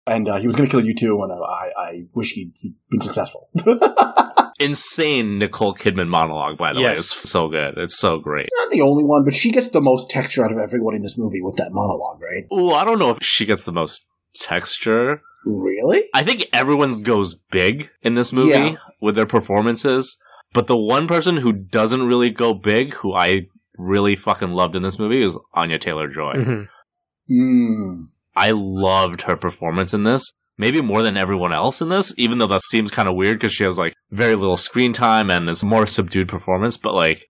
and 0.07 0.27
uh, 0.27 0.39
he 0.39 0.47
was 0.47 0.55
going 0.55 0.67
to 0.69 0.71
kill 0.75 0.85
you 0.85 0.95
too. 0.95 1.19
And 1.21 1.31
I, 1.31 1.69
I 1.77 2.03
wish 2.13 2.31
he'd, 2.31 2.53
he'd 2.59 2.75
been 2.89 3.01
successful. 3.01 3.49
Insane 4.59 5.37
Nicole 5.37 5.73
Kidman 5.73 6.09
monologue, 6.09 6.57
by 6.57 6.73
the 6.73 6.79
way. 6.79 6.89
Yes. 6.89 6.99
It's 6.99 7.29
so 7.29 7.47
good. 7.47 7.77
It's 7.77 7.97
so 7.97 8.17
great. 8.17 8.49
Not 8.57 8.71
the 8.71 8.81
only 8.81 9.03
one, 9.05 9.23
but 9.23 9.33
she 9.33 9.51
gets 9.51 9.69
the 9.69 9.79
most 9.79 10.09
texture 10.09 10.43
out 10.43 10.51
of 10.51 10.57
everyone 10.57 10.95
in 10.95 11.01
this 11.01 11.17
movie 11.17 11.41
with 11.41 11.55
that 11.57 11.69
monologue, 11.71 12.19
right? 12.21 12.43
Ooh, 12.53 12.73
I 12.73 12.83
don't 12.83 12.99
know 12.99 13.11
if 13.11 13.19
she 13.21 13.45
gets 13.45 13.63
the 13.63 13.71
most 13.71 14.05
texture. 14.35 15.21
Really? 15.45 16.03
I 16.13 16.23
think 16.23 16.47
everyone 16.51 17.03
goes 17.03 17.35
big 17.51 17.89
in 18.01 18.15
this 18.15 18.33
movie 18.33 18.49
Yeah. 18.51 18.75
with 18.99 19.15
their 19.15 19.25
performances. 19.25 20.17
But 20.51 20.67
the 20.67 20.77
one 20.77 21.07
person 21.07 21.37
who 21.37 21.53
doesn't 21.53 22.05
really 22.05 22.31
go 22.31 22.53
big, 22.53 22.95
who 22.95 23.13
I 23.13 23.47
really 23.79 24.15
fucking 24.15 24.51
loved 24.51 24.75
in 24.75 24.83
this 24.83 24.99
movie, 24.99 25.23
is 25.23 25.37
Anya 25.53 25.79
Taylor 25.79 26.07
Joy. 26.07 26.33
Mhm. 26.35 26.67
Mm. 27.31 28.07
I 28.35 28.51
loved 28.53 29.21
her 29.21 29.35
performance 29.35 29.93
in 29.93 30.03
this. 30.03 30.31
Maybe 30.57 30.81
more 30.81 31.01
than 31.01 31.15
everyone 31.15 31.53
else 31.53 31.81
in 31.81 31.87
this, 31.87 32.13
even 32.17 32.37
though 32.37 32.47
that 32.47 32.61
seems 32.63 32.91
kind 32.91 33.07
of 33.07 33.15
weird 33.15 33.39
because 33.39 33.53
she 33.53 33.63
has 33.63 33.77
like 33.77 33.93
very 34.11 34.35
little 34.35 34.57
screen 34.57 34.91
time 34.91 35.29
and 35.29 35.49
it's 35.49 35.63
more 35.63 35.85
subdued 35.85 36.27
performance. 36.27 36.75
But 36.75 36.93
like 36.93 37.23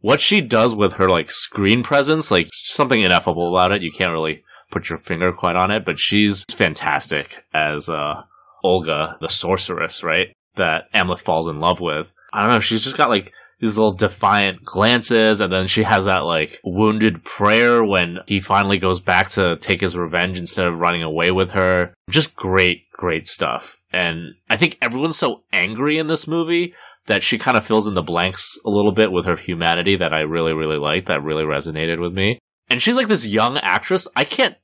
what 0.00 0.20
she 0.20 0.40
does 0.40 0.74
with 0.74 0.94
her 0.94 1.08
like 1.08 1.30
screen 1.30 1.82
presence, 1.82 2.30
like 2.30 2.48
something 2.52 3.02
ineffable 3.02 3.54
about 3.54 3.72
it. 3.72 3.82
You 3.82 3.90
can't 3.90 4.12
really 4.12 4.42
put 4.70 4.88
your 4.88 4.98
finger 4.98 5.30
quite 5.32 5.56
on 5.56 5.70
it, 5.70 5.84
but 5.84 5.98
she's 5.98 6.44
fantastic 6.44 7.44
as 7.52 7.90
uh, 7.90 8.22
Olga, 8.64 9.16
the 9.20 9.28
sorceress, 9.28 10.02
right? 10.02 10.28
That 10.56 10.84
Amleth 10.94 11.20
falls 11.20 11.48
in 11.48 11.60
love 11.60 11.80
with. 11.80 12.06
I 12.32 12.40
don't 12.40 12.50
know. 12.50 12.60
She's 12.60 12.82
just 12.82 12.96
got 12.96 13.10
like 13.10 13.32
these 13.60 13.76
little 13.76 13.92
defiant 13.94 14.62
glances, 14.62 15.40
and 15.40 15.52
then 15.52 15.66
she 15.66 15.82
has 15.82 16.06
that 16.06 16.24
like 16.24 16.60
wounded 16.64 17.22
prayer 17.24 17.84
when 17.84 18.18
he 18.26 18.40
finally 18.40 18.78
goes 18.78 19.00
back 19.00 19.28
to 19.30 19.56
take 19.60 19.80
his 19.80 19.96
revenge 19.96 20.38
instead 20.38 20.66
of 20.66 20.78
running 20.78 21.02
away 21.02 21.30
with 21.30 21.50
her. 21.50 21.94
Just 22.08 22.34
great, 22.34 22.90
great 22.92 23.28
stuff. 23.28 23.76
And 23.92 24.34
I 24.48 24.56
think 24.56 24.78
everyone's 24.80 25.18
so 25.18 25.42
angry 25.52 25.98
in 25.98 26.06
this 26.06 26.26
movie 26.26 26.74
that 27.06 27.22
she 27.22 27.38
kind 27.38 27.56
of 27.56 27.66
fills 27.66 27.86
in 27.86 27.94
the 27.94 28.02
blanks 28.02 28.58
a 28.64 28.70
little 28.70 28.92
bit 28.94 29.12
with 29.12 29.26
her 29.26 29.36
humanity 29.36 29.96
that 29.96 30.12
I 30.12 30.20
really, 30.20 30.54
really 30.54 30.78
like. 30.78 31.06
That 31.06 31.22
really 31.22 31.44
resonated 31.44 32.00
with 32.00 32.12
me. 32.12 32.38
And 32.68 32.80
she's 32.80 32.94
like 32.94 33.08
this 33.08 33.26
young 33.26 33.58
actress. 33.58 34.06
I 34.14 34.24
can't 34.24 34.56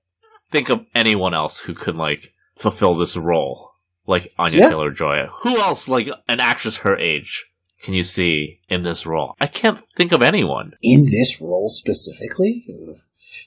think 0.50 0.68
of 0.68 0.86
anyone 0.94 1.34
else 1.34 1.58
who 1.58 1.74
could 1.74 1.96
like 1.96 2.32
fulfill 2.56 2.96
this 2.96 3.16
role 3.16 3.72
like 4.06 4.32
Anya 4.38 4.60
Yeah. 4.60 4.68
Taylor 4.68 4.90
Joy. 4.92 5.26
Who 5.42 5.58
else, 5.58 5.88
like 5.88 6.08
an 6.28 6.40
actress 6.40 6.76
her 6.78 6.96
age, 6.96 7.44
can 7.82 7.94
you 7.94 8.04
see 8.04 8.60
in 8.68 8.82
this 8.82 9.06
role? 9.06 9.34
I 9.40 9.46
can't 9.46 9.80
think 9.96 10.12
of 10.12 10.22
anyone. 10.22 10.72
In 10.82 11.06
this 11.06 11.40
role 11.40 11.68
specifically? 11.68 12.66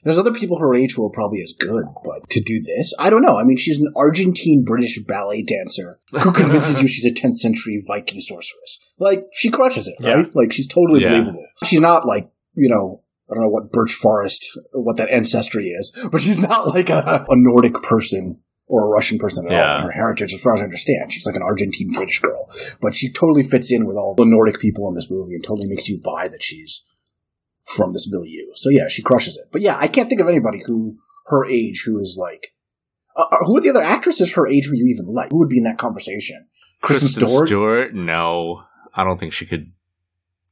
There's 0.04 0.18
other 0.18 0.32
people 0.32 0.58
her 0.58 0.74
age 0.74 0.94
who 0.94 1.04
are 1.06 1.10
probably 1.10 1.42
as 1.42 1.52
good, 1.52 1.84
but 2.04 2.30
to 2.30 2.40
do 2.40 2.62
this, 2.62 2.94
I 2.98 3.10
don't 3.10 3.22
know. 3.22 3.36
I 3.38 3.42
mean, 3.44 3.56
she's 3.56 3.78
an 3.80 3.92
Argentine 3.96 4.64
British 4.64 4.98
ballet 5.02 5.42
dancer 5.42 6.00
who 6.22 6.32
convinces 6.32 6.80
you 6.80 6.88
she's 6.88 7.04
a 7.04 7.12
10th 7.12 7.36
century 7.36 7.82
Viking 7.86 8.20
sorceress. 8.20 8.78
Like, 8.98 9.26
she 9.34 9.50
crushes 9.50 9.88
it, 9.88 9.96
right? 10.00 10.26
Like, 10.34 10.52
she's 10.52 10.68
totally 10.68 11.02
Yeah. 11.02 11.10
believable. 11.10 11.44
She's 11.64 11.80
not 11.80 12.06
like, 12.06 12.30
you 12.54 12.68
know, 12.68 13.02
I 13.30 13.34
don't 13.34 13.42
know 13.44 13.48
what 13.50 13.70
Birch 13.72 13.92
Forest, 13.92 14.58
what 14.72 14.96
that 14.96 15.10
ancestry 15.10 15.68
is, 15.68 15.92
but 16.10 16.20
she's 16.20 16.40
not 16.40 16.68
like 16.68 16.88
a, 16.90 17.24
a 17.28 17.36
Nordic 17.36 17.74
person 17.82 18.38
or 18.70 18.86
a 18.86 18.88
Russian 18.88 19.18
person 19.18 19.50
at 19.50 19.52
all 19.52 19.78
in 19.78 19.82
her 19.82 19.90
heritage, 19.90 20.32
as 20.32 20.40
far 20.40 20.54
as 20.54 20.60
I 20.60 20.64
understand. 20.64 21.12
She's 21.12 21.26
like 21.26 21.34
an 21.34 21.42
Argentine 21.42 21.90
British 21.92 22.20
girl. 22.20 22.48
But 22.80 22.94
she 22.94 23.12
totally 23.12 23.42
fits 23.42 23.72
in 23.72 23.84
with 23.84 23.96
all 23.96 24.14
the 24.14 24.24
Nordic 24.24 24.60
people 24.60 24.88
in 24.88 24.94
this 24.94 25.10
movie 25.10 25.34
and 25.34 25.42
totally 25.42 25.68
makes 25.68 25.88
you 25.88 26.00
buy 26.00 26.28
that 26.28 26.42
she's 26.42 26.84
from 27.64 27.92
this 27.92 28.08
milieu. 28.08 28.46
So 28.54 28.70
yeah, 28.70 28.86
she 28.86 29.02
crushes 29.02 29.36
it. 29.36 29.48
But 29.50 29.60
yeah, 29.60 29.76
I 29.76 29.88
can't 29.88 30.08
think 30.08 30.20
of 30.20 30.28
anybody 30.28 30.62
who 30.64 30.98
her 31.26 31.44
age 31.44 31.82
who 31.84 31.98
is 31.98 32.16
like. 32.18 32.54
Uh, 33.16 33.24
uh, 33.32 33.38
who 33.44 33.56
are 33.56 33.60
the 33.60 33.70
other 33.70 33.82
actresses 33.82 34.34
her 34.34 34.46
age 34.46 34.66
who 34.66 34.76
you 34.76 34.86
even 34.86 35.12
like? 35.12 35.32
Who 35.32 35.40
would 35.40 35.48
be 35.48 35.58
in 35.58 35.64
that 35.64 35.78
conversation? 35.78 36.46
Kristen 36.80 37.08
Kristen 37.08 37.26
Stewart? 37.26 37.48
Stewart? 37.48 37.94
No, 37.94 38.62
I 38.94 39.02
don't 39.02 39.18
think 39.18 39.32
she 39.32 39.46
could 39.46 39.72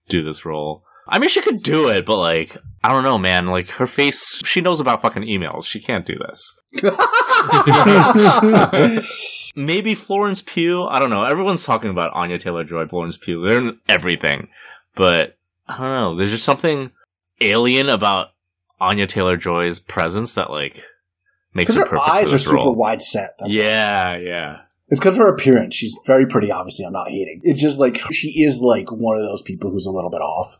do 0.08 0.24
this 0.24 0.44
role. 0.44 0.82
I 1.08 1.18
mean, 1.18 1.30
she 1.30 1.40
could 1.40 1.62
do 1.62 1.88
it, 1.88 2.04
but 2.04 2.18
like, 2.18 2.56
I 2.84 2.92
don't 2.92 3.04
know, 3.04 3.18
man. 3.18 3.46
Like 3.46 3.68
her 3.70 3.86
face, 3.86 4.40
she 4.44 4.60
knows 4.60 4.80
about 4.80 5.02
fucking 5.02 5.22
emails. 5.22 5.66
She 5.66 5.80
can't 5.80 6.06
do 6.06 6.16
this. 6.18 6.54
Maybe 9.56 9.94
Florence 9.94 10.42
Pugh. 10.42 10.84
I 10.84 10.98
don't 10.98 11.10
know. 11.10 11.24
Everyone's 11.24 11.64
talking 11.64 11.90
about 11.90 12.12
Anya 12.14 12.38
Taylor 12.38 12.64
Joy, 12.64 12.86
Florence 12.86 13.16
Pugh. 13.16 13.42
They're 13.42 13.58
in 13.58 13.78
everything, 13.88 14.48
but 14.94 15.36
I 15.66 15.78
don't 15.78 15.88
know. 15.88 16.16
There's 16.16 16.30
just 16.30 16.44
something 16.44 16.90
alien 17.40 17.88
about 17.88 18.28
Anya 18.80 19.06
Taylor 19.06 19.36
Joy's 19.36 19.80
presence 19.80 20.34
that 20.34 20.50
like 20.50 20.84
makes 21.54 21.74
her 21.74 21.80
her 21.80 21.88
perfect 21.88 22.08
eyes 22.08 22.28
for 22.28 22.34
are 22.34 22.38
super 22.38 22.56
role. 22.56 22.74
wide 22.74 23.02
set. 23.02 23.34
That's 23.38 23.54
yeah, 23.54 24.16
yeah. 24.18 24.56
It's 24.88 25.00
because 25.00 25.14
of 25.14 25.22
her 25.22 25.34
appearance. 25.34 25.74
She's 25.74 25.98
very 26.06 26.26
pretty, 26.26 26.50
obviously. 26.50 26.86
I'm 26.86 26.92
not 26.92 27.08
hating. 27.08 27.40
It's 27.42 27.60
just 27.60 27.78
like 27.78 27.98
she 28.12 28.42
is 28.42 28.62
like 28.62 28.90
one 28.90 29.18
of 29.18 29.24
those 29.24 29.42
people 29.42 29.70
who's 29.70 29.86
a 29.86 29.90
little 29.90 30.10
bit 30.10 30.22
off. 30.22 30.58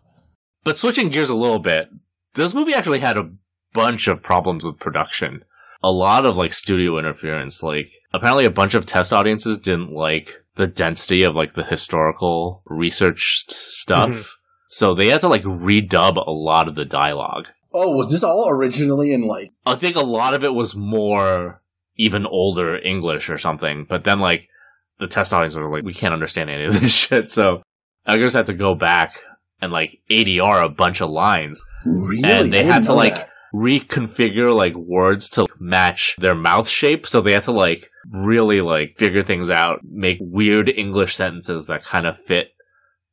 But 0.69 0.77
switching 0.77 1.09
gears 1.09 1.31
a 1.31 1.35
little 1.35 1.61
bit, 1.61 1.89
this 2.35 2.53
movie 2.53 2.75
actually 2.75 2.99
had 2.99 3.17
a 3.17 3.31
bunch 3.73 4.07
of 4.07 4.23
problems 4.23 4.63
with 4.63 4.79
production. 4.79 5.43
A 5.83 5.91
lot 5.91 6.27
of 6.27 6.37
like 6.37 6.53
studio 6.53 6.99
interference. 6.99 7.63
Like 7.63 7.91
apparently 8.13 8.45
a 8.45 8.51
bunch 8.51 8.75
of 8.75 8.85
test 8.85 9.15
audiences 9.15 9.59
didn't 9.59 9.95
like 9.95 10.45
the 10.57 10.67
density 10.67 11.23
of 11.23 11.35
like 11.35 11.55
the 11.55 11.65
historical 11.65 12.61
researched 12.67 13.51
stuff. 13.51 14.11
Mhm. 14.11 14.29
So 14.67 14.95
they 14.95 15.09
had 15.09 15.23
to 15.23 15.29
like 15.29 15.43
redub 15.45 16.19
a 16.19 16.31
lot 16.31 16.69
of 16.69 16.75
the 16.75 16.85
dialogue. 16.85 17.47
Oh, 17.73 17.97
was 17.97 18.13
this 18.13 18.23
all 18.23 18.51
originally 18.51 19.15
in 19.15 19.27
like. 19.27 19.51
I 19.65 19.75
think 19.75 19.97
a 19.97 20.01
lot 20.01 20.35
of 20.35 20.45
it 20.45 20.53
was 20.53 20.77
more 20.77 21.63
even 21.97 22.27
older 22.27 22.77
English 22.77 23.31
or 23.31 23.39
something. 23.39 23.87
But 23.89 24.05
then 24.05 24.21
like 24.21 24.51
the 24.99 25.07
test 25.07 25.33
audience 25.33 25.57
were 25.57 25.75
like, 25.75 25.85
we 25.85 25.95
can't 25.95 26.13
understand 26.13 26.51
any 26.51 26.67
of 26.67 26.79
this 26.79 26.93
shit. 27.07 27.31
So 27.31 27.63
I 28.05 28.19
just 28.19 28.37
had 28.37 28.45
to 28.47 28.55
go 28.55 28.75
back 28.75 29.19
and 29.61 29.73
like 29.73 30.01
ADR 30.11 30.65
a 30.65 30.69
bunch 30.69 31.01
of 31.01 31.11
lines 31.11 31.65
Really? 31.85 32.23
And 32.25 32.53
they 32.53 32.61
I 32.61 32.73
had 32.73 32.83
to, 32.85 32.93
like, 32.93 33.15
that. 33.15 33.31
reconfigure 33.55 34.55
like 34.55 34.75
words 34.75 35.29
to 35.31 35.47
match 35.59 36.17
their 36.19 36.35
mouth 36.35 36.69
shape. 36.69 37.07
So 37.07 37.21
they 37.21 37.33
had 37.33 37.45
to 37.45 37.53
like 37.53 37.89
really 38.11 38.61
like 38.61 38.95
figure 38.97 39.25
things 39.25 39.51
out, 39.51 39.81
make 39.85 40.19
weird 40.21 40.69
English 40.69 41.17
sentences 41.17 41.67
that 41.67 41.83
kind 41.85 42.07
of 42.07 42.19
fit 42.27 42.49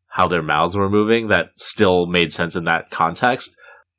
how 0.08 0.27
their 0.27 0.41
mouths 0.43 0.75
were 0.77 0.89
moving 0.89 1.27
that 1.29 1.47
still 1.58 2.05
made 2.05 2.31
sense 2.34 2.55
in 2.55 2.65
that 2.65 2.89
context. 2.89 3.55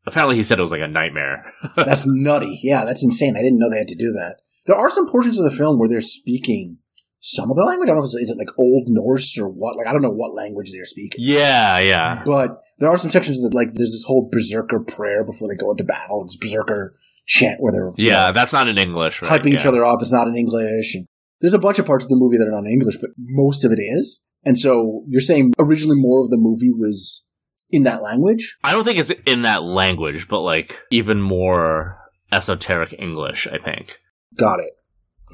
Apparently 0.06 0.36
he 0.36 0.42
said 0.42 0.58
it 0.58 0.62
was 0.62 0.72
like 0.72 0.80
a 0.80 0.88
nightmare. 0.88 1.44
That's 1.76 2.04
nutty. 2.06 2.60
Yeah, 2.62 2.84
that's 2.84 3.02
insane. 3.04 3.34
I 3.36 3.42
didn't 3.42 3.58
know 3.58 3.68
they 3.70 3.78
had 3.78 3.88
to 3.88 3.96
do 3.96 4.12
that. 4.12 4.36
There 4.66 4.76
are 4.76 4.90
some 4.90 5.08
portions 5.10 5.38
of 5.38 5.44
the 5.50 5.56
film 5.56 5.78
where 5.78 5.88
they're 5.88 6.00
speaking 6.00 6.78
some 7.20 7.50
of 7.50 7.56
the 7.56 7.64
language. 7.64 7.88
I 7.88 7.90
don't 7.90 7.98
know 7.98 8.04
if 8.04 8.08
it's, 8.14 8.14
is 8.16 8.30
it 8.30 8.38
like 8.38 8.58
Old 8.58 8.84
Norse 8.88 9.36
or 9.38 9.48
what. 9.48 9.76
Like 9.76 9.86
I 9.86 9.92
don't 9.92 10.02
know 10.02 10.12
what 10.12 10.34
language 10.34 10.70
they're 10.72 10.84
speaking. 10.84 11.20
yeah, 11.24 11.78
yeah. 11.78 12.22
But 12.24 12.50
there 12.78 12.90
are 12.90 12.98
some 12.98 13.10
sections 13.10 13.40
that 13.42 13.54
like 13.54 13.74
there's 13.74 13.92
this 13.92 14.04
whole 14.06 14.28
berserker 14.30 14.80
prayer 14.80 15.24
before 15.24 15.48
they 15.48 15.56
go 15.56 15.70
into 15.70 15.84
battle. 15.84 16.22
It's 16.24 16.36
berserker 16.36 16.96
chant 17.26 17.60
where 17.60 17.72
they're 17.72 17.90
you 17.96 18.08
Yeah, 18.10 18.28
know, 18.28 18.32
that's 18.32 18.52
not 18.52 18.68
in 18.68 18.78
English, 18.78 19.20
right? 19.22 19.42
hyping 19.42 19.54
each 19.54 19.66
other 19.66 19.84
up. 19.84 20.00
It's 20.00 20.12
not 20.12 20.28
in 20.28 20.36
English. 20.36 20.94
And 20.94 21.06
there's 21.40 21.54
a 21.54 21.58
bunch 21.58 21.78
of 21.78 21.86
parts 21.86 22.04
of 22.04 22.08
the 22.08 22.16
movie 22.16 22.36
that 22.38 22.46
are 22.46 22.50
not 22.52 22.64
in 22.66 22.72
English, 22.72 22.98
but 23.00 23.10
most 23.16 23.64
of 23.64 23.72
it 23.72 23.80
is. 23.80 24.22
And 24.44 24.56
so 24.58 25.02
you're 25.08 25.20
saying 25.20 25.52
originally 25.58 25.96
more 25.98 26.20
of 26.20 26.30
the 26.30 26.36
movie 26.38 26.70
was 26.70 27.24
in 27.70 27.82
that 27.82 28.00
language? 28.02 28.56
I 28.62 28.70
don't 28.72 28.84
think 28.84 28.98
it's 29.00 29.10
in 29.26 29.42
that 29.42 29.64
language, 29.64 30.28
but 30.28 30.40
like 30.42 30.78
even 30.92 31.20
more 31.20 31.98
esoteric 32.30 32.94
English, 32.96 33.48
I 33.48 33.58
think. 33.58 33.98
Got 34.38 34.60
it. 34.60 34.70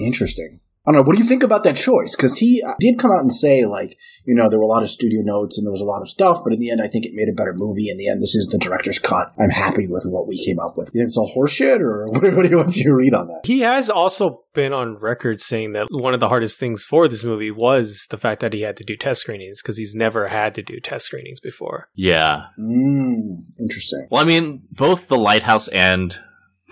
Interesting. 0.00 0.60
I 0.84 0.90
don't 0.90 1.00
know. 1.00 1.06
What 1.06 1.14
do 1.14 1.22
you 1.22 1.28
think 1.28 1.44
about 1.44 1.62
that 1.62 1.76
choice? 1.76 2.16
Because 2.16 2.38
he 2.38 2.60
uh, 2.60 2.74
did 2.80 2.98
come 2.98 3.12
out 3.12 3.22
and 3.22 3.32
say, 3.32 3.64
like, 3.64 3.96
you 4.24 4.34
know, 4.34 4.48
there 4.48 4.58
were 4.58 4.64
a 4.64 4.68
lot 4.68 4.82
of 4.82 4.90
studio 4.90 5.20
notes 5.22 5.56
and 5.56 5.64
there 5.64 5.70
was 5.70 5.80
a 5.80 5.84
lot 5.84 6.02
of 6.02 6.08
stuff, 6.08 6.38
but 6.42 6.52
in 6.52 6.58
the 6.58 6.70
end, 6.70 6.82
I 6.82 6.88
think 6.88 7.06
it 7.06 7.12
made 7.14 7.28
a 7.28 7.36
better 7.36 7.54
movie. 7.56 7.88
In 7.88 7.98
the 7.98 8.08
end, 8.08 8.20
this 8.20 8.34
is 8.34 8.48
the 8.48 8.58
director's 8.58 8.98
cut. 8.98 9.32
I'm 9.38 9.50
happy 9.50 9.86
with 9.86 10.04
what 10.06 10.26
we 10.26 10.44
came 10.44 10.58
up 10.58 10.72
with. 10.76 10.90
It's 10.92 11.16
all 11.16 11.32
horseshit, 11.36 11.78
or 11.78 12.06
what, 12.10 12.34
what 12.34 12.42
do 12.42 12.48
you 12.48 12.56
want 12.56 12.76
you 12.76 12.84
to 12.84 12.94
read 12.94 13.14
on 13.14 13.28
that? 13.28 13.42
He 13.44 13.60
has 13.60 13.88
also 13.88 14.42
been 14.54 14.72
on 14.72 14.96
record 14.98 15.40
saying 15.40 15.72
that 15.72 15.86
one 15.90 16.14
of 16.14 16.20
the 16.20 16.28
hardest 16.28 16.58
things 16.58 16.84
for 16.84 17.06
this 17.06 17.22
movie 17.22 17.52
was 17.52 18.08
the 18.10 18.18
fact 18.18 18.40
that 18.40 18.52
he 18.52 18.62
had 18.62 18.76
to 18.78 18.84
do 18.84 18.96
test 18.96 19.20
screenings 19.20 19.62
because 19.62 19.76
he's 19.76 19.94
never 19.94 20.26
had 20.26 20.54
to 20.56 20.62
do 20.62 20.80
test 20.80 21.06
screenings 21.06 21.38
before. 21.38 21.88
Yeah. 21.94 22.46
Mm, 22.58 23.44
interesting. 23.60 24.08
Well, 24.10 24.20
I 24.20 24.24
mean, 24.24 24.62
both 24.72 25.06
The 25.06 25.16
Lighthouse 25.16 25.68
and 25.68 26.18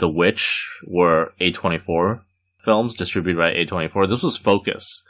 The 0.01 0.11
Witch 0.11 0.69
were 0.85 1.33
A24 1.41 2.23
films 2.65 2.95
distributed 2.95 3.39
by 3.39 3.53
A24. 3.53 4.09
This 4.09 4.23
was 4.23 4.37
Focus 4.37 5.05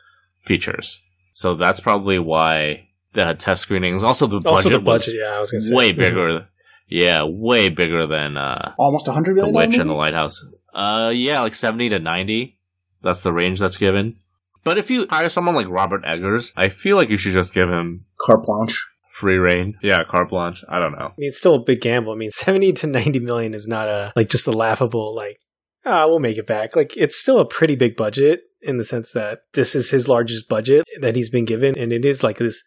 Features. 0.45 1.03
So 1.35 1.55
that's 1.55 1.81
probably 1.81 2.19
why 2.19 2.89
they 3.13 3.23
had 3.23 3.39
test 3.41 3.63
screenings. 3.63 4.03
Also, 4.03 4.27
the 4.27 4.39
budget, 4.41 4.47
also, 4.47 4.69
the 4.71 4.81
was 4.81 5.07
budget, 5.07 5.21
yeah, 5.21 5.37
I 5.37 5.39
was 5.41 5.51
going 5.51 5.61
to 5.61 5.67
say. 5.67 5.75
way 5.75 5.93
Mhm. 5.93 5.97
bigger. 5.97 6.47
Yeah, 6.89 7.23
way 7.25 7.69
bigger 7.69 8.07
than 8.07 8.37
uh, 8.37 8.73
Almost 8.79 9.07
a 9.09 9.13
hundred 9.13 9.37
The. 9.39 9.45
Witch 9.51 9.71
dollar 9.73 9.81
and 9.83 9.91
The? 9.91 9.95
Lighthouse. 9.95 10.45
Uh, 10.75 11.13
yeah, 11.15 11.41
like 11.41 11.55
70 11.55 11.89
to 11.91 11.99
90 11.99 12.57
That's 13.03 13.21
the 13.21 13.33
range 13.33 13.61
that's 13.61 13.77
given. 13.77 14.17
But 14.65 14.77
if 14.77 14.91
you 14.91 15.07
hire 15.09 15.31
someone 15.31 15.55
like 15.55 15.69
Robert 15.69 16.03
Eggers, 16.05 16.53
I 16.57 16.69
feel 16.69 16.97
like 16.97 17.09
you 17.09 17.17
should 17.17 17.33
just 17.33 17.55
give 17.55 17.69
him 17.71 18.05
Carte 18.21 18.45
blanche. 18.45 18.87
free 19.09 19.39
reign. 19.39 19.79
Yeah, 19.83 20.05
carte 20.05 20.29
blanche. 20.29 20.63
I 20.69 20.79
don't 20.79 20.93
know. 20.93 21.07
I 21.07 21.15
mean, 21.17 21.29
it's 21.29 21.39
still 21.39 21.55
a 21.55 21.61
big 21.65 21.81
gamble. 21.81 22.13
I 22.13 22.17
mean, 22.17 22.31
70 22.33 22.73
to 22.75 22.87
90 22.89 23.21
million 23.21 23.55
is 23.55 23.67
not 23.67 23.89
a, 23.89 24.13
like, 24.17 24.29
just 24.29 24.47
a 24.47 24.53
laughable, 24.53 25.15
like, 25.15 25.41
ah, 25.85 26.07
we'll 26.07 26.19
make 26.19 26.39
it 26.39 26.47
back. 26.47 26.77
Like, 26.77 26.97
it's 26.97 27.17
still 27.17 27.41
a 27.41 27.49
pretty 27.49 27.77
big 27.77 27.97
budget 27.97 28.41
in 28.63 28.77
the 28.77 28.85
sense 28.85 29.13
that 29.13 29.41
this 29.55 29.75
is 29.75 29.91
his 29.91 30.09
largest 30.09 30.49
budget 30.49 30.85
that 31.01 31.17
he's 31.17 31.31
been 31.31 31.45
given. 31.45 31.79
And 31.79 31.93
it 31.93 32.05
is 32.05 32.23
like 32.23 32.39
this, 32.39 32.63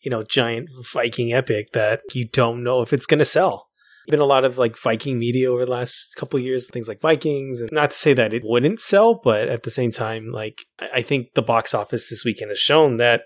you 0.00 0.10
know, 0.10 0.22
giant 0.22 0.68
Viking 0.92 1.32
epic 1.32 1.72
that 1.72 2.00
you 2.12 2.28
don't 2.28 2.62
know 2.62 2.82
if 2.82 2.92
it's 2.92 3.06
going 3.06 3.18
to 3.18 3.24
sell. 3.24 3.68
Been 4.06 4.20
a 4.20 4.26
lot 4.26 4.44
of 4.44 4.58
like 4.58 4.76
Viking 4.76 5.18
media 5.18 5.50
over 5.50 5.64
the 5.64 5.70
last 5.70 6.14
couple 6.16 6.38
years, 6.38 6.68
things 6.68 6.88
like 6.88 7.00
Vikings, 7.00 7.62
and 7.62 7.70
not 7.72 7.90
to 7.90 7.96
say 7.96 8.12
that 8.12 8.34
it 8.34 8.42
wouldn't 8.44 8.78
sell, 8.78 9.18
but 9.24 9.48
at 9.48 9.62
the 9.62 9.70
same 9.70 9.90
time, 9.90 10.28
like 10.30 10.66
I 10.78 10.88
I 10.96 11.02
think 11.02 11.28
the 11.34 11.40
box 11.40 11.72
office 11.72 12.10
this 12.10 12.22
weekend 12.22 12.50
has 12.50 12.58
shown 12.58 12.98
that 12.98 13.22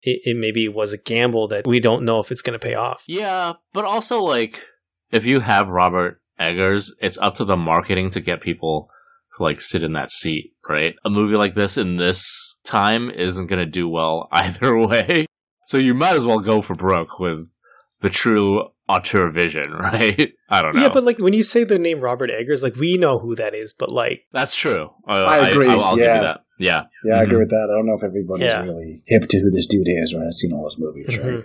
it, 0.00 0.20
it 0.24 0.36
maybe 0.38 0.68
was 0.68 0.94
a 0.94 0.98
gamble 0.98 1.48
that 1.48 1.66
we 1.66 1.80
don't 1.80 2.06
know 2.06 2.18
if 2.20 2.32
it's 2.32 2.40
going 2.40 2.58
to 2.58 2.66
pay 2.66 2.72
off. 2.72 3.04
Yeah, 3.06 3.52
but 3.74 3.84
also 3.84 4.22
like 4.22 4.64
if 5.10 5.26
you 5.26 5.40
have 5.40 5.68
Robert 5.68 6.21
Eggers, 6.42 6.92
it's 7.00 7.18
up 7.18 7.34
to 7.36 7.44
the 7.44 7.56
marketing 7.56 8.10
to 8.10 8.20
get 8.20 8.40
people 8.40 8.88
to 9.36 9.42
like 9.42 9.60
sit 9.60 9.82
in 9.82 9.92
that 9.94 10.10
seat, 10.10 10.52
right? 10.68 10.94
A 11.04 11.10
movie 11.10 11.36
like 11.36 11.54
this 11.54 11.78
in 11.78 11.96
this 11.96 12.56
time 12.64 13.10
isn't 13.10 13.46
going 13.46 13.58
to 13.64 13.70
do 13.70 13.88
well 13.88 14.28
either 14.32 14.76
way. 14.76 15.26
So 15.66 15.78
you 15.78 15.94
might 15.94 16.16
as 16.16 16.26
well 16.26 16.40
go 16.40 16.60
for 16.60 16.74
broke 16.74 17.18
with 17.18 17.48
the 18.00 18.10
true 18.10 18.68
auteur 18.88 19.30
vision, 19.30 19.72
right? 19.78 20.32
I 20.50 20.62
don't 20.62 20.74
know. 20.74 20.82
Yeah, 20.82 20.90
but 20.92 21.04
like 21.04 21.18
when 21.18 21.32
you 21.32 21.42
say 21.42 21.64
the 21.64 21.78
name 21.78 22.00
Robert 22.00 22.30
Eggers, 22.30 22.62
like 22.62 22.76
we 22.76 22.98
know 22.98 23.18
who 23.18 23.34
that 23.36 23.54
is, 23.54 23.72
but 23.72 23.90
like 23.90 24.22
that's 24.32 24.54
true. 24.54 24.90
Uh, 25.08 25.24
I 25.24 25.48
agree, 25.48 25.68
I, 25.68 25.74
will 25.76 25.96
give 25.96 26.04
yeah. 26.04 26.14
you 26.16 26.20
that. 26.22 26.40
Yeah. 26.58 26.82
Yeah, 27.04 27.14
I 27.14 27.22
agree 27.22 27.36
Mhm. 27.36 27.40
with 27.40 27.50
that. 27.50 27.68
I 27.70 27.76
don't 27.76 27.86
know 27.86 27.94
if 27.96 28.04
everybody's 28.04 28.44
Yeah. 28.44 28.62
really 28.62 29.02
hip 29.06 29.28
to 29.28 29.38
who 29.40 29.50
this 29.50 29.66
dude 29.66 29.86
is 29.88 30.12
or 30.14 30.22
has 30.24 30.38
seen 30.38 30.52
all 30.52 30.64
his 30.68 30.76
movies, 30.78 31.08
right? 31.08 31.44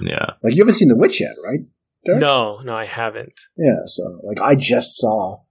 Yeah. 0.00 0.26
Like 0.42 0.54
you 0.56 0.62
haven't 0.62 0.74
seen 0.74 0.88
The 0.88 0.96
Witch 0.96 1.20
yet, 1.20 1.34
right? 1.44 1.60
Derek? 2.08 2.20
no, 2.20 2.60
no, 2.64 2.74
I 2.74 2.84
haven't. 2.86 3.40
Yeah, 3.56 3.80
so 3.86 4.20
like 4.24 4.40
I 4.40 4.54
just 4.54 4.96
saw 4.96 5.42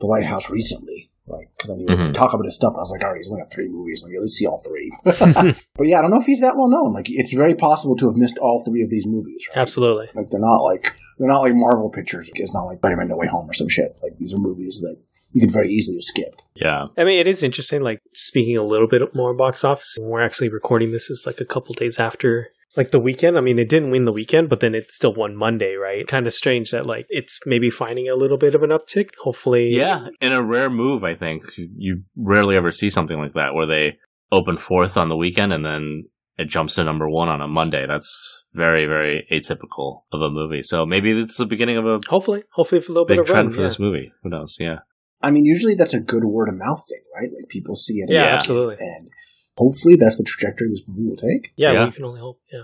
The 0.00 0.06
Lighthouse 0.06 0.50
recently, 0.50 1.10
like 1.26 1.50
because 1.56 1.70
I 1.70 1.74
knew 1.76 1.86
Mhm. 1.86 2.12
talk 2.14 2.32
about 2.34 2.44
his 2.44 2.56
stuff. 2.56 2.74
I 2.76 2.80
was 2.80 2.90
like, 2.90 3.02
all 3.04 3.10
right, 3.10 3.16
he's 3.18 3.28
only 3.28 3.40
got 3.42 3.52
three 3.52 3.68
movies. 3.68 4.02
Like, 4.04 4.12
let's 4.18 4.32
see 4.32 4.46
all 4.46 4.62
three. 4.66 4.90
but 5.04 5.86
yeah, 5.86 5.98
I 5.98 6.02
don't 6.02 6.10
know 6.10 6.18
if 6.20 6.26
he's 6.26 6.40
that 6.40 6.56
well 6.56 6.68
known. 6.68 6.92
Like, 6.92 7.06
it's 7.08 7.32
very 7.34 7.54
possible 7.54 7.96
to 7.96 8.06
have 8.08 8.16
missed 8.16 8.38
all 8.38 8.62
three 8.66 8.82
of 8.82 8.90
these 8.90 9.06
movies. 9.06 9.46
Right? 9.50 9.60
Absolutely. 9.62 10.08
Like 10.14 10.28
they're 10.30 10.40
not 10.40 10.62
like 10.64 10.82
they're 11.18 11.28
not 11.28 11.40
like 11.42 11.52
Marvel 11.54 11.90
pictures. 11.90 12.30
It's 12.34 12.54
not 12.54 12.64
like 12.64 12.78
Spider-Man: 12.78 13.08
No 13.08 13.16
Way 13.16 13.28
Home 13.28 13.48
or 13.48 13.54
some 13.54 13.68
shit. 13.68 13.96
Like 14.02 14.18
these 14.18 14.32
are 14.34 14.38
movies 14.38 14.80
that 14.80 14.96
you 15.32 15.40
could 15.40 15.52
very 15.52 15.68
easily 15.68 15.96
have 15.96 16.04
skipped. 16.04 16.44
Yeah. 16.54 16.86
I 16.96 17.04
mean, 17.04 17.18
it 17.18 17.26
is 17.26 17.42
interesting. 17.42 17.82
Like 17.82 18.00
speaking 18.12 18.56
a 18.56 18.62
little 18.62 18.88
bit 18.88 19.14
more 19.14 19.34
box 19.34 19.64
office, 19.64 19.96
we're 20.00 20.22
actually 20.22 20.48
recording 20.48 20.92
this 20.92 21.10
is 21.10 21.24
like 21.26 21.40
a 21.40 21.44
couple 21.44 21.74
days 21.74 21.98
after 21.98 22.48
like 22.76 22.90
the 22.90 23.00
weekend. 23.00 23.36
I 23.36 23.40
mean, 23.40 23.58
it 23.58 23.68
didn't 23.68 23.90
win 23.90 24.04
the 24.04 24.12
weekend, 24.12 24.48
but 24.48 24.60
then 24.60 24.74
it 24.74 24.90
still 24.90 25.14
won 25.14 25.36
Monday, 25.36 25.74
right? 25.74 26.06
Kind 26.06 26.26
of 26.26 26.32
strange 26.32 26.70
that 26.70 26.86
like 26.86 27.06
it's 27.08 27.38
maybe 27.46 27.70
finding 27.70 28.08
a 28.08 28.14
little 28.14 28.38
bit 28.38 28.54
of 28.54 28.62
an 28.62 28.70
uptick. 28.70 29.10
Hopefully, 29.22 29.68
Yeah. 29.70 30.08
In 30.20 30.32
a 30.32 30.42
rare 30.42 30.70
move, 30.70 31.04
I 31.04 31.14
think 31.14 31.44
you 31.56 32.02
rarely 32.16 32.56
ever 32.56 32.70
see 32.70 32.90
something 32.90 33.18
like 33.18 33.34
that 33.34 33.54
where 33.54 33.66
they 33.66 33.98
open 34.32 34.56
fourth 34.56 34.96
on 34.96 35.08
the 35.08 35.16
weekend 35.16 35.52
and 35.52 35.64
then 35.64 36.04
it 36.38 36.48
jumps 36.48 36.76
to 36.76 36.84
number 36.84 37.08
one 37.08 37.28
on 37.28 37.42
a 37.42 37.48
Monday. 37.48 37.84
That's 37.86 38.44
very, 38.54 38.86
very 38.86 39.26
atypical 39.30 40.02
of 40.12 40.22
a 40.22 40.30
movie. 40.30 40.62
So 40.62 40.86
maybe 40.86 41.12
it's 41.12 41.36
the 41.36 41.46
beginning 41.46 41.76
of 41.76 41.86
a 41.86 42.00
Hopefully, 42.08 42.44
hopefully 42.52 42.80
for 42.80 42.92
a 42.92 42.94
little 42.94 43.06
bit 43.06 43.14
big 43.14 43.20
of 43.20 43.26
trend 43.26 43.48
run. 43.48 43.54
for 43.54 43.60
yeah. 43.60 43.66
this 43.66 43.78
movie. 43.78 44.12
Who 44.22 44.30
knows? 44.30 44.56
Yeah. 44.58 44.78
I 45.22 45.30
mean, 45.30 45.44
usually 45.44 45.74
that's 45.74 45.94
a 45.94 46.00
good 46.00 46.24
word 46.24 46.48
of 46.48 46.56
mouth 46.56 46.82
thing, 46.88 47.02
right? 47.14 47.30
Like 47.34 47.48
people 47.48 47.76
see 47.76 47.94
it. 48.00 48.10
Yeah, 48.10 48.24
Yeah. 48.24 48.34
absolutely. 48.34 48.76
And 48.78 49.10
hopefully 49.56 49.96
that's 49.96 50.16
the 50.16 50.24
trajectory 50.24 50.68
this 50.70 50.82
movie 50.86 51.08
will 51.08 51.16
take. 51.16 51.52
Yeah, 51.56 51.72
Yeah. 51.72 51.84
we 51.86 51.92
can 51.92 52.04
only 52.04 52.20
hope. 52.20 52.40
Yeah. 52.52 52.62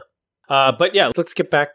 Uh, 0.48 0.72
but 0.78 0.94
yeah, 0.94 1.10
let's 1.16 1.34
get 1.34 1.50
back 1.50 1.70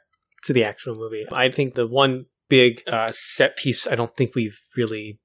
to 0.45 0.53
the 0.53 0.63
actual 0.63 0.95
movie. 0.95 1.25
I 1.31 1.49
think 1.51 1.75
the 1.75 1.85
one 1.87 2.25
big 2.49 2.81
uh, 2.87 3.11
set 3.11 3.55
piece 3.57 3.85
I 3.87 3.95
don't 3.95 4.13
think 4.15 4.33
we've 4.35 4.57
really 4.75 5.19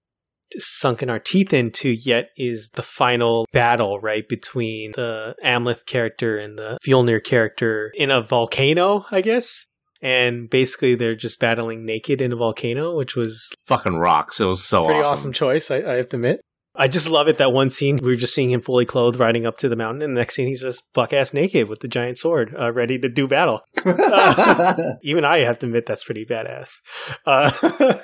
sunken 0.59 1.11
our 1.11 1.19
teeth 1.19 1.53
into 1.53 1.91
yet 1.91 2.31
is 2.37 2.71
the 2.75 2.83
final 2.83 3.47
battle, 3.53 3.99
right, 4.01 4.29
between 4.29 4.93
the 4.93 5.35
Amleth 5.45 5.87
character 5.87 6.37
and 6.39 6.57
the 6.57 6.79
Fjolnir 6.87 7.23
character 7.23 7.91
in 7.95 8.11
a 8.11 8.23
volcano, 8.23 9.05
I 9.11 9.23
guess. 9.23 9.67
And 10.03 10.49
basically, 10.51 10.95
they're 10.95 11.15
just 11.17 11.41
battling 11.41 11.85
naked 11.87 12.21
in 12.21 12.33
a 12.33 12.37
volcano, 12.37 12.97
which 12.97 13.17
was 13.17 13.51
Fucking 13.67 13.97
rocks. 13.97 14.41
It 14.41 14.47
was 14.47 14.63
so 14.65 14.83
pretty 14.85 15.01
awesome, 15.01 15.13
awesome. 15.13 15.33
choice, 15.33 15.71
I, 15.71 15.77
I 15.77 15.95
have 15.95 16.09
to 16.11 16.17
admit. 16.17 16.41
I 16.79 16.89
just 16.89 17.09
love 17.09 17.27
it 17.27 17.39
that 17.39 17.53
one 17.55 17.71
scene 17.71 17.97
we 17.97 18.11
were 18.11 18.17
just 18.17 18.35
seeing 18.35 18.51
him 18.51 18.61
fully 18.61 18.85
clothed 18.85 19.19
riding 19.19 19.47
up 19.47 19.57
to 19.59 19.69
the 19.71 19.77
mountain, 19.77 20.03
and 20.03 20.15
the 20.15 20.21
next 20.21 20.35
scene 20.35 20.47
he's 20.47 20.61
just 20.61 20.83
buck 20.93 21.15
ass 21.15 21.33
naked 21.33 21.71
with 21.71 21.81
the 21.81 21.89
giant 21.89 22.19
sword, 22.19 22.55
uh, 22.59 22.71
ready 22.71 22.99
to 22.99 23.09
do 23.09 23.27
battle. 23.27 23.63
Even 25.03 25.25
I 25.25 25.39
have 25.45 25.59
to 25.61 25.67
admit 25.67 25.87
that's 25.87 26.05
pretty 26.05 26.27
badass. 26.27 26.75
Uh, 27.27 27.51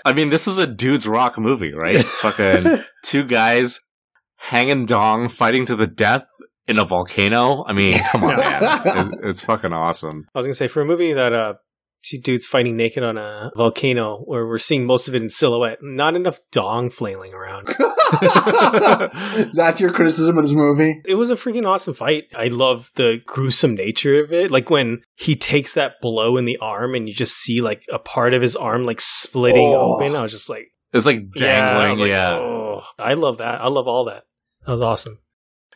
I 0.07 0.15
mean, 0.15 0.31
this 0.31 0.47
is 0.49 0.57
a 0.59 0.67
dude's 0.67 1.07
rock 1.07 1.39
movie, 1.39 1.73
right? 1.75 2.03
Fucking 2.23 2.79
two 3.05 3.25
guys 3.25 3.81
hanging 4.37 4.87
dong, 4.87 5.29
fighting 5.29 5.67
to 5.67 5.77
the 5.77 5.87
death 5.87 6.25
in 6.67 6.79
a 6.79 6.85
volcano. 6.87 7.65
I 7.67 7.73
mean, 7.75 7.99
come 8.13 8.25
on, 8.25 8.37
man. 8.37 8.63
It- 9.13 9.19
it's 9.25 9.45
fucking 9.45 9.73
awesome. 9.73 10.25
I 10.35 10.39
was 10.39 10.47
gonna 10.47 10.55
say 10.55 10.69
for 10.69 10.81
a 10.81 10.87
movie 10.87 11.13
that 11.13 11.33
uh 11.33 11.55
two 12.03 12.19
dudes 12.19 12.47
fighting 12.47 12.77
naked 12.77 13.03
on 13.03 13.17
a 13.19 13.51
volcano 13.57 14.19
where 14.25 14.47
we're 14.47 14.59
seeing 14.59 14.85
most 14.87 15.09
of 15.09 15.15
it 15.15 15.23
in 15.23 15.29
silhouette, 15.31 15.79
not 15.83 16.15
enough 16.17 16.39
dong 16.51 16.91
flailing 16.91 17.33
around. 17.35 17.69
that's 19.55 19.81
your 19.81 19.93
criticism 19.93 20.39
of 20.39 20.45
this 20.45 20.53
movie. 20.55 21.01
It 21.05 21.15
was 21.15 21.31
a 21.31 21.37
freaking 21.37 21.67
awesome 21.67 21.95
fight. 21.95 22.25
I 22.35 22.49
love 22.49 22.91
the 22.95 23.21
gruesome 23.27 23.75
nature 23.75 24.23
of 24.23 24.33
it. 24.33 24.51
Like 24.51 24.71
when 24.71 25.03
he 25.15 25.37
takes 25.37 25.75
that 25.75 26.01
blow 26.01 26.37
in 26.37 26.45
the 26.45 26.57
arm 26.59 26.95
and 26.95 27.09
you 27.09 27.15
just 27.15 27.37
see 27.37 27.61
like 27.61 27.85
a 27.93 27.99
part 27.99 28.35
of 28.35 28.43
his 28.43 28.57
arm 28.57 28.85
like 28.85 29.01
splitting 29.01 29.69
Oh. 29.69 29.95
open. 29.97 30.17
I 30.17 30.23
was 30.23 30.33
just 30.33 30.49
like, 30.49 30.69
It's 30.93 31.07
like 31.07 31.23
yeah, 31.37 31.79
I 31.79 31.87
dangling. 31.87 31.99
like, 32.01 32.09
Yeah. 32.09 32.33
oh, 32.35 32.83
I 32.99 33.15
love 33.15 33.39
that. 33.39 33.61
I 33.61 33.69
love 33.69 33.87
all 33.89 34.05
that. 34.07 34.25
That 34.67 34.73
was 34.73 34.83
awesome. 34.83 35.19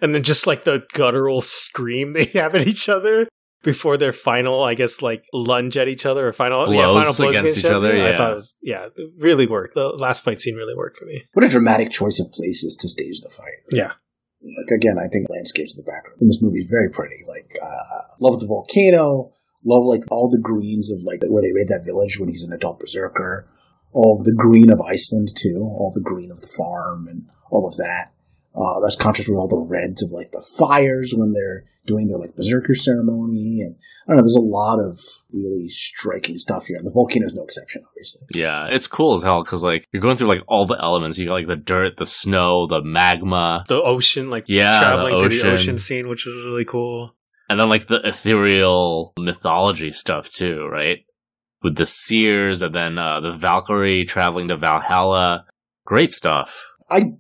And 0.01 0.15
then 0.15 0.23
just 0.23 0.47
like 0.47 0.65
the 0.65 0.83
guttural 0.93 1.41
scream 1.41 2.13
they 2.13 2.25
have 2.35 2.55
at 2.55 2.67
each 2.67 2.89
other 2.89 3.27
before 3.67 3.99
their 3.99 4.13
final, 4.13 4.63
I 4.63 4.75
guess, 4.75 5.03
like 5.03 5.27
lunge 5.35 5.77
at 5.77 5.89
each 5.89 6.07
other 6.07 6.29
or 6.29 6.33
final, 6.33 6.73
yeah, 6.73 6.87
final 6.87 7.01
blows 7.03 7.21
against 7.21 7.59
each 7.59 7.65
other, 7.65 7.93
I 7.93 7.97
yeah. 7.97 8.17
thought 8.17 8.31
it 8.31 8.35
was, 8.37 8.57
yeah, 8.63 8.87
it 8.97 9.11
really 9.19 9.49
worked. 9.49 9.75
The 9.75 9.89
last 9.89 10.23
fight 10.23 10.41
scene 10.41 10.55
really 10.55 10.77
worked 10.77 10.97
for 10.97 11.05
me. 11.05 11.25
What 11.33 11.45
a 11.45 11.49
dramatic 11.49 11.91
choice 11.91 12.21
of 12.21 12.31
places 12.31 12.77
to 12.77 12.89
stage 12.89 13.21
the 13.21 13.29
fight. 13.29 13.61
Yeah. 13.73 13.93
Like 14.41 14.71
again, 14.71 14.99
I 14.99 15.09
think 15.09 15.29
landscapes 15.29 15.77
in 15.77 15.85
the 15.85 15.91
background 15.91 16.23
in 16.23 16.29
this 16.29 16.41
movie 16.41 16.61
is 16.61 16.71
very 16.71 16.89
pretty. 16.89 17.25
Like, 17.27 17.59
uh, 17.61 18.03
love 18.21 18.39
the 18.41 18.47
volcano. 18.47 19.33
Love 19.65 19.85
like 19.85 20.05
all 20.13 20.31
the 20.31 20.41
greens 20.41 20.93
of 20.93 21.01
like 21.03 21.21
where 21.29 21.43
they 21.43 21.51
made 21.53 21.67
that 21.69 21.85
village 21.85 22.21
when 22.21 22.29
he's 22.29 22.45
an 22.45 22.53
adult 22.53 22.79
berserker. 22.79 23.51
All 23.93 24.23
the 24.23 24.33
green 24.33 24.71
of 24.71 24.81
Iceland 24.81 25.29
too. 25.35 25.59
All 25.59 25.91
the 25.93 26.01
green 26.01 26.31
of 26.31 26.41
the 26.41 26.53
farm 26.57 27.09
and 27.09 27.27
all 27.51 27.67
of 27.67 27.77
that. 27.79 28.13
Uh, 28.57 28.81
that's 28.81 28.97
contrast 28.97 29.29
with 29.29 29.37
all 29.39 29.49
the 29.49 29.57
reds 29.69 30.03
of 30.03 30.11
like 30.13 30.33
the 30.33 30.43
fires 30.59 31.13
when 31.15 31.33
they're 31.33 31.65
doing 31.87 32.09
their 32.09 32.19
like 32.19 32.35
berserker 32.35 32.75
ceremony. 32.75 33.61
And 33.61 33.77
I 34.09 34.11
don't 34.13 34.17
know. 34.17 34.23
There's 34.23 34.35
a 34.37 34.41
lot 34.41 34.79
of 34.81 34.99
really 35.33 35.69
striking 35.69 36.39
stuff 36.39 36.65
here. 36.67 36.77
And 36.79 36.87
the 36.87 36.91
volcano 36.91 37.27
is 37.27 37.35
no 37.35 37.45
exception, 37.45 37.83
obviously. 37.87 38.23
Yeah, 38.35 38.67
it's 38.71 38.89
cool 38.89 39.15
as 39.15 39.23
hell 39.23 39.43
because 39.45 39.63
like 39.63 39.85
you're 39.93 40.01
going 40.03 40.17
through 40.17 40.29
like 40.29 40.43
all 40.49 40.67
the 40.67 40.79
elements. 40.83 41.19
You 41.19 41.27
got 41.27 41.35
like 41.35 41.47
the 41.47 41.57
dirt, 41.57 41.97
the 41.99 42.07
snow, 42.07 42.67
the 42.67 42.81
magma, 42.83 43.65
The 43.69 43.81
ocean, 43.81 44.31
like 44.31 44.45
Yeah, 44.49 44.81
the 44.81 44.87
traveling 44.87 45.13
to 45.23 45.29
the 45.29 45.37
ocean. 45.37 45.51
ocean 45.51 45.79
scene, 45.79 46.09
which 46.09 46.25
was 46.25 46.35
really 46.47 46.65
cool. 46.65 47.15
and 47.49 47.61
then 47.61 47.69
like 47.69 47.87
the 47.87 48.01
ethereal 48.05 49.13
mythology 49.19 49.91
stuff 49.91 50.31
too, 50.31 50.67
right? 50.71 50.99
With 51.63 51.77
the 51.77 51.87
seers 51.87 52.63
and 52.63 52.75
then 52.75 52.99
uh, 52.99 53.21
the 53.21 53.37
Valkyrie 53.37 54.05
traveling 54.07 54.49
to 54.49 54.57
Valhalla. 54.57 55.45
Great 55.85 56.13
stuff. 56.13 56.73
I 56.91 57.13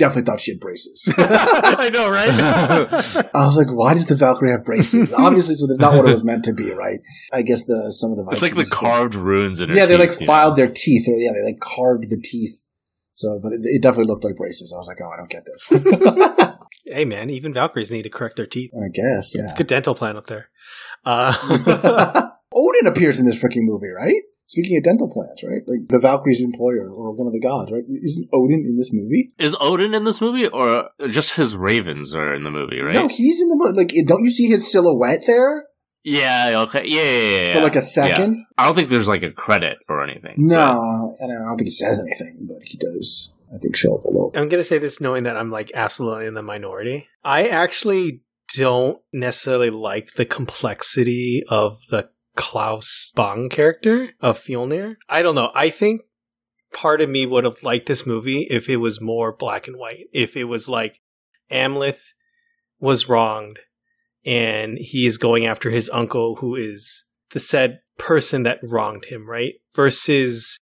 definitely 0.00 0.22
thought 0.24 0.40
she 0.40 0.50
had 0.50 0.58
braces. 0.60 1.08
I 1.18 1.88
know, 1.92 2.10
right? 2.10 2.28
I 3.34 3.44
was 3.46 3.56
like, 3.56 3.68
why 3.70 3.94
does 3.94 4.06
the 4.06 4.16
Valkyrie 4.16 4.50
have 4.50 4.64
braces? 4.64 5.12
Obviously, 5.12 5.54
so 5.54 5.66
that's 5.68 5.78
not 5.78 5.94
what 5.96 6.08
it 6.10 6.14
was 6.14 6.24
meant 6.24 6.44
to 6.46 6.52
be, 6.52 6.72
right? 6.72 6.98
I 7.32 7.42
guess 7.42 7.64
the 7.66 7.92
some 7.96 8.10
of 8.10 8.16
the 8.16 8.26
It's 8.32 8.42
like 8.42 8.52
the 8.52 8.64
Vikings- 8.64 8.74
carved 8.76 9.14
runes 9.14 9.60
in 9.60 9.68
her 9.68 9.76
Yeah, 9.76 9.86
they 9.86 9.96
like 9.96 10.12
filed 10.12 10.58
know? 10.58 10.64
their 10.64 10.72
teeth, 10.74 11.06
or 11.08 11.16
yeah, 11.16 11.30
they 11.32 11.44
like 11.52 11.60
carved 11.60 12.10
the 12.10 12.20
teeth. 12.20 12.66
So, 13.14 13.38
but 13.42 13.52
it, 13.52 13.60
it 13.64 13.82
definitely 13.82 14.10
looked 14.10 14.24
like 14.24 14.36
braces. 14.36 14.72
I 14.74 14.78
was 14.78 14.88
like, 14.88 14.96
oh, 15.02 15.10
I 15.10 15.16
don't 15.16 15.30
get 15.30 15.44
this. 15.44 16.56
Hey, 16.86 17.04
man, 17.04 17.30
even 17.30 17.54
Valkyries 17.54 17.90
need 17.92 18.02
to 18.02 18.08
correct 18.10 18.34
their 18.36 18.46
teeth. 18.46 18.72
I 18.74 18.88
guess, 18.88 19.32
yeah. 19.36 19.44
It's 19.44 19.52
a 19.52 19.56
good 19.56 19.68
dental 19.68 19.94
plan 19.94 20.16
up 20.16 20.26
there. 20.26 20.48
Uh, 21.04 22.29
Odin 22.54 22.86
appears 22.86 23.18
in 23.18 23.26
this 23.26 23.42
freaking 23.42 23.62
movie, 23.62 23.88
right? 23.88 24.22
Speaking 24.46 24.78
of 24.78 24.82
dental 24.82 25.08
plans, 25.08 25.40
right? 25.44 25.62
Like 25.68 25.86
the 25.88 26.00
Valkyrie's 26.00 26.42
employer 26.42 26.90
or 26.92 27.12
one 27.12 27.28
of 27.28 27.32
the 27.32 27.38
gods, 27.38 27.70
right? 27.70 27.84
Isn't 28.02 28.28
Odin 28.32 28.64
in 28.66 28.76
this 28.76 28.90
movie? 28.92 29.28
Is 29.38 29.56
Odin 29.60 29.94
in 29.94 30.02
this 30.02 30.20
movie 30.20 30.48
or 30.48 30.88
just 31.08 31.34
his 31.34 31.54
ravens 31.54 32.14
are 32.16 32.34
in 32.34 32.42
the 32.42 32.50
movie, 32.50 32.80
right? 32.80 32.94
No, 32.94 33.06
he's 33.06 33.40
in 33.40 33.48
the 33.48 33.56
movie. 33.56 33.78
Like, 33.78 34.06
don't 34.08 34.24
you 34.24 34.30
see 34.30 34.48
his 34.48 34.70
silhouette 34.70 35.22
there 35.28 35.66
Yeah, 36.02 36.64
okay. 36.66 36.84
Yeah, 36.84 37.02
yeah, 37.02 37.46
yeah. 37.46 37.52
for 37.52 37.60
like 37.60 37.76
a 37.76 37.78
yeah. 37.78 37.84
second? 37.84 38.46
I 38.58 38.66
don't 38.66 38.74
think 38.74 38.88
there's 38.88 39.06
like 39.06 39.22
a 39.22 39.30
credit 39.30 39.78
or 39.88 40.02
anything. 40.02 40.34
No, 40.38 41.16
and 41.20 41.30
I 41.30 41.44
don't 41.44 41.56
think 41.56 41.68
he 41.68 41.70
says 41.70 42.00
anything, 42.00 42.48
but 42.48 42.58
he 42.64 42.76
does. 42.76 43.30
I 43.54 43.58
think 43.58 43.76
show 43.76 43.96
up 43.96 44.04
a 44.04 44.08
little. 44.08 44.32
I'm 44.34 44.48
going 44.48 44.60
to 44.60 44.64
say 44.64 44.78
this 44.78 45.00
knowing 45.00 45.24
that 45.24 45.36
I'm 45.36 45.50
like 45.50 45.70
absolutely 45.74 46.26
in 46.26 46.34
the 46.34 46.42
minority. 46.42 47.06
I 47.22 47.44
actually 47.44 48.22
don't 48.56 48.98
necessarily 49.12 49.70
like 49.70 50.14
the 50.14 50.24
complexity 50.24 51.44
of 51.48 51.78
the 51.90 52.10
Claes 52.36 53.12
Bang 53.14 53.48
character 53.48 54.10
of 54.20 54.38
Fjolnir. 54.38 54.96
I 55.08 55.22
don't 55.22 55.34
know. 55.34 55.50
I 55.54 55.70
think 55.70 56.02
part 56.72 57.00
of 57.00 57.10
me 57.10 57.26
would 57.26 57.44
have 57.44 57.62
liked 57.62 57.86
this 57.86 58.06
movie 58.06 58.46
if 58.50 58.68
it 58.68 58.76
was 58.76 59.00
more 59.00 59.34
black 59.34 59.66
and 59.66 59.76
white. 59.76 60.06
If 60.12 60.36
it 60.36 60.44
was 60.44 60.68
like 60.68 61.00
Amleth 61.50 62.12
was 62.78 63.08
wronged 63.08 63.60
and 64.24 64.78
he 64.78 65.06
is 65.06 65.18
going 65.18 65.46
after 65.46 65.70
his 65.70 65.90
uncle 65.90 66.36
who 66.36 66.54
is 66.54 67.04
the 67.30 67.40
said 67.40 67.80
person 67.98 68.42
that 68.44 68.58
wronged 68.62 69.06
him, 69.06 69.28
right? 69.28 69.54
Versus 69.74 70.58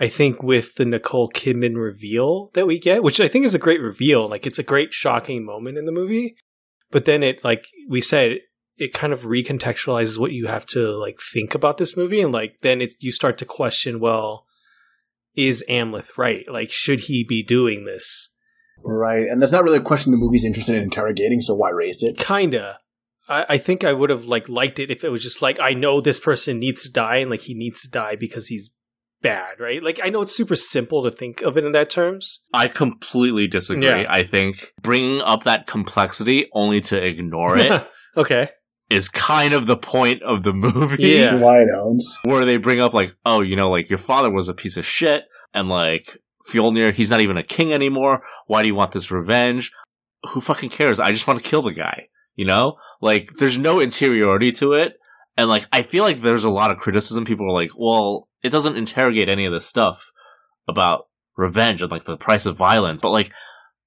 I 0.00 0.08
think 0.08 0.42
with 0.42 0.76
the 0.76 0.84
Nicole 0.84 1.30
Kidman 1.30 1.76
reveal 1.76 2.50
that 2.54 2.66
we 2.66 2.78
get, 2.78 3.02
which 3.02 3.20
I 3.20 3.28
think 3.28 3.44
is 3.44 3.54
a 3.54 3.58
great 3.58 3.80
reveal, 3.80 4.28
like 4.28 4.46
it's 4.46 4.58
a 4.58 4.64
great 4.64 4.92
shocking 4.92 5.44
moment 5.44 5.78
in 5.78 5.86
the 5.86 5.92
movie. 5.92 6.36
But 6.90 7.04
then 7.04 7.22
it 7.22 7.44
like 7.44 7.66
we 7.88 8.00
said 8.00 8.38
it 8.78 8.92
kind 8.92 9.12
of 9.12 9.22
recontextualizes 9.22 10.18
what 10.18 10.32
you 10.32 10.46
have 10.46 10.64
to 10.66 10.96
like 10.96 11.18
think 11.32 11.54
about 11.54 11.78
this 11.78 11.96
movie 11.96 12.20
and 12.20 12.32
like 12.32 12.60
then 12.62 12.80
it's 12.80 12.94
you 13.00 13.12
start 13.12 13.36
to 13.38 13.44
question 13.44 14.00
well 14.00 14.44
is 15.34 15.64
Amleth 15.68 16.16
right? 16.16 16.44
Like 16.50 16.70
should 16.70 17.00
he 17.00 17.24
be 17.24 17.42
doing 17.42 17.84
this? 17.84 18.34
Right, 18.84 19.26
and 19.28 19.42
that's 19.42 19.52
not 19.52 19.64
really 19.64 19.78
a 19.78 19.82
question 19.82 20.12
the 20.12 20.18
movie's 20.18 20.44
interested 20.44 20.76
in 20.76 20.82
interrogating, 20.82 21.40
so 21.40 21.54
why 21.54 21.70
raise 21.70 22.02
it? 22.02 22.16
Kinda. 22.16 22.78
I, 23.28 23.46
I 23.50 23.58
think 23.58 23.84
I 23.84 23.92
would 23.92 24.10
have 24.10 24.24
like 24.24 24.48
liked 24.48 24.78
it 24.78 24.90
if 24.90 25.04
it 25.04 25.10
was 25.10 25.22
just 25.22 25.42
like 25.42 25.60
I 25.60 25.72
know 25.72 26.00
this 26.00 26.20
person 26.20 26.58
needs 26.58 26.82
to 26.84 26.92
die 26.92 27.16
and 27.16 27.30
like 27.30 27.42
he 27.42 27.54
needs 27.54 27.82
to 27.82 27.90
die 27.90 28.16
because 28.16 28.48
he's 28.48 28.70
bad, 29.20 29.60
right? 29.60 29.82
Like 29.82 30.00
I 30.02 30.10
know 30.10 30.22
it's 30.22 30.36
super 30.36 30.56
simple 30.56 31.04
to 31.04 31.10
think 31.10 31.42
of 31.42 31.56
it 31.56 31.64
in 31.64 31.72
that 31.72 31.90
terms. 31.90 32.44
I 32.52 32.68
completely 32.68 33.46
disagree. 33.48 33.84
Yeah. 33.84 34.06
I 34.08 34.22
think 34.22 34.72
bringing 34.80 35.20
up 35.20 35.44
that 35.44 35.66
complexity 35.66 36.48
only 36.52 36.80
to 36.82 37.04
ignore 37.04 37.58
it 37.58 37.86
okay. 38.16 38.50
Is 38.90 39.08
kind 39.08 39.52
of 39.54 39.66
the 39.66 39.76
point 39.76 40.22
of 40.22 40.42
the 40.42 40.52
movie. 40.54 41.02
Yeah. 41.02 41.34
Why 41.36 41.64
don't? 41.64 42.00
Where 42.24 42.44
they 42.44 42.56
bring 42.56 42.80
up 42.80 42.94
like, 42.94 43.14
oh, 43.26 43.42
you 43.42 43.56
know, 43.56 43.70
like 43.70 43.88
your 43.90 43.98
father 43.98 44.30
was 44.30 44.48
a 44.48 44.54
piece 44.54 44.76
of 44.76 44.86
shit 44.86 45.24
and 45.54 45.68
like 45.68 46.18
Fjolnir, 46.50 46.94
he's 46.94 47.10
not 47.10 47.20
even 47.20 47.36
a 47.36 47.42
king 47.42 47.72
anymore. 47.72 48.22
Why 48.46 48.62
do 48.62 48.68
you 48.68 48.74
want 48.74 48.92
this 48.92 49.10
revenge? 49.10 49.70
Who 50.30 50.40
fucking 50.40 50.70
cares? 50.70 50.98
I 51.00 51.12
just 51.12 51.26
want 51.26 51.42
to 51.42 51.48
kill 51.48 51.62
the 51.62 51.72
guy. 51.72 52.08
You 52.34 52.46
know? 52.46 52.76
Like 53.00 53.32
there's 53.38 53.58
no 53.58 53.80
interiority 53.80 54.52
to 54.52 54.72
it. 54.72 54.94
And 55.36 55.48
like 55.48 55.66
I 55.72 55.82
feel 55.82 56.04
like 56.04 56.22
there's 56.22 56.44
a 56.44 56.50
lot 56.50 56.70
of 56.70 56.78
criticism. 56.78 57.24
People 57.24 57.46
are 57.50 57.60
like, 57.60 57.70
well, 57.76 58.28
it 58.42 58.50
doesn't 58.50 58.76
interrogate 58.76 59.28
any 59.28 59.44
of 59.44 59.52
this 59.52 59.66
stuff 59.66 60.10
about 60.66 61.08
revenge 61.36 61.82
and 61.82 61.90
like 61.90 62.04
the 62.04 62.16
price 62.16 62.46
of 62.46 62.56
violence. 62.56 63.02
But 63.02 63.10
like 63.12 63.30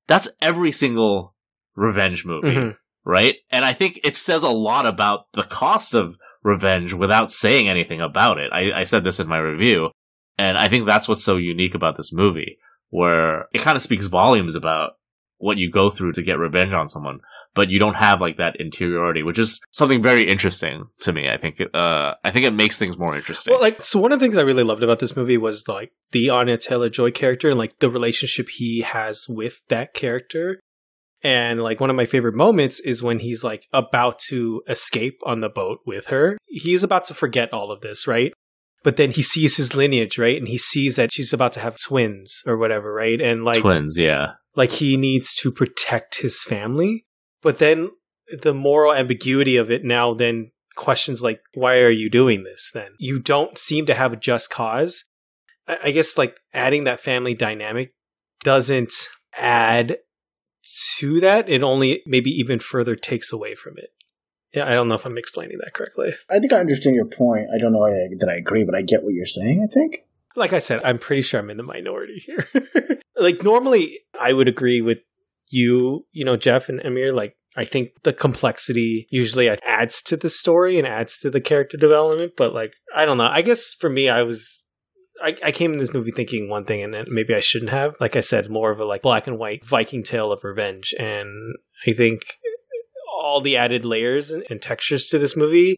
that's 0.08 0.30
every 0.42 0.72
single 0.72 1.36
revenge 1.76 2.26
movie 2.26 2.48
Mhm. 2.50 2.76
Right? 3.06 3.36
And 3.52 3.66
I 3.66 3.74
think 3.74 4.00
it 4.04 4.16
says 4.16 4.44
a 4.44 4.50
lot 4.50 4.86
about 4.86 5.32
the 5.34 5.44
cost 5.44 5.94
of 5.94 6.18
revenge 6.44 6.94
without 6.94 7.32
saying 7.32 7.70
anything 7.70 8.02
about 8.02 8.38
it. 8.38 8.52
I, 8.52 8.72
I 8.72 8.84
said 8.84 9.04
this 9.04 9.20
in 9.20 9.28
my 9.28 9.38
review, 9.38 9.92
and 10.38 10.58
I 10.58 10.68
think 10.68 10.88
that's 10.88 11.08
what's 11.08 11.24
so 11.24 11.38
unique 11.38 11.76
about 11.76 11.98
this 11.98 12.14
movie, 12.14 12.58
where 12.90 13.46
it 13.54 13.62
kind 13.62 13.76
of 13.76 13.82
speaks 13.82 14.08
volumes 14.08 14.56
about 14.56 14.92
what 15.38 15.58
you 15.58 15.72
go 15.72 15.90
through 15.90 16.14
to 16.14 16.22
get 16.22 16.38
revenge 16.38 16.74
on 16.74 16.88
someone, 16.88 17.20
but 17.56 17.70
you 17.70 17.80
don't 17.80 17.96
have 17.96 18.22
like 18.22 18.38
that 18.38 18.56
interiority, 18.60 19.24
which 19.24 19.40
is 19.40 19.60
something 19.72 20.02
very 20.02 20.28
interesting 20.28 20.86
to 21.00 21.12
me. 21.12 21.28
I 21.28 21.38
think, 21.38 21.60
uh, 21.60 22.14
I 22.24 22.32
think 22.32 22.46
it 22.46 22.54
makes 22.54 22.78
things 22.78 22.98
more 22.98 23.16
interesting. 23.16 23.52
Well, 23.52 23.62
like, 23.62 23.82
so 23.82 24.00
one 24.00 24.12
of 24.12 24.20
the 24.20 24.26
things 24.26 24.38
I 24.38 24.44
really 24.44 24.64
loved 24.64 24.84
about 24.84 25.00
this 25.00 25.16
movie 25.16 25.38
was 25.38 25.68
like 25.68 25.92
the 26.12 26.30
Anya 26.30 26.58
Taylor 26.58 26.90
Joy 26.90 27.10
character 27.10 27.50
and 27.50 27.58
like 27.58 27.80
the 27.80 27.90
relationship 27.90 28.50
he 28.50 28.82
has 28.82 29.26
with 29.28 29.62
that 29.70 29.96
character. 29.96 30.60
And 31.24 31.62
like 31.62 31.80
one 31.80 31.90
of 31.90 31.96
my 31.96 32.06
favorite 32.06 32.36
moments 32.36 32.80
is 32.80 33.04
when 33.04 33.20
he's 33.20 33.44
like 33.44 33.68
about 33.74 34.20
to 34.30 34.64
escape 34.68 35.20
on 35.26 35.42
the 35.42 35.50
boat 35.50 35.80
with 35.86 36.08
her. 36.08 36.38
He's 36.48 36.84
about 36.84 37.06
to 37.06 37.14
forget 37.14 37.54
all 37.54 37.72
of 37.72 37.82
this, 37.82 38.08
right? 38.08 38.34
But 38.84 38.98
then 38.98 39.12
he 39.12 39.22
sees 39.22 39.58
his 39.58 39.76
lineage, 39.76 40.18
right? 40.18 40.38
And 40.38 40.48
he 40.48 40.58
sees 40.58 40.96
that 40.96 41.14
she's 41.14 41.34
about 41.34 41.54
to 41.54 41.60
have 41.60 41.80
twins 41.80 42.42
or 42.48 42.58
whatever, 42.58 42.92
right? 42.92 43.22
And 43.22 43.44
like 43.46 43.60
Twins, 43.60 43.96
yeah. 43.98 44.34
like 44.56 44.72
he 44.72 44.98
needs 44.98 45.36
to 45.36 45.52
protect 45.52 46.22
his 46.22 46.42
family. 46.42 47.06
But 47.44 47.60
then 47.60 47.92
the 48.42 48.54
moral 48.54 48.94
ambiguity 48.94 49.58
of 49.58 49.70
it 49.70 49.84
now 49.84 50.14
then 50.14 50.52
questions 50.76 51.22
like, 51.22 51.42
why 51.54 51.76
are 51.78 51.92
you 51.92 52.10
doing 52.10 52.44
this 52.44 52.72
then? 52.74 52.92
You 52.98 53.20
don't 53.20 53.58
seem 53.58 53.86
to 53.86 53.94
have 53.94 54.14
a 54.14 54.18
just 54.18 54.50
cause. 54.50 55.04
I 55.68 55.78
I 55.84 55.92
guess 55.92 56.18
like 56.18 56.38
adding 56.54 56.86
that 56.86 57.00
family 57.00 57.36
dynamic 57.36 57.94
doesn't 58.44 58.94
add 59.36 59.98
to 61.00 61.20
that. 61.20 61.50
It 61.50 61.64
only 61.64 62.02
maybe 62.06 62.30
even 62.32 62.60
further 62.60 62.96
takes 62.96 63.32
away 63.32 63.56
from 63.56 63.78
it. 63.78 63.90
Yeah, 64.54 64.68
I 64.68 64.74
don't 64.74 64.90
know 64.90 64.96
if 64.96 65.06
I'm 65.06 65.18
explaining 65.18 65.60
that 65.60 65.74
correctly. 65.74 66.14
I 66.30 66.40
think 66.40 66.52
I 66.52 66.60
understand 66.60 66.96
your 66.96 67.06
point. 67.06 67.48
I 67.54 67.58
don't 67.58 67.72
know 67.72 67.86
that 67.86 68.30
I 68.30 68.36
agree, 68.36 68.66
but 68.66 68.76
I 68.76 68.82
get 68.82 69.02
what 69.02 69.14
you're 69.14 69.26
saying. 69.26 69.66
I 69.68 69.74
think. 69.74 70.04
like 70.36 70.54
I 70.54 70.60
said, 70.60 70.82
I'm 70.84 71.00
pretty 71.00 71.22
sure 71.22 71.40
I'm 71.40 71.50
in 71.50 71.58
the 71.58 71.64
minority 71.64 72.22
here. 72.26 72.48
like 73.18 73.44
normally 73.44 74.00
I 74.20 74.34
would 74.34 74.48
agree 74.48 74.82
with 74.82 75.00
you, 75.50 76.06
you 76.12 76.26
know, 76.26 76.36
Jeff 76.38 76.70
and 76.70 76.82
Amir. 76.82 77.14
Like 77.14 77.38
I 77.56 77.66
think 77.66 77.92
the 78.04 78.14
complexity 78.14 79.08
usually 79.10 79.50
adds 79.50 80.02
to 80.04 80.18
the 80.18 80.30
story 80.30 80.78
and 80.78 80.88
adds 80.88 81.20
to 81.20 81.30
the 81.30 81.42
character 81.42 81.78
development. 81.78 82.34
But 82.36 82.54
like 82.54 82.74
I 82.94 83.06
don't 83.06 83.18
know. 83.18 83.30
I 83.32 83.42
guess 83.42 83.74
for 83.74 83.90
me, 83.90 84.10
I 84.10 84.24
was. 84.24 84.66
I, 85.24 85.36
I 85.46 85.52
came 85.52 85.72
in 85.72 85.78
this 85.78 85.94
movie 85.94 86.12
thinking 86.12 86.50
one 86.50 86.66
thing, 86.66 86.84
and 86.84 87.08
maybe 87.10 87.34
I 87.34 87.40
shouldn't 87.40 87.72
have. 87.72 87.96
Like 88.00 88.16
I 88.16 88.22
said, 88.22 88.50
more 88.50 88.72
of 88.72 88.80
a 88.80 88.86
like 88.86 89.02
black 89.02 89.28
and 89.28 89.38
white 89.38 89.66
Viking 89.66 90.04
tale 90.04 90.32
of 90.32 90.44
revenge, 90.44 90.94
and 90.98 91.56
I 91.88 91.94
think 91.94 92.22
all 93.22 93.42
the 93.42 93.58
added 93.58 93.86
layers 93.86 94.32
and, 94.32 94.44
and 94.50 94.62
textures 94.62 95.08
to 95.08 95.20
this 95.20 95.38
movie 95.38 95.76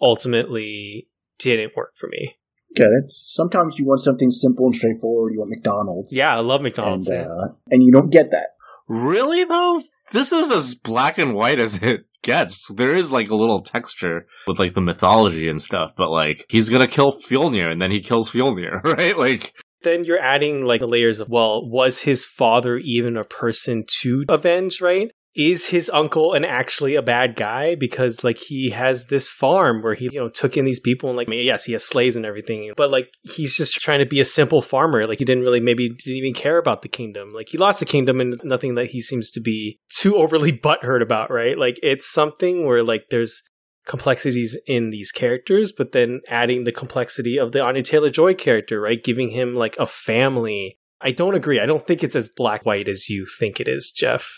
ultimately 0.00 1.08
didn't 1.38 1.76
work 1.76 1.92
for 1.96 2.08
me. 2.08 2.36
Get 2.74 2.86
it. 2.86 3.10
Sometimes 3.10 3.74
you 3.78 3.84
want 3.84 4.00
something 4.00 4.30
simple 4.30 4.66
and 4.66 4.74
straightforward. 4.74 5.32
You 5.32 5.40
want 5.40 5.50
McDonald's. 5.50 6.14
Yeah, 6.14 6.34
I 6.36 6.40
love 6.40 6.62
McDonald's. 6.62 7.08
and 7.08 7.26
uh, 7.26 7.48
and 7.70 7.82
you 7.82 7.92
don't 7.92 8.10
get 8.10 8.30
that. 8.30 8.50
Really 8.90 9.44
though? 9.44 9.80
This 10.10 10.32
is 10.32 10.50
as 10.50 10.74
black 10.74 11.16
and 11.16 11.32
white 11.32 11.60
as 11.60 11.80
it 11.80 12.06
gets. 12.22 12.66
There 12.74 12.96
is 12.96 13.12
like 13.12 13.30
a 13.30 13.36
little 13.36 13.62
texture 13.62 14.26
with 14.48 14.58
like 14.58 14.74
the 14.74 14.80
mythology 14.80 15.48
and 15.48 15.62
stuff, 15.62 15.92
but 15.96 16.10
like 16.10 16.44
he's 16.48 16.68
gonna 16.68 16.88
kill 16.88 17.12
Fjolnir 17.12 17.70
and 17.70 17.80
then 17.80 17.92
he 17.92 18.00
kills 18.00 18.32
Fjolnir, 18.32 18.82
right? 18.98 19.16
Like 19.16 19.54
then 19.82 20.04
you're 20.04 20.20
adding 20.20 20.62
like 20.62 20.80
the 20.80 20.88
layers 20.88 21.20
of 21.20 21.28
well, 21.28 21.70
was 21.70 22.00
his 22.00 22.24
father 22.24 22.78
even 22.78 23.16
a 23.16 23.22
person 23.22 23.84
to 24.00 24.24
avenge, 24.28 24.80
right? 24.80 25.12
Is 25.36 25.68
his 25.68 25.88
uncle 25.94 26.34
and 26.34 26.44
actually 26.44 26.96
a 26.96 27.02
bad 27.02 27.36
guy 27.36 27.76
because 27.76 28.24
like 28.24 28.38
he 28.38 28.70
has 28.70 29.06
this 29.06 29.28
farm 29.28 29.80
where 29.80 29.94
he 29.94 30.08
you 30.10 30.18
know 30.18 30.28
took 30.28 30.56
in 30.56 30.64
these 30.64 30.80
people 30.80 31.08
and 31.08 31.16
like 31.16 31.28
I 31.28 31.30
mean, 31.30 31.46
yes 31.46 31.64
he 31.64 31.72
has 31.72 31.86
slaves 31.86 32.16
and 32.16 32.26
everything 32.26 32.72
but 32.76 32.90
like 32.90 33.06
he's 33.22 33.56
just 33.56 33.74
trying 33.74 34.00
to 34.00 34.06
be 34.06 34.20
a 34.20 34.24
simple 34.24 34.60
farmer 34.60 35.06
like 35.06 35.20
he 35.20 35.24
didn't 35.24 35.44
really 35.44 35.60
maybe 35.60 35.88
didn't 35.88 36.16
even 36.16 36.34
care 36.34 36.58
about 36.58 36.82
the 36.82 36.88
kingdom 36.88 37.32
like 37.32 37.48
he 37.48 37.58
lost 37.58 37.78
the 37.78 37.86
kingdom 37.86 38.20
and 38.20 38.34
nothing 38.42 38.74
that 38.74 38.88
he 38.88 39.00
seems 39.00 39.30
to 39.30 39.40
be 39.40 39.78
too 39.88 40.16
overly 40.16 40.52
butthurt 40.64 41.00
about 41.00 41.30
right 41.30 41.56
like 41.56 41.78
it's 41.80 42.10
something 42.10 42.66
where 42.66 42.82
like 42.82 43.04
there's 43.10 43.42
complexities 43.86 44.56
in 44.66 44.90
these 44.90 45.10
characters, 45.10 45.72
but 45.72 45.92
then 45.92 46.20
adding 46.28 46.64
the 46.64 46.72
complexity 46.72 47.38
of 47.38 47.52
the 47.52 47.60
Anya 47.60 47.82
Taylor 47.82 48.10
Joy 48.10 48.34
character, 48.34 48.80
right? 48.80 49.02
Giving 49.02 49.30
him 49.30 49.54
like 49.54 49.76
a 49.78 49.86
family. 49.86 50.78
I 51.00 51.10
don't 51.10 51.34
agree. 51.34 51.60
I 51.60 51.66
don't 51.66 51.86
think 51.86 52.04
it's 52.04 52.16
as 52.16 52.28
black 52.28 52.64
white 52.64 52.88
as 52.88 53.08
you 53.08 53.26
think 53.38 53.58
it 53.58 53.68
is, 53.68 53.90
Jeff. 53.90 54.30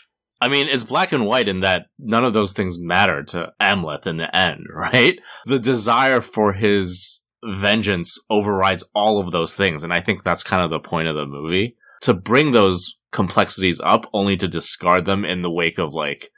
I 0.42 0.48
mean, 0.48 0.66
it's 0.66 0.82
black 0.82 1.12
and 1.12 1.24
white 1.24 1.48
in 1.48 1.60
that 1.60 1.86
none 2.00 2.24
of 2.24 2.32
those 2.32 2.52
things 2.52 2.76
matter 2.80 3.22
to 3.28 3.52
Amleth 3.60 4.08
in 4.08 4.16
the 4.16 4.34
end, 4.34 4.64
right? 4.74 5.18
The 5.46 5.60
desire 5.60 6.20
for 6.20 6.52
his 6.52 7.22
vengeance 7.44 8.18
overrides 8.28 8.84
all 8.92 9.20
of 9.20 9.30
those 9.30 9.56
things, 9.56 9.84
and 9.84 9.92
I 9.92 10.00
think 10.00 10.24
that's 10.24 10.42
kind 10.42 10.62
of 10.62 10.70
the 10.70 10.86
point 10.88 11.06
of 11.06 11.14
the 11.14 11.26
movie. 11.26 11.76
To 12.02 12.12
bring 12.14 12.50
those 12.50 12.96
complexities 13.12 13.80
up 13.84 14.06
only 14.12 14.36
to 14.36 14.48
discard 14.48 15.06
them 15.06 15.24
in 15.24 15.42
the 15.42 15.50
wake 15.50 15.78
of 15.78 15.92
like 15.92 16.30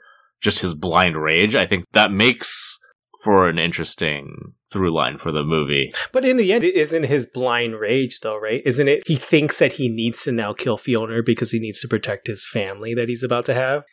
just 0.43 0.59
his 0.59 0.75
blind 0.75 1.17
rage, 1.17 1.57
I 1.57 1.67
think 1.67 1.87
that 1.93 2.13
makes 2.13 2.79
for 3.23 3.49
an 3.49 3.59
interesting 3.59 4.53
through 4.71 4.95
line 4.95 5.17
for 5.17 5.33
the 5.33 5.45
movie. 5.45 5.91
But 6.13 6.27
in 6.27 6.37
the 6.37 6.53
end, 6.53 6.63
it 6.63 6.75
isn't 6.75 7.05
his 7.05 7.25
blind 7.25 7.81
rage, 7.81 8.21
though, 8.21 8.37
right? 8.37 8.61
Isn't 8.67 8.89
it? 8.89 9.05
He 9.07 9.17
thinks 9.17 9.59
that 9.61 9.75
he 9.75 9.89
needs 9.89 10.25
to 10.25 10.33
now 10.33 10.53
kill 10.53 10.77
Fjolnir 10.77 11.25
because 11.25 11.53
he 11.53 11.59
needs 11.59 11.81
to 11.81 11.89
protect 11.89 12.27
his 12.27 12.47
family 12.47 12.93
that 12.93 13.09
he's 13.09 13.23
about 13.23 13.47
to 13.47 13.55
have. 13.55 13.85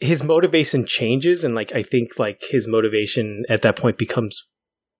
His 0.00 0.22
motivation 0.22 0.86
changes, 0.86 1.42
and 1.44 1.54
like 1.54 1.74
I 1.74 1.82
think, 1.82 2.18
like 2.18 2.40
his 2.50 2.68
motivation 2.68 3.44
at 3.48 3.62
that 3.62 3.76
point 3.76 3.98
becomes 3.98 4.44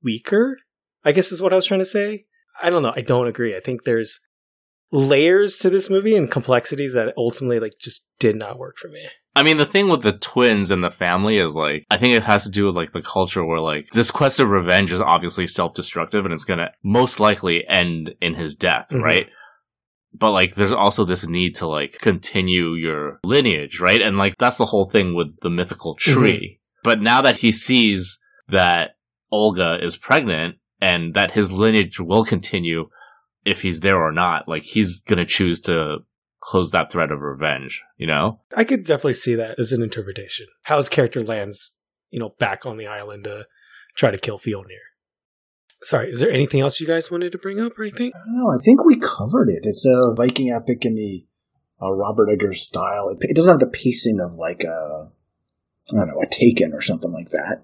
weaker. 0.02 0.56
I 1.04 1.12
guess 1.12 1.30
is 1.32 1.40
what 1.40 1.52
I 1.52 1.56
was 1.56 1.66
trying 1.66 1.80
to 1.80 1.86
say. 1.86 2.24
I 2.60 2.70
don't 2.70 2.82
know. 2.82 2.92
I 2.94 3.02
don't 3.02 3.28
agree. 3.28 3.54
I 3.56 3.60
think 3.60 3.84
there's 3.84 4.20
layers 4.90 5.58
to 5.58 5.70
this 5.70 5.90
movie 5.90 6.16
and 6.16 6.30
complexities 6.30 6.94
that 6.94 7.12
ultimately 7.16 7.60
like 7.60 7.72
just 7.80 8.08
did 8.18 8.34
not 8.36 8.58
work 8.58 8.76
for 8.78 8.88
me. 8.88 9.06
I 9.36 9.42
mean, 9.44 9.58
the 9.58 9.66
thing 9.66 9.88
with 9.88 10.02
the 10.02 10.12
twins 10.14 10.70
and 10.72 10.82
the 10.82 10.90
family 10.90 11.38
is 11.38 11.54
like, 11.54 11.84
I 11.90 11.96
think 11.98 12.14
it 12.14 12.24
has 12.24 12.42
to 12.44 12.50
do 12.50 12.64
with 12.66 12.74
like 12.74 12.92
the 12.92 13.02
culture 13.02 13.44
where 13.44 13.60
like 13.60 13.88
this 13.90 14.10
quest 14.10 14.40
of 14.40 14.50
revenge 14.50 14.90
is 14.90 15.00
obviously 15.00 15.46
self 15.46 15.74
destructive 15.74 16.24
and 16.24 16.34
it's 16.34 16.44
gonna 16.44 16.72
most 16.82 17.20
likely 17.20 17.64
end 17.68 18.14
in 18.20 18.34
his 18.34 18.54
death, 18.56 18.88
Mhm. 18.90 19.02
right? 19.02 19.26
But 20.12 20.32
like 20.32 20.54
there's 20.54 20.72
also 20.72 21.04
this 21.04 21.26
need 21.26 21.54
to 21.56 21.68
like 21.68 21.98
continue 22.00 22.74
your 22.74 23.20
lineage, 23.24 23.80
right? 23.80 24.00
And 24.00 24.16
like 24.16 24.36
that's 24.38 24.56
the 24.56 24.66
whole 24.66 24.90
thing 24.90 25.14
with 25.14 25.38
the 25.42 25.50
mythical 25.50 25.96
mm-hmm. 25.96 26.12
tree. 26.12 26.60
But 26.84 27.00
now 27.00 27.22
that 27.22 27.36
he 27.36 27.52
sees 27.52 28.18
that 28.48 28.96
Olga 29.30 29.78
is 29.82 29.96
pregnant 29.96 30.56
and 30.80 31.14
that 31.14 31.32
his 31.32 31.52
lineage 31.52 32.00
will 32.00 32.24
continue 32.24 32.88
if 33.44 33.62
he's 33.62 33.80
there 33.80 34.00
or 34.00 34.12
not, 34.12 34.48
like 34.48 34.62
he's 34.62 35.00
gonna 35.02 35.26
choose 35.26 35.60
to 35.62 35.98
close 36.40 36.70
that 36.70 36.92
thread 36.92 37.10
of 37.10 37.20
revenge, 37.20 37.82
you 37.96 38.06
know? 38.06 38.40
I 38.56 38.64
could 38.64 38.84
definitely 38.84 39.14
see 39.14 39.34
that 39.34 39.58
as 39.58 39.72
an 39.72 39.82
interpretation. 39.82 40.46
How 40.62 40.76
his 40.76 40.88
character 40.88 41.22
lands, 41.22 41.76
you 42.10 42.20
know, 42.20 42.34
back 42.38 42.64
on 42.64 42.76
the 42.76 42.86
island 42.86 43.24
to 43.24 43.46
try 43.96 44.10
to 44.10 44.18
kill 44.18 44.38
Fjolnir. 44.38 44.87
Sorry, 45.82 46.10
is 46.10 46.20
there 46.20 46.30
anything 46.30 46.60
else 46.60 46.80
you 46.80 46.86
guys 46.86 47.10
wanted 47.10 47.32
to 47.32 47.38
bring 47.38 47.60
up 47.60 47.78
or 47.78 47.84
anything? 47.84 48.12
I. 48.14 48.58
I 48.58 48.62
think 48.64 48.84
we 48.84 48.98
covered 48.98 49.48
it. 49.48 49.60
It's 49.62 49.86
a 49.86 50.12
Viking 50.14 50.50
epic 50.50 50.84
in 50.84 50.96
the 50.96 51.24
uh, 51.80 51.92
Robert 51.92 52.28
Eggers 52.30 52.62
style. 52.62 53.10
It, 53.10 53.18
it 53.20 53.36
doesn't 53.36 53.52
have 53.52 53.60
the 53.60 53.66
pacing 53.66 54.18
of 54.20 54.34
like 54.34 54.64
a, 54.64 55.10
I 55.92 55.96
don't 55.96 56.08
know, 56.08 56.20
a 56.20 56.26
Taken 56.26 56.72
or 56.72 56.82
something 56.82 57.12
like 57.12 57.30
that. 57.30 57.62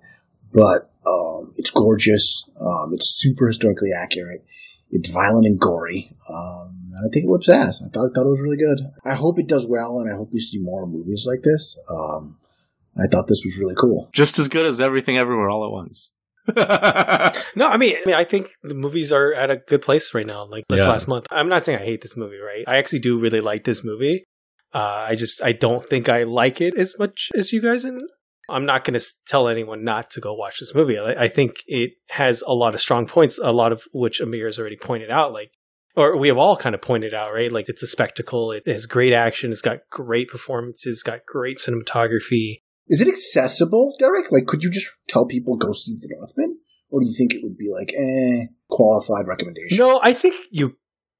But 0.52 0.92
um, 1.04 1.52
it's 1.56 1.70
gorgeous. 1.70 2.48
Um, 2.60 2.92
it's 2.92 3.18
super 3.18 3.48
historically 3.48 3.90
accurate. 3.92 4.44
It's 4.90 5.10
violent 5.10 5.46
and 5.46 5.58
gory. 5.58 6.16
Um, 6.28 6.92
and 6.94 7.04
I 7.04 7.08
think 7.12 7.24
it 7.24 7.28
whips 7.28 7.48
ass. 7.48 7.82
I 7.82 7.88
thought, 7.88 8.14
thought 8.14 8.26
it 8.26 8.30
was 8.30 8.40
really 8.40 8.56
good. 8.56 8.78
I 9.04 9.14
hope 9.14 9.40
it 9.40 9.48
does 9.48 9.66
well, 9.68 9.98
and 9.98 10.08
I 10.08 10.16
hope 10.16 10.32
we 10.32 10.38
see 10.38 10.58
more 10.58 10.86
movies 10.86 11.24
like 11.26 11.42
this. 11.42 11.76
Um, 11.90 12.38
I 12.96 13.08
thought 13.08 13.26
this 13.26 13.42
was 13.44 13.58
really 13.58 13.74
cool. 13.76 14.08
Just 14.14 14.38
as 14.38 14.46
good 14.46 14.66
as 14.66 14.80
everything 14.80 15.18
everywhere 15.18 15.48
all 15.48 15.64
at 15.64 15.72
once. 15.72 16.12
No, 17.56 17.68
I 17.68 17.76
mean, 17.76 17.96
I 17.96 18.02
mean, 18.06 18.14
I 18.14 18.24
think 18.24 18.50
the 18.62 18.74
movies 18.74 19.12
are 19.12 19.32
at 19.32 19.50
a 19.50 19.56
good 19.56 19.82
place 19.82 20.12
right 20.14 20.26
now. 20.26 20.46
Like 20.46 20.64
this 20.68 20.80
Yeah. 20.80 20.86
last 20.88 21.08
month, 21.08 21.26
I'm 21.30 21.48
not 21.48 21.64
saying 21.64 21.78
I 21.78 21.84
hate 21.84 22.00
this 22.02 22.16
movie, 22.16 22.38
right? 22.38 22.64
I 22.66 22.76
actually 22.76 22.98
do 23.00 23.18
really 23.18 23.40
like 23.40 23.64
this 23.64 23.84
movie. 23.84 24.24
Uh, 24.74 25.06
I 25.08 25.14
just 25.14 25.42
I 25.42 25.52
don't 25.52 25.84
think 25.88 26.08
I 26.08 26.24
like 26.24 26.60
it 26.60 26.76
as 26.76 26.98
much 26.98 27.28
as 27.36 27.52
you 27.52 27.60
guys. 27.60 27.84
And 27.84 28.02
I'm 28.48 28.66
not 28.66 28.84
going 28.84 28.98
to 28.98 29.06
tell 29.26 29.48
anyone 29.48 29.84
not 29.84 30.10
to 30.10 30.20
go 30.20 30.34
watch 30.34 30.58
this 30.60 30.74
movie. 30.74 30.98
I, 30.98 31.24
I 31.24 31.28
think 31.28 31.62
it 31.66 31.92
has 32.10 32.42
a 32.42 32.52
lot 32.52 32.74
of 32.74 32.80
strong 32.80 33.06
points, 33.06 33.38
a 33.38 33.52
lot 33.52 33.72
of 33.72 33.84
which 33.92 34.20
Amir 34.20 34.46
has 34.46 34.58
already 34.58 34.76
pointed 34.76 35.10
out. 35.10 35.32
Like, 35.32 35.50
or 35.96 36.18
we 36.18 36.26
have 36.28 36.36
all 36.38 36.56
kind 36.56 36.74
of 36.74 36.82
pointed 36.82 37.14
out, 37.14 37.32
right? 37.32 37.52
Like, 37.52 37.68
it's 37.68 37.82
a 37.84 37.86
spectacle. 37.86 38.50
It 38.50 38.66
has 38.66 38.86
great 38.86 39.12
action. 39.12 39.52
It's 39.52 39.62
got 39.62 39.78
great 39.90 40.28
performances. 40.28 41.02
Got 41.04 41.20
great 41.24 41.58
cinematography. 41.58 42.62
Is 42.88 43.00
it 43.00 43.08
accessible, 43.08 43.94
Derek? 43.98 44.30
Like, 44.30 44.46
could 44.46 44.62
you 44.62 44.70
just 44.70 44.86
tell 45.08 45.24
people 45.26 45.56
go 45.56 45.72
see 45.72 45.96
The 45.98 46.08
Northman? 46.16 46.58
Or 46.90 47.00
do 47.00 47.06
you 47.06 47.14
think 47.16 47.34
it 47.34 47.40
would 47.42 47.56
be 47.56 47.70
like, 47.72 47.92
eh, 47.96 48.46
qualified 48.70 49.26
recommendation? 49.26 49.78
No, 49.78 49.98
I 50.02 50.12
think 50.12 50.34
you 50.50 50.76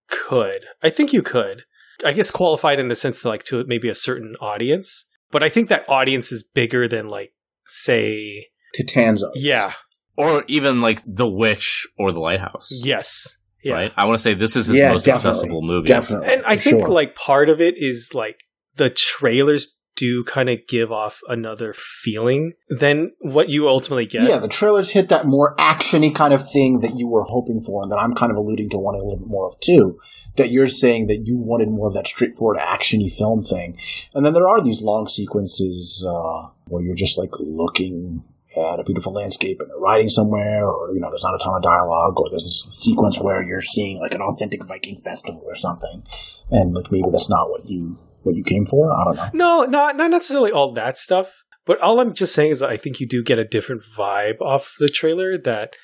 could. 0.08 0.66
I 0.82 0.90
think 0.90 1.12
you 1.12 1.22
could. 1.22 1.64
I 2.04 2.12
guess 2.12 2.30
qualified 2.30 2.78
in 2.78 2.88
the 2.88 2.94
sense 2.94 3.22
that, 3.22 3.28
like 3.28 3.44
to 3.44 3.64
maybe 3.66 3.88
a 3.88 3.94
certain 3.94 4.36
audience, 4.40 5.06
but 5.30 5.42
I 5.42 5.48
think 5.48 5.68
that 5.68 5.88
audience 5.88 6.30
is 6.32 6.42
bigger 6.42 6.86
than 6.88 7.08
like 7.08 7.32
say 7.66 8.46
Titan's 8.76 9.24
yeah, 9.34 9.72
or 10.16 10.44
even 10.48 10.80
like 10.80 11.00
The 11.06 11.28
Witch 11.28 11.86
or 11.98 12.12
The 12.12 12.18
Lighthouse. 12.20 12.68
yes, 12.82 13.36
yeah. 13.62 13.74
Right? 13.74 13.92
I 13.96 14.04
want 14.04 14.16
to 14.18 14.22
say 14.22 14.34
this 14.34 14.54
is 14.56 14.66
his 14.66 14.78
Yeah, 14.78 14.92
most 14.92 15.06
definitely. 15.06 15.28
accessible 15.30 15.62
movie. 15.62 15.86
Definitely. 15.88 16.34
And 16.34 16.44
I 16.44 16.56
think 16.56 16.80
sure. 16.80 16.88
like 16.90 17.14
part 17.14 17.48
of 17.48 17.60
it 17.60 17.74
is 17.78 18.10
like 18.12 18.40
the 18.74 18.90
trailers 18.90 19.80
do 19.96 20.24
kind 20.24 20.48
of 20.48 20.58
give 20.66 20.90
off 20.90 21.20
another 21.28 21.74
feeling 21.74 22.52
than 22.68 23.12
what 23.20 23.48
you 23.48 23.68
ultimately 23.68 24.06
get. 24.06 24.28
Yeah, 24.28 24.38
the 24.38 24.48
trailers 24.48 24.90
hit 24.90 25.08
that 25.08 25.26
more 25.26 25.54
actiony 25.56 26.14
kind 26.14 26.32
of 26.32 26.48
thing 26.50 26.80
that 26.80 26.96
you 26.96 27.06
were 27.06 27.24
hoping 27.24 27.62
for, 27.62 27.82
and 27.82 27.90
that 27.92 27.98
I'm 27.98 28.14
kind 28.14 28.32
of 28.32 28.38
alluding 28.38 28.70
to 28.70 28.78
wanting 28.78 29.00
a 29.00 29.04
little 29.04 29.20
bit 29.20 29.28
more 29.28 29.46
of 29.46 29.58
too. 29.60 29.98
That 30.36 30.50
you're 30.50 30.68
saying 30.68 31.06
that 31.08 31.26
you 31.26 31.38
wanted 31.38 31.68
more 31.68 31.88
of 31.88 31.94
that 31.94 32.06
straightforward 32.06 32.58
actiony 32.58 33.10
film 33.10 33.44
thing, 33.44 33.78
and 34.14 34.24
then 34.24 34.32
there 34.32 34.48
are 34.48 34.62
these 34.62 34.82
long 34.82 35.06
sequences 35.06 36.04
uh, 36.06 36.48
where 36.66 36.82
you're 36.82 36.96
just 36.96 37.18
like 37.18 37.30
looking 37.38 38.24
at 38.56 38.78
a 38.78 38.84
beautiful 38.84 39.12
landscape 39.12 39.58
and 39.60 39.68
they're 39.68 39.78
riding 39.78 40.08
somewhere, 40.08 40.66
or 40.66 40.92
you 40.92 41.00
know, 41.00 41.10
there's 41.10 41.24
not 41.24 41.34
a 41.34 41.42
ton 41.42 41.54
of 41.56 41.62
dialogue, 41.62 42.14
or 42.16 42.30
there's 42.30 42.44
this 42.44 42.66
sequence 42.70 43.20
where 43.20 43.42
you're 43.42 43.60
seeing 43.60 44.00
like 44.00 44.14
an 44.14 44.22
authentic 44.22 44.64
Viking 44.64 45.00
festival 45.00 45.42
or 45.44 45.54
something, 45.54 46.02
and 46.50 46.74
like 46.74 46.90
maybe 46.90 47.08
that's 47.10 47.30
not 47.30 47.50
what 47.50 47.66
you 47.66 47.98
what 48.24 48.36
you 48.36 48.44
came 48.44 48.64
for. 48.64 48.90
I 48.90 49.04
don't 49.04 49.16
know. 49.16 49.64
No, 49.64 49.64
not 49.64 49.96
not 49.96 50.10
necessarily 50.10 50.52
all 50.52 50.72
that 50.72 50.98
stuff. 50.98 51.30
But 51.66 51.80
all 51.80 52.00
I'm 52.00 52.12
just 52.12 52.34
saying 52.34 52.50
is 52.50 52.60
that 52.60 52.70
I 52.70 52.76
think 52.76 53.00
you 53.00 53.08
do 53.08 53.22
get 53.22 53.38
a 53.38 53.44
different 53.44 53.82
vibe 53.96 54.40
off 54.40 54.74
the 54.78 54.88
trailer. 54.88 55.38
That 55.38 55.74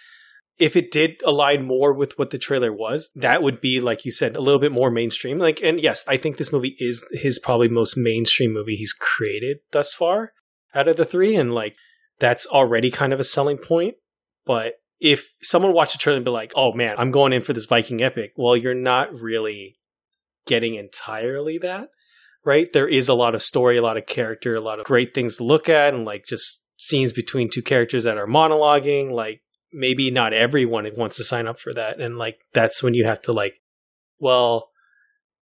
if 0.59 0.77
it 0.77 0.91
did 0.91 1.23
align 1.25 1.67
more 1.67 1.95
with 1.95 2.19
what 2.19 2.31
the 2.31 2.39
trailer 2.39 2.73
was, 2.73 3.11
that 3.15 3.43
would 3.43 3.61
be 3.61 3.81
like 3.81 4.05
you 4.05 4.13
said, 4.13 4.37
a 4.37 4.41
little 4.41 4.61
bit 4.61 4.73
more 4.73 4.91
mainstream. 4.91 5.39
Like, 5.39 5.63
and 5.63 5.81
yes, 5.81 6.05
I 6.07 6.17
think 6.17 6.37
this 6.37 6.53
movie 6.53 6.77
is 6.79 7.07
his 7.13 7.39
probably 7.39 7.69
most 7.69 7.97
mainstream 7.97 8.53
movie 8.53 8.77
he's 8.77 8.93
created 8.93 9.59
thus 9.73 9.95
far 9.95 10.33
out 10.75 10.89
of 10.89 10.97
the 10.97 11.07
three, 11.07 11.35
and 11.35 11.55
like 11.55 11.77
that's 12.19 12.47
already 12.47 12.91
kind 12.91 13.13
of 13.13 13.21
a 13.21 13.25
selling 13.25 13.59
point. 13.59 13.95
But 14.45 14.75
if 15.01 15.31
someone 15.41 15.73
watched 15.73 15.93
the 15.93 15.99
trailer 15.99 16.19
and 16.19 16.25
be 16.25 16.31
like, 16.31 16.53
"Oh 16.55 16.73
man, 16.75 16.95
I'm 16.99 17.11
going 17.11 17.33
in 17.33 17.41
for 17.41 17.55
this 17.55 17.65
Viking 17.65 18.03
epic," 18.03 18.33
well, 18.37 18.57
you're 18.57 18.75
not 18.75 19.15
really 19.15 19.79
getting 20.47 20.75
entirely 20.75 21.59
that 21.59 21.89
right? 22.45 22.73
There 22.73 22.89
is 22.89 23.09
a 23.09 23.15
lot 23.15 23.35
of 23.35 23.43
story, 23.43 23.77
a 23.77 23.83
lot 23.83 23.97
of 23.97 24.07
character, 24.07 24.55
a 24.55 24.61
lot 24.61 24.81
of 24.81 24.87
great 24.87 25.15
things 25.15 25.37
to 25.37 25.45
look 25.45 25.69
at, 25.69 25.95
and 25.95 26.05
like 26.05 26.25
just 26.25 26.65
scenes 26.77 27.13
between 27.13 27.51
two 27.51 27.63
characters 27.63 28.05
that 28.05 28.19
are 28.19 28.27
monologuing. 28.27 29.11
Like 29.11 29.43
maybe 29.73 30.11
not 30.11 30.33
everyone 30.33 30.89
wants 30.97 31.17
to 31.19 31.25
sign 31.25 31.47
up 31.47 31.59
for 31.59 31.75
that, 31.75 32.01
and 32.01 32.19
like 32.19 32.41
that's 32.53 32.83
when 32.83 32.95
you 32.95 33.05
have 33.05 33.23
to 33.23 33.33
like, 33.33 33.61
well, 34.19 34.69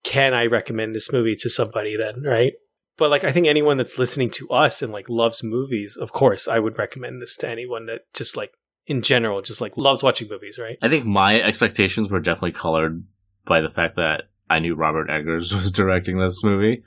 can 0.03 0.33
I 0.33 0.45
recommend 0.45 0.95
this 0.95 1.11
movie 1.11 1.35
to 1.37 1.49
somebody 1.49 1.97
then, 1.97 2.23
right? 2.23 2.53
But 2.97 3.11
like 3.11 3.23
I 3.23 3.31
think 3.31 3.47
anyone 3.47 3.77
that's 3.77 3.99
listening 3.99 4.31
to 4.31 4.49
us 4.49 4.81
and 4.81 4.91
like 4.91 5.09
loves 5.09 5.43
movies, 5.43 5.97
of 5.97 6.11
course, 6.11 6.47
I 6.47 6.59
would 6.59 6.77
recommend 6.77 7.21
this 7.21 7.37
to 7.37 7.49
anyone 7.49 7.85
that 7.85 8.01
just 8.13 8.35
like 8.35 8.51
in 8.87 9.01
general 9.01 9.41
just 9.41 9.61
like 9.61 9.77
loves 9.77 10.01
watching 10.01 10.29
movies, 10.29 10.57
right? 10.57 10.77
I 10.81 10.89
think 10.89 11.05
my 11.05 11.39
expectations 11.39 12.09
were 12.09 12.19
definitely 12.19 12.53
colored 12.53 13.03
by 13.45 13.61
the 13.61 13.69
fact 13.69 13.97
that 13.97 14.23
I 14.49 14.59
knew 14.59 14.75
Robert 14.75 15.09
Eggers 15.09 15.53
was 15.53 15.71
directing 15.71 16.17
this 16.17 16.43
movie, 16.43 16.83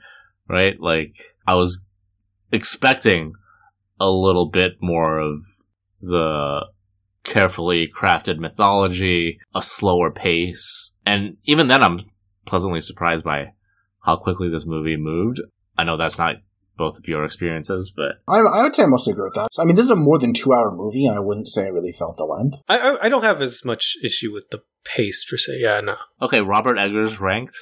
right? 0.47 0.79
Like, 0.79 1.13
I 1.47 1.55
was 1.55 1.83
expecting 2.51 3.33
a 3.99 4.09
little 4.09 4.49
bit 4.49 4.73
more 4.81 5.19
of 5.19 5.43
the 6.01 6.65
carefully 7.23 7.87
crafted 7.87 8.39
mythology, 8.39 9.39
a 9.53 9.61
slower 9.61 10.11
pace, 10.11 10.93
and 11.05 11.37
even 11.43 11.67
then 11.67 11.83
I'm 11.83 12.01
pleasantly 12.45 12.81
surprised 12.81 13.23
by 13.23 13.53
how 14.03 14.17
quickly 14.17 14.49
this 14.49 14.65
movie 14.65 14.97
moved. 14.97 15.39
I 15.77 15.83
know 15.83 15.97
that's 15.97 16.17
not 16.17 16.37
both 16.77 16.97
of 16.97 17.07
your 17.07 17.23
experiences, 17.23 17.91
but 17.95 18.21
I, 18.27 18.39
I 18.39 18.63
would 18.63 18.73
say 18.75 18.83
I 18.83 18.87
mostly 18.87 19.13
agree 19.13 19.25
with 19.25 19.35
that. 19.35 19.49
I 19.59 19.65
mean, 19.65 19.75
this 19.75 19.85
is 19.85 19.91
a 19.91 19.95
more 19.95 20.17
than 20.17 20.33
two 20.33 20.53
hour 20.53 20.71
movie, 20.73 21.05
and 21.05 21.15
I 21.15 21.19
wouldn't 21.19 21.47
say 21.47 21.65
I 21.65 21.69
really 21.69 21.91
felt 21.91 22.17
the 22.17 22.25
length. 22.25 22.57
I 22.67 22.77
I, 22.77 23.05
I 23.05 23.09
don't 23.09 23.23
have 23.23 23.41
as 23.41 23.63
much 23.65 23.95
issue 24.03 24.31
with 24.33 24.49
the 24.49 24.59
pace 24.83 25.25
per 25.29 25.37
se. 25.37 25.57
Yeah, 25.59 25.81
no. 25.81 25.95
okay, 26.21 26.41
Robert 26.41 26.77
Eggers 26.77 27.19
ranked 27.19 27.55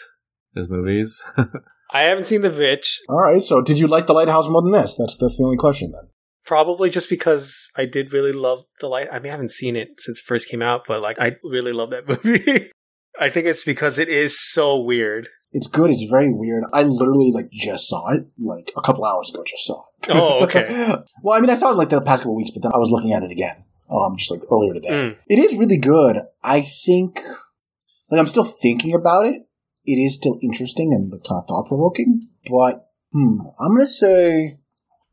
his 0.56 0.70
movies. 0.70 1.24
I 1.92 2.04
haven't 2.06 2.26
seen 2.26 2.44
The 2.44 2.52
Witch, 2.52 3.00
All 3.10 3.18
right, 3.20 3.42
so 3.42 3.62
did 3.62 3.80
you 3.80 3.88
like 3.88 4.06
The 4.06 4.14
Lighthouse 4.14 4.48
more 4.48 4.62
than 4.62 4.72
this? 4.72 4.96
That's 4.96 5.18
that's 5.18 5.38
the 5.38 5.44
only 5.44 5.58
question 5.58 5.92
then. 5.92 6.10
probably 6.46 6.90
just 6.90 7.10
because 7.10 7.68
I 7.76 7.86
did 7.86 8.14
really 8.14 8.32
love 8.32 8.66
The 8.80 8.88
Light. 8.88 9.08
I 9.12 9.18
mean, 9.18 9.30
I 9.32 9.32
haven't 9.32 9.52
seen 9.52 9.76
it 9.76 9.90
since 9.98 10.20
it 10.20 10.26
first 10.26 10.48
came 10.48 10.62
out, 10.62 10.82
but 10.88 11.02
like, 11.02 11.20
I 11.20 11.32
really 11.44 11.72
love 11.74 11.90
that 11.90 12.08
movie. 12.24 12.72
I 13.20 13.30
think 13.32 13.48
it's 13.48 13.64
because 13.64 13.98
it 14.00 14.08
is 14.08 14.40
so 14.40 14.80
weird. 14.80 15.28
It's 15.52 15.68
good. 15.68 15.90
It's 15.90 16.06
very 16.10 16.32
weird. 16.32 16.64
I 16.74 16.84
literally 16.84 17.32
like 17.34 17.50
just 17.52 17.88
saw 17.88 18.10
it 18.10 18.26
like 18.38 18.72
a 18.78 18.82
couple 18.82 19.06
hours 19.06 19.32
ago. 19.32 19.44
Just 19.46 19.66
saw 19.66 19.82
it. 19.82 20.12
Oh, 20.12 20.44
okay. 20.44 20.68
well, 21.24 21.38
I 21.38 21.42
mean, 21.42 21.50
I 21.50 21.56
saw 21.56 21.72
it 21.72 21.78
like 21.78 21.90
the 21.90 22.02
past 22.02 22.22
couple 22.22 22.36
weeks, 22.36 22.52
but 22.52 22.64
then 22.64 22.72
I 22.74 22.78
was 22.78 22.92
looking 22.92 23.14
at 23.14 23.24
it 23.24 23.32
again, 23.32 23.64
um, 23.90 24.16
just 24.16 24.32
like 24.32 24.42
earlier 24.52 24.74
today. 24.74 24.90
Mm. 24.90 25.18
It 25.28 25.40
is 25.40 25.58
really 25.58 25.78
good. 25.78 26.18
I 26.44 26.62
think, 26.62 27.20
like, 28.12 28.20
I'm 28.20 28.28
still 28.28 28.46
thinking 28.46 28.94
about 28.94 29.26
it. 29.26 29.42
It 29.86 29.96
is 29.96 30.16
still 30.16 30.38
interesting 30.44 30.94
and 30.94 31.12
kind 31.12 31.42
of 31.42 31.48
thought 31.48 31.68
provoking, 31.68 32.28
but 32.48 32.88
hmm, 33.12 33.42
I'm 33.60 33.76
gonna 33.76 33.88
say 33.88 34.60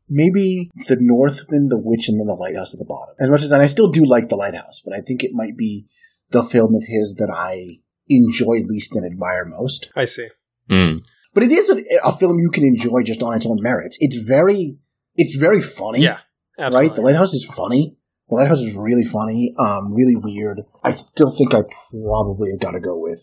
maybe 0.07 0.69
the 0.87 0.97
Northman, 0.99 1.69
the 1.69 1.79
Witch, 1.79 2.09
and 2.09 2.19
then 2.19 2.27
the 2.27 2.33
Lighthouse 2.33 2.75
at 2.75 2.79
the 2.79 2.85
bottom. 2.85 3.15
As 3.19 3.29
much 3.29 3.41
as, 3.41 3.51
and 3.51 3.63
I 3.63 3.67
still 3.67 3.89
do 3.89 4.05
like 4.05 4.29
the 4.29 4.35
Lighthouse, 4.35 4.81
but 4.85 4.93
I 4.93 5.01
think 5.01 5.23
it 5.23 5.31
might 5.33 5.57
be 5.57 5.87
the 6.29 6.43
film 6.43 6.75
of 6.75 6.83
his 6.85 7.15
that 7.17 7.33
I 7.33 7.79
enjoy 8.09 8.63
least 8.67 8.95
and 8.95 9.05
admire 9.05 9.45
most. 9.45 9.91
I 9.95 10.05
see. 10.05 10.27
Hmm. 10.69 10.97
But 11.33 11.43
it 11.43 11.51
is 11.51 11.69
a, 11.69 11.77
a 12.03 12.11
film 12.11 12.39
you 12.39 12.49
can 12.49 12.63
enjoy 12.65 13.03
just 13.03 13.21
on 13.21 13.35
its 13.35 13.45
own 13.45 13.57
merits. 13.61 13.97
It's 13.99 14.17
very, 14.27 14.79
it's 15.15 15.35
very 15.35 15.61
funny. 15.61 16.01
Yeah, 16.01 16.19
absolutely. 16.57 16.89
Right? 16.89 16.95
The 16.95 17.01
Lighthouse 17.01 17.33
is 17.33 17.45
funny. 17.45 17.97
The 18.29 18.35
Lighthouse 18.35 18.61
is 18.61 18.75
really 18.75 19.05
funny, 19.05 19.53
um, 19.57 19.93
really 19.93 20.15
weird. 20.15 20.61
I 20.83 20.91
still 20.91 21.31
think 21.31 21.53
I 21.53 21.61
probably 21.91 22.49
got 22.59 22.71
to 22.71 22.79
go 22.79 22.99
with 22.99 23.21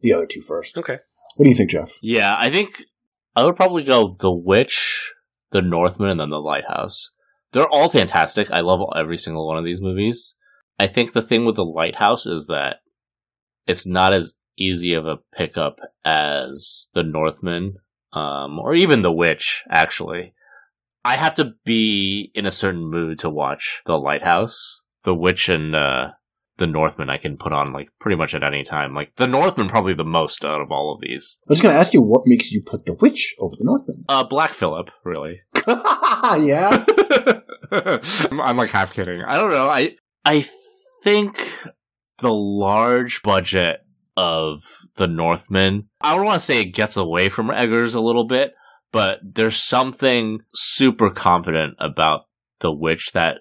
the 0.00 0.14
other 0.14 0.26
two 0.26 0.40
first. 0.40 0.78
Okay. 0.78 0.98
What 1.36 1.44
do 1.44 1.50
you 1.50 1.56
think, 1.56 1.70
Jeff? 1.70 1.98
Yeah, 2.02 2.34
I 2.36 2.48
think 2.50 2.84
I 3.36 3.44
would 3.44 3.56
probably 3.56 3.82
go 3.82 4.12
The 4.18 4.32
Witch, 4.32 5.12
The 5.50 5.62
Northman, 5.62 6.10
and 6.10 6.20
then 6.20 6.30
The 6.30 6.40
Lighthouse. 6.40 7.10
They're 7.52 7.68
all 7.68 7.88
fantastic. 7.88 8.50
I 8.50 8.60
love 8.60 8.80
every 8.96 9.18
single 9.18 9.46
one 9.46 9.58
of 9.58 9.64
these 9.64 9.82
movies. 9.82 10.36
I 10.78 10.86
think 10.86 11.12
the 11.12 11.22
thing 11.22 11.44
with 11.44 11.56
The 11.56 11.64
Lighthouse 11.64 12.26
is 12.26 12.46
that 12.46 12.76
it's 13.68 13.86
not 13.86 14.12
as 14.12 14.34
easy 14.58 14.94
of 14.94 15.06
a 15.06 15.18
pickup 15.32 15.78
as 16.04 16.88
the 16.94 17.02
Northman, 17.02 17.76
um, 18.12 18.58
or 18.58 18.74
even 18.74 19.02
the 19.02 19.12
Witch. 19.12 19.62
Actually, 19.70 20.34
I 21.04 21.16
have 21.16 21.34
to 21.34 21.52
be 21.64 22.32
in 22.34 22.46
a 22.46 22.52
certain 22.52 22.90
mood 22.90 23.18
to 23.20 23.30
watch 23.30 23.82
the 23.86 23.98
Lighthouse, 23.98 24.82
the 25.04 25.14
Witch, 25.14 25.48
and 25.48 25.76
uh, 25.76 26.08
the 26.56 26.66
Northman. 26.66 27.10
I 27.10 27.18
can 27.18 27.36
put 27.36 27.52
on 27.52 27.72
like 27.72 27.88
pretty 28.00 28.16
much 28.16 28.34
at 28.34 28.42
any 28.42 28.64
time. 28.64 28.94
Like 28.94 29.14
the 29.16 29.28
Northman, 29.28 29.68
probably 29.68 29.94
the 29.94 30.04
most 30.04 30.44
out 30.44 30.60
of 30.60 30.72
all 30.72 30.94
of 30.94 31.00
these. 31.00 31.38
I 31.42 31.50
was 31.50 31.60
going 31.60 31.74
to 31.74 31.78
ask 31.78 31.94
you 31.94 32.02
what 32.02 32.22
makes 32.26 32.50
you 32.50 32.62
put 32.62 32.86
the 32.86 32.94
witch 32.94 33.34
over 33.38 33.54
the 33.56 33.64
Northman. 33.64 34.04
Uh, 34.08 34.24
Black 34.24 34.50
Phillip, 34.50 34.90
really. 35.04 35.40
yeah. 35.66 36.84
I'm, 37.70 38.40
I'm 38.40 38.56
like 38.56 38.70
half 38.70 38.92
kidding. 38.92 39.22
I 39.22 39.36
don't 39.36 39.50
know. 39.50 39.68
I 39.68 39.96
I 40.24 40.48
think 41.04 41.38
the 42.18 42.32
large 42.32 43.22
budget 43.22 43.80
of 44.16 44.62
the 44.96 45.06
Northman. 45.06 45.88
I 46.00 46.14
don't 46.14 46.24
want 46.24 46.40
to 46.40 46.44
say 46.44 46.60
it 46.60 46.74
gets 46.74 46.96
away 46.96 47.28
from 47.28 47.50
Eggers 47.50 47.94
a 47.94 48.00
little 48.00 48.26
bit, 48.26 48.52
but 48.92 49.18
there's 49.22 49.62
something 49.62 50.40
super 50.52 51.10
confident 51.10 51.74
about 51.78 52.22
the 52.60 52.72
witch 52.72 53.12
that 53.14 53.38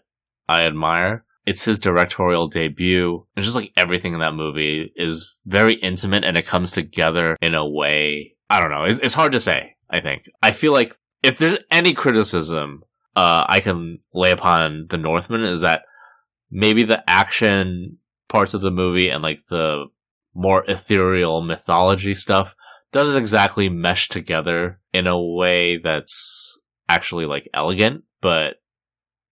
I 0.47 0.65
admire. 0.65 1.25
It's 1.45 1.65
his 1.65 1.79
directorial 1.79 2.47
debut. 2.47 3.25
And 3.35 3.43
just 3.43 3.55
like 3.55 3.71
everything 3.75 4.13
in 4.13 4.19
that 4.19 4.33
movie 4.33 4.91
is 4.95 5.35
very 5.45 5.75
intimate 5.75 6.23
and 6.23 6.37
it 6.37 6.45
comes 6.45 6.71
together 6.71 7.37
in 7.41 7.55
a 7.55 7.67
way. 7.67 8.35
I 8.49 8.59
don't 8.59 8.69
know. 8.69 8.83
It's, 8.83 8.99
it's 8.99 9.13
hard 9.13 9.31
to 9.31 9.39
say, 9.39 9.75
I 9.89 10.01
think. 10.01 10.23
I 10.43 10.51
feel 10.51 10.73
like 10.73 10.93
if 11.23 11.37
there's 11.37 11.57
any 11.71 11.93
criticism 11.93 12.83
uh, 13.17 13.45
I 13.49 13.61
can 13.61 13.97
lay 14.13 14.29
upon 14.29 14.85
the 14.91 14.97
Northman 14.97 15.41
is 15.41 15.61
that 15.61 15.81
maybe 16.51 16.83
the 16.83 17.01
action 17.09 17.97
parts 18.27 18.53
of 18.53 18.61
the 18.61 18.71
movie 18.71 19.09
and 19.09 19.23
like 19.23 19.39
the 19.49 19.85
more 20.33 20.63
ethereal 20.67 21.41
mythology 21.41 22.13
stuff 22.13 22.55
doesn't 22.91 23.19
exactly 23.19 23.69
mesh 23.69 24.07
together 24.07 24.79
in 24.93 25.07
a 25.07 25.19
way 25.19 25.79
that's 25.83 26.57
actually 26.87 27.25
like 27.25 27.49
elegant, 27.53 28.03
but 28.21 28.55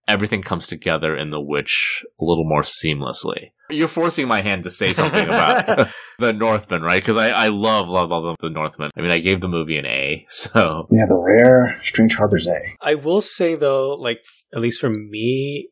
everything 0.07 0.41
comes 0.41 0.67
together 0.67 1.15
in 1.15 1.31
the 1.31 1.41
witch 1.41 2.03
a 2.19 2.23
little 2.23 2.43
more 2.45 2.61
seamlessly. 2.61 3.51
You're 3.69 3.87
forcing 3.87 4.27
my 4.27 4.41
hand 4.41 4.63
to 4.63 4.71
say 4.71 4.93
something 4.93 5.25
about 5.25 5.89
the 6.19 6.33
Northman, 6.33 6.83
right? 6.83 7.01
Because 7.01 7.17
I, 7.17 7.29
I 7.29 7.47
love, 7.47 7.87
love, 7.87 8.11
love 8.11 8.35
the 8.39 8.49
Northman. 8.49 8.91
I 8.95 9.01
mean, 9.01 9.09
I 9.09 9.17
gave 9.19 9.41
the 9.41 9.47
movie 9.47 9.77
an 9.77 9.87
A, 9.87 10.25
so. 10.29 10.85
Yeah, 10.91 11.05
the 11.07 11.19
rare 11.19 11.79
Strange 11.81 12.15
Harbors 12.15 12.47
A. 12.47 12.59
I 12.81 12.95
will 12.95 13.21
say 13.21 13.55
though, 13.55 13.95
like 13.95 14.19
at 14.53 14.61
least 14.61 14.79
for 14.79 14.89
me, 14.89 15.69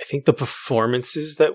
I 0.00 0.04
think 0.04 0.24
the 0.24 0.32
performances 0.32 1.36
that 1.36 1.52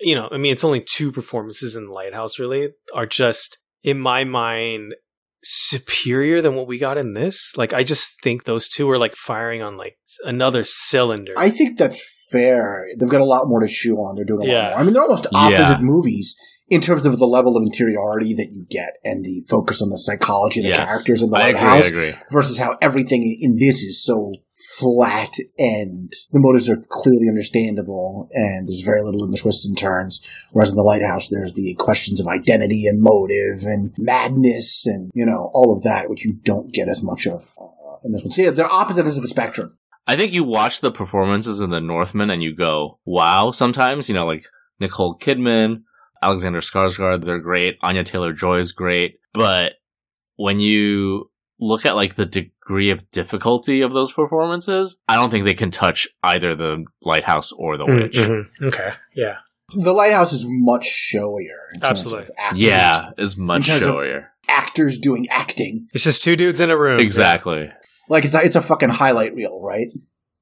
you 0.00 0.14
know, 0.14 0.28
I 0.30 0.38
mean, 0.38 0.52
it's 0.52 0.64
only 0.64 0.80
two 0.80 1.12
performances 1.12 1.74
in 1.76 1.86
the 1.86 1.92
Lighthouse, 1.92 2.38
really, 2.38 2.70
are 2.94 3.06
just 3.06 3.58
in 3.82 3.98
my 3.98 4.24
mind 4.24 4.94
superior 5.42 6.42
than 6.42 6.54
what 6.54 6.66
we 6.66 6.78
got 6.78 6.98
in 6.98 7.14
this. 7.14 7.52
Like, 7.56 7.72
I 7.72 7.82
just 7.82 8.20
think 8.22 8.44
those 8.44 8.68
two 8.68 8.90
are 8.90 8.98
like 8.98 9.14
firing 9.14 9.62
on 9.62 9.76
like 9.76 9.96
another 10.24 10.64
cylinder. 10.64 11.32
I 11.36 11.50
think 11.50 11.78
that's 11.78 12.28
fair. 12.32 12.86
They've 12.98 13.08
got 13.08 13.20
a 13.20 13.24
lot 13.26 13.42
more 13.46 13.60
to 13.60 13.68
chew 13.68 13.94
on. 13.96 14.16
They're 14.16 14.24
doing 14.24 14.48
a 14.48 14.52
Yeah. 14.52 14.58
lot 14.62 14.70
more. 14.72 14.78
I 14.80 14.82
mean, 14.84 14.92
they're 14.92 15.02
almost 15.02 15.26
opposite 15.34 15.78
Yeah. 15.78 15.82
movies 15.82 16.34
in 16.68 16.80
terms 16.80 17.06
of 17.06 17.18
the 17.18 17.26
level 17.26 17.56
of 17.56 17.62
interiority 17.62 18.34
that 18.34 18.48
you 18.52 18.64
get 18.70 18.94
and 19.04 19.24
the 19.24 19.42
focus 19.48 19.80
on 19.80 19.88
the 19.90 19.96
psychology 19.98 20.60
of 20.60 20.64
the 20.64 20.70
Yes. 20.70 20.88
characters 20.88 21.22
in 21.22 21.30
the 21.30 21.38
I 21.38 21.48
agree, 21.48 21.60
Lighthouse 21.60 21.84
I 21.84 21.88
agree. 21.88 22.12
versus 22.32 22.58
how 22.58 22.76
everything 22.82 23.22
in 23.40 23.56
this 23.58 23.76
is 23.82 24.02
so 24.04 24.32
flat 24.76 25.34
end. 25.58 26.12
the 26.30 26.40
motives 26.40 26.68
are 26.68 26.84
clearly 26.88 27.28
understandable 27.28 28.28
and 28.32 28.66
there's 28.66 28.82
very 28.82 29.02
little 29.02 29.24
in 29.24 29.30
the 29.30 29.38
twists 29.38 29.66
and 29.66 29.78
turns. 29.78 30.20
Whereas 30.52 30.70
in 30.70 30.76
the 30.76 30.82
lighthouse, 30.82 31.28
there's 31.28 31.54
the 31.54 31.74
questions 31.78 32.20
of 32.20 32.26
identity 32.26 32.86
and 32.86 33.00
motive 33.00 33.62
and 33.62 33.90
madness 33.96 34.86
and, 34.86 35.10
you 35.14 35.24
know, 35.24 35.50
all 35.54 35.72
of 35.74 35.82
that, 35.82 36.10
which 36.10 36.24
you 36.24 36.38
don't 36.44 36.72
get 36.72 36.88
as 36.88 37.02
much 37.02 37.26
of 37.26 37.42
uh, 37.60 37.96
in 38.04 38.12
this 38.12 38.22
one. 38.22 38.30
So 38.30 38.42
yeah, 38.42 38.50
they're 38.50 38.70
opposite 38.70 39.06
of 39.06 39.14
the 39.14 39.28
spectrum. 39.28 39.78
I 40.06 40.16
think 40.16 40.32
you 40.32 40.44
watch 40.44 40.80
the 40.80 40.90
performances 40.90 41.60
in 41.60 41.70
The 41.70 41.80
Northman 41.80 42.30
and 42.30 42.42
you 42.42 42.54
go, 42.54 42.98
wow, 43.04 43.50
sometimes, 43.50 44.08
you 44.08 44.14
know, 44.14 44.26
like 44.26 44.44
Nicole 44.80 45.18
Kidman, 45.18 45.82
Alexander 46.22 46.60
Skarsgård, 46.60 47.24
they're 47.24 47.40
great. 47.40 47.76
Anya 47.82 48.04
Taylor-Joy 48.04 48.58
is 48.58 48.72
great. 48.72 49.18
But 49.34 49.74
when 50.36 50.60
you 50.60 51.27
look 51.60 51.84
at 51.86 51.96
like 51.96 52.14
the 52.16 52.26
degree 52.26 52.90
of 52.90 53.10
difficulty 53.10 53.80
of 53.82 53.92
those 53.92 54.12
performances, 54.12 54.98
I 55.08 55.16
don't 55.16 55.30
think 55.30 55.44
they 55.44 55.54
can 55.54 55.70
touch 55.70 56.06
either 56.22 56.54
the 56.54 56.84
Lighthouse 57.02 57.52
or 57.52 57.76
the 57.76 57.84
Mm, 57.84 58.02
Witch. 58.02 58.16
mhm. 58.16 58.44
Okay. 58.62 58.90
Yeah. 59.14 59.36
The 59.76 59.92
lighthouse 59.92 60.32
is 60.32 60.46
much 60.48 60.86
showier. 60.88 61.68
In 61.74 61.80
terms 61.80 61.90
Absolutely. 61.90 62.22
Of 62.22 62.30
actors, 62.38 62.60
Yeah, 62.60 63.10
is 63.18 63.36
much 63.36 63.68
In 63.68 63.74
terms 63.74 63.82
of- 63.86 63.94
showier. 63.96 64.26
actors 64.48 64.98
doing 64.98 65.26
acting. 65.30 65.88
It's 65.92 66.04
just 66.04 66.24
two 66.24 66.36
dudes 66.36 66.60
in 66.62 66.70
a 66.70 66.78
room. 66.78 67.00
Exactly. 67.00 67.70
Like 68.08 68.24
it's 68.24 68.32
a, 68.34 68.42
it's 68.42 68.56
a 68.56 68.62
fucking 68.62 68.88
highlight 68.88 69.34
reel, 69.34 69.60
right? 69.60 69.88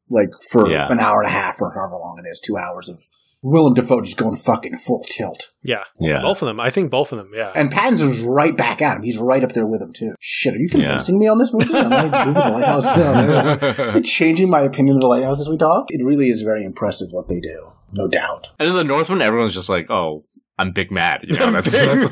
Like 0.09 0.29
for 0.51 0.71
Yeah. 0.71 0.87
an 0.89 1.01
hour 1.01 1.23
and 1.23 1.29
a 1.29 1.33
half 1.33 1.61
or 1.61 1.73
however 1.75 1.97
long 1.97 2.23
it 2.25 2.29
is, 2.29 2.41
two 2.41 2.57
hours 2.57 2.89
of 2.89 3.03
Willem 3.43 3.75
Dafoe 3.75 4.01
just 4.01 4.17
going 4.17 4.35
fucking 4.37 4.77
full 4.77 5.05
tilt. 5.09 5.53
Yeah. 5.63 5.85
Yeah. 6.01 6.23
Both 6.23 6.43
of 6.43 6.47
them. 6.47 6.59
I 6.59 6.71
think 6.71 6.91
both 6.91 7.13
of 7.13 7.19
them. 7.19 7.31
Yeah. 7.35 7.53
And 7.55 7.71
Pattinson's 7.71 8.23
right 8.23 8.57
back 8.57 8.83
at 8.83 8.97
him. 8.97 9.03
He's 9.03 9.19
right 9.19 9.45
up 9.45 9.53
there 9.53 9.67
with 9.67 9.81
him 9.83 9.93
too. 9.93 10.11
Shit, 10.21 10.55
are 10.55 10.59
you 10.59 10.69
convincing 10.69 11.19
me 11.19 11.29
on 11.29 11.39
this 11.39 11.53
movie? 11.53 11.73
Am 11.75 11.93
I 11.93 12.03
moving 12.05 12.35
the 12.35 12.41
lighthouse? 12.51 12.97
No, 12.97 13.93
no. 13.95 14.01
changing 14.05 14.51
my 14.51 14.61
opinion 14.63 14.97
of 14.97 15.01
the 15.03 15.07
lighthouse 15.07 15.41
as 15.41 15.49
we 15.49 15.57
talk. 15.57 15.87
It 15.91 16.05
really 16.05 16.29
is 16.29 16.43
very 16.43 16.65
impressive 16.65 17.09
what 17.13 17.29
they 17.29 17.39
do, 17.41 17.73
no 17.93 18.09
doubt. 18.09 18.53
And 18.59 18.71
in 18.71 18.75
the 18.75 18.85
Northman, 18.85 19.23
everyone's 19.23 19.55
just 19.55 19.69
like, 19.69 19.91
"Oh, 19.91 20.25
I'm 20.59 20.73
big 20.73 20.91
mad." 20.91 21.25
You 21.29 21.39
know, 21.39 21.53
that's 21.53 21.71
that's 21.71 22.07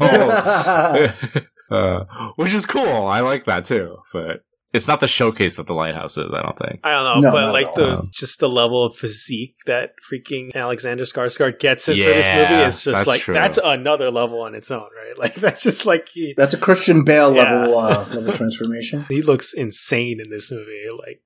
all. 1.70 1.77
uh, 1.77 2.05
which 2.37 2.53
is 2.55 2.66
cool. 2.66 3.07
I 3.07 3.20
like 3.20 3.45
that 3.47 3.64
too. 3.64 3.97
But 4.12 4.45
it's 4.75 4.87
not 4.89 5.01
the 5.01 5.09
showcase 5.09 5.57
that 5.57 5.66
the 5.66 5.72
lighthouse 5.72 6.18
is. 6.18 6.27
I 6.35 6.43
don't 6.43 6.59
think. 6.59 6.81
I 6.85 6.91
don't 6.91 7.05
know, 7.22 7.31
No, 7.31 7.33
but 7.33 7.53
like 7.53 7.75
the 7.75 7.97
all. 7.99 8.09
just 8.11 8.41
the 8.41 8.49
level 8.49 8.85
of 8.85 8.97
physique 8.97 9.55
that 9.66 9.93
freaking 10.11 10.55
Alexander 10.55 11.05
Skarsgård 11.05 11.59
gets 11.61 11.89
in 11.89 11.95
for 11.97 12.03
this 12.03 12.27
movie 12.35 12.62
is 12.64 12.85
just 12.85 12.95
that's 12.97 13.07
like 13.07 13.20
true. 13.20 13.35
that's 13.35 13.59
another 13.62 14.11
level 14.11 14.43
on 14.43 14.55
its 14.55 14.70
own, 14.70 14.81
right? 14.97 15.16
Like 15.25 15.37
that's 15.37 15.62
just 15.62 15.87
like 15.87 16.09
he, 16.12 16.35
That's 16.37 16.55
a 16.55 16.59
Christian 16.59 17.05
Bale 17.05 17.35
Yeah. 17.35 17.43
level 17.64 17.79
uh, 17.79 18.05
level 18.12 18.33
transformation. 18.37 19.07
he 19.09 19.22
looks 19.22 19.55
insane 19.55 20.20
in 20.20 20.29
this 20.29 20.51
movie. 20.51 20.85
Like 20.99 21.22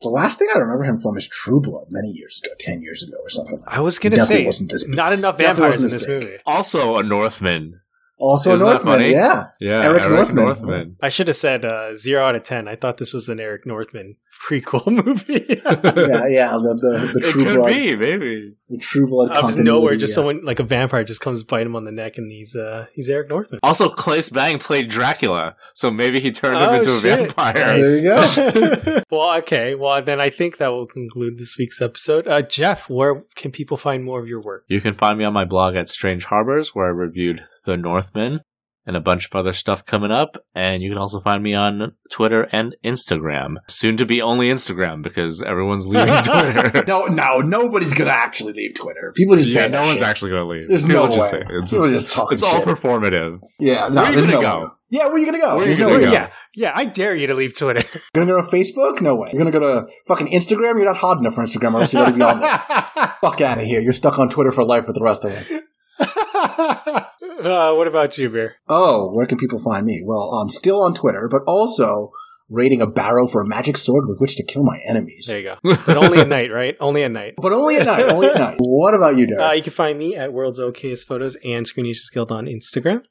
The 0.00 0.08
last 0.08 0.38
thing 0.38 0.48
I 0.54 0.58
remember 0.58 0.84
him 0.84 0.98
from 0.98 1.16
is 1.16 1.28
True 1.28 1.60
Blood, 1.60 1.86
many 1.90 2.08
years 2.08 2.40
ago, 2.42 2.52
ten 2.58 2.80
years 2.82 3.02
ago 3.02 3.16
or 3.22 3.28
something. 3.28 3.62
I 3.66 3.80
was 3.80 3.98
gonna 3.98 4.18
say, 4.18 4.44
wasn't 4.46 4.70
this 4.70 4.86
not 4.88 5.12
enough 5.12 5.36
vampires 5.38 5.76
in 5.76 5.82
this 5.82 5.92
this 5.92 6.06
big. 6.06 6.22
movie. 6.22 6.36
Also, 6.46 6.96
a 6.96 7.02
Northman. 7.02 7.80
Also, 8.18 8.52
Isn't 8.52 8.66
a 8.66 8.70
Northman, 8.70 8.94
funny? 8.94 9.10
yeah. 9.12 9.44
Yeah, 9.60 9.82
Eric 9.82 10.32
Northman. 10.32 10.96
I 11.02 11.10
should 11.10 11.28
have 11.28 11.36
said 11.36 11.66
uh, 11.66 11.94
zero 11.94 12.24
out 12.24 12.34
of 12.34 12.44
ten. 12.44 12.66
I 12.66 12.74
thought 12.74 12.96
this 12.96 13.12
was 13.12 13.28
an 13.28 13.38
Eric 13.40 13.66
Northman 13.66 14.16
prequel 14.48 14.86
movie. 15.04 15.44
yeah, 15.48 16.26
yeah. 16.26 16.50
The 16.52 16.78
the, 16.80 17.10
the 17.12 17.18
It 17.28 17.30
True 17.30 17.44
could 17.44 17.56
Blood, 17.56 17.68
be, 17.74 17.96
maybe. 17.96 18.56
the 18.70 18.78
True 18.78 19.06
Blood. 19.06 19.30
Out 19.32 19.36
of 19.36 19.42
continuity, 19.42 19.64
nowhere, 19.70 19.96
just 19.96 20.12
yeah. 20.12 20.14
someone 20.14 20.40
like 20.44 20.58
a 20.60 20.62
vampire 20.62 21.04
just 21.04 21.20
comes 21.20 21.42
bite 21.44 21.66
him 21.66 21.76
on 21.76 21.84
the 21.84 21.92
neck, 21.92 22.16
and 22.16 22.30
he's 22.32 22.56
uh 22.56 22.86
he's 22.94 23.10
Eric 23.10 23.28
Northman. 23.28 23.60
Also, 23.62 23.90
Claes 23.90 24.30
Bang 24.30 24.58
played 24.58 24.88
Dracula, 24.88 25.54
so 25.74 25.90
maybe 25.90 26.18
he 26.18 26.32
turned 26.32 26.56
him 26.58 26.68
Oh, 26.70 26.74
into 26.74 26.90
a 26.96 27.00
shit. 27.00 27.18
vampire. 27.18 27.52
There 27.82 27.96
you 27.98 28.02
go. 28.02 29.00
well, 29.10 29.36
okay. 29.40 29.74
Well, 29.74 30.02
then 30.02 30.20
I 30.20 30.30
think 30.30 30.56
that 30.56 30.68
will 30.68 30.86
conclude 30.86 31.36
this 31.36 31.56
week's 31.58 31.82
episode. 31.82 32.26
Uh, 32.26 32.40
Jeff, 32.40 32.88
where 32.88 33.24
can 33.34 33.50
people 33.52 33.76
find 33.76 34.02
more 34.04 34.20
of 34.20 34.26
your 34.26 34.40
work? 34.40 34.64
You 34.68 34.80
can 34.80 34.94
find 34.94 35.18
me 35.18 35.24
on 35.24 35.34
my 35.34 35.44
blog 35.44 35.76
at 35.76 35.90
Strange 35.90 36.24
Harbors, 36.24 36.74
where 36.74 36.86
I 36.86 36.90
reviewed 36.90 37.44
The 37.66 37.76
Northman 37.76 38.40
and 38.88 38.96
a 38.96 39.00
bunch 39.00 39.26
of 39.26 39.34
other 39.34 39.52
stuff 39.52 39.84
coming 39.84 40.12
up. 40.12 40.36
And 40.54 40.80
you 40.80 40.90
can 40.92 40.98
also 40.98 41.18
find 41.18 41.42
me 41.42 41.54
on 41.54 41.92
Twitter 42.12 42.46
and 42.52 42.76
Instagram. 42.84 43.56
Soon 43.68 43.96
to 43.96 44.06
be 44.06 44.22
only 44.22 44.46
Instagram 44.48 45.02
because 45.02 45.42
everyone's 45.42 45.88
leaving 45.88 46.14
Twitter. 46.22 46.84
no, 46.86 47.06
no, 47.06 47.38
nobody's 47.40 47.94
gonna 47.94 48.10
actually 48.12 48.52
leave 48.52 48.74
Twitter. 48.76 49.12
People 49.16 49.34
just 49.36 49.52
yeah, 49.54 49.64
say 49.64 49.68
no 49.70 49.80
that 49.80 49.86
one's 49.86 49.98
shit. 49.98 50.06
actually 50.08 50.30
going 50.30 50.42
to 50.44 50.48
leave. 50.48 50.70
There's 50.70 50.86
People 50.86 51.08
no 51.08 51.16
just 51.16 51.32
way. 51.32 51.38
say 51.40 51.44
it. 51.44 51.50
It's, 51.62 51.72
People 51.72 51.90
just 51.90 52.12
talking 52.12 52.34
it's 52.34 52.42
all 52.44 52.58
shit. 52.60 52.68
performative. 52.68 53.40
Yeah, 53.58 53.88
no, 53.88 54.02
Where 54.02 54.04
are 54.04 54.14
you 54.14 54.20
gonna 54.20 54.32
no 54.34 54.40
go? 54.40 54.60
way. 54.60 54.66
Yeah, 54.88 55.06
where 55.06 55.14
are 55.16 55.18
you 55.18 55.24
gonna 55.26 55.40
go? 55.40 55.56
Where 55.56 55.64
are 55.66 55.68
you 55.68 55.74
There's 55.74 55.78
no 55.80 55.86
gonna 55.88 55.98
way. 55.98 56.04
go? 56.04 56.12
Yeah, 56.12 56.30
yeah. 56.54 56.72
I 56.72 56.84
dare 56.84 57.16
you 57.16 57.26
to 57.26 57.34
leave 57.34 57.58
Twitter. 57.58 57.82
You're 58.14 58.24
gonna 58.24 58.40
go 58.40 58.48
to 58.48 58.56
Facebook? 58.56 59.00
No 59.00 59.16
way. 59.16 59.30
You're 59.32 59.40
gonna 59.44 59.50
go 59.50 59.58
to 59.82 59.90
fucking 60.06 60.28
Instagram? 60.28 60.74
You're 60.76 60.84
not 60.84 60.96
hot 60.98 61.18
enough 61.18 61.34
for 61.34 61.44
Instagram 61.44 61.74
unless 61.74 61.92
you're 61.92 62.04
gonna 62.04 62.16
be 62.16 62.22
on 62.22 62.38
there. 62.96 63.14
Fuck 63.20 63.40
out 63.40 63.58
of 63.58 63.64
here. 63.64 63.80
You're 63.80 63.92
stuck 63.94 64.20
on 64.20 64.28
Twitter 64.28 64.52
for 64.52 64.64
life 64.64 64.84
with 64.86 64.94
the 64.94 65.02
rest 65.02 65.24
of 65.24 65.32
us. 65.32 65.50
uh, 65.98 67.72
what 67.74 67.88
about 67.88 68.18
you, 68.18 68.28
Bear? 68.28 68.56
Oh, 68.68 69.10
where 69.12 69.26
can 69.26 69.38
people 69.38 69.58
find 69.58 69.84
me? 69.84 70.02
Well, 70.04 70.34
I'm 70.34 70.50
still 70.50 70.84
on 70.84 70.94
Twitter, 70.94 71.28
but 71.30 71.42
also 71.46 72.10
raiding 72.48 72.80
a 72.80 72.86
barrow 72.86 73.26
for 73.26 73.40
a 73.40 73.46
magic 73.46 73.76
sword 73.76 74.04
with 74.06 74.18
which 74.18 74.36
to 74.36 74.44
kill 74.44 74.62
my 74.62 74.78
enemies. 74.88 75.26
There 75.28 75.38
you 75.38 75.44
go. 75.44 75.56
But 75.86 75.96
only 75.96 76.18
at 76.18 76.28
night, 76.28 76.50
right? 76.52 76.76
Only 76.80 77.02
at 77.02 77.10
night. 77.10 77.34
But 77.36 77.52
only 77.52 77.76
at 77.76 77.86
night. 77.86 78.10
Only 78.10 78.28
at 78.28 78.38
night. 78.38 78.56
What 78.58 78.94
about 78.94 79.16
you, 79.16 79.26
Derek? 79.26 79.42
Uh, 79.42 79.52
you 79.54 79.62
can 79.62 79.72
find 79.72 79.98
me 79.98 80.16
at 80.16 80.32
World's 80.32 80.60
Okayest 80.60 81.06
Photos 81.06 81.36
and 81.44 81.66
Screenations 81.66 82.12
Guild 82.12 82.30
on 82.30 82.46
Instagram. 82.46 83.02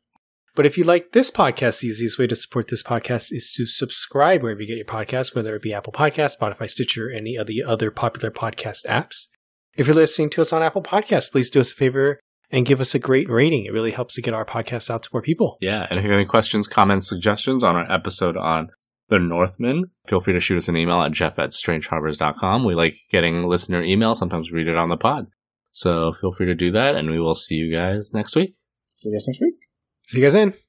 But 0.56 0.66
if 0.66 0.78
you 0.78 0.86
like 0.86 1.12
this 1.12 1.32
podcast, 1.32 1.82
the 1.82 1.88
easiest 1.88 2.18
way 2.18 2.28
to 2.28 2.36
support 2.36 2.70
this 2.70 2.82
podcast 2.82 3.28
is 3.32 3.52
to 3.58 3.66
subscribe 3.66 4.42
wherever 4.42 4.62
you 4.62 4.68
get 4.68 4.78
your 4.78 4.86
podcast, 4.86 5.36
whether 5.36 5.54
it 5.54 5.62
be 5.62 5.74
Apple 5.74 5.92
Podcasts, 5.92 6.38
Spotify, 6.40 6.70
Stitcher, 6.70 7.08
or 7.08 7.12
any 7.12 7.36
of 7.36 7.46
the 7.48 7.62
other 7.62 7.92
popular 7.92 8.32
podcast 8.32 8.86
apps. 8.86 9.28
If 9.76 9.88
you're 9.88 9.96
listening 9.96 10.30
to 10.30 10.42
us 10.42 10.54
on 10.54 10.64
Apple 10.64 10.82
Podcasts, 10.82 11.30
please 11.30 11.50
do 11.50 11.60
us 11.60 11.74
a 11.74 11.76
favor 11.76 12.22
and 12.52 12.66
give 12.66 12.82
us 12.82 12.96
a 12.96 13.00
great 13.00 13.30
rating. 13.30 13.66
It 13.66 13.74
really 13.74 13.92
helps 13.92 14.16
to 14.16 14.22
get 14.22 14.34
our 14.34 14.46
podcast 14.46 14.90
out 14.90 15.04
to 15.04 15.10
more 15.14 15.22
people. 15.22 15.58
Yeah, 15.62 15.86
and 15.90 16.00
if 16.00 16.06
you 16.06 16.12
have 16.12 16.18
any 16.18 16.26
questions, 16.26 16.68
comments, 16.68 17.08
suggestions 17.08 17.64
on 17.64 17.76
our 17.76 17.92
episode 17.92 18.38
on 18.38 18.70
The 19.10 19.20
Northman, 19.20 19.86
feel 20.08 20.22
free 20.22 20.34
to 20.34 20.40
shoot 20.40 20.58
us 20.58 20.68
an 20.68 20.78
email 20.78 21.02
at 21.02 21.12
jeff 21.12 21.38
at 21.40 21.52
strangeharbors.com. 21.52 22.66
We 22.66 22.76
like 22.76 22.96
getting 23.12 23.44
listener 23.48 23.84
email. 23.84 24.16
Sometimes 24.16 24.52
we 24.52 24.60
read 24.60 24.68
it 24.68 24.78
on 24.78 24.90
the 24.90 24.98
pod. 24.98 25.28
So 25.72 26.14
feel 26.14 26.32
free 26.32 26.46
to 26.46 26.56
do 26.56 26.72
that, 26.72 26.96
and 26.96 27.10
we 27.12 27.20
will 27.20 27.36
see 27.36 27.56
you 27.56 27.72
guys 27.76 28.14
next 28.14 28.36
week. 28.36 28.56
See 28.96 29.10
you 29.10 29.16
guys 29.16 29.28
next 29.28 29.42
week. 29.42 29.56
See 30.04 30.20
you 30.20 30.24
guys 30.24 30.36
in. 30.36 30.65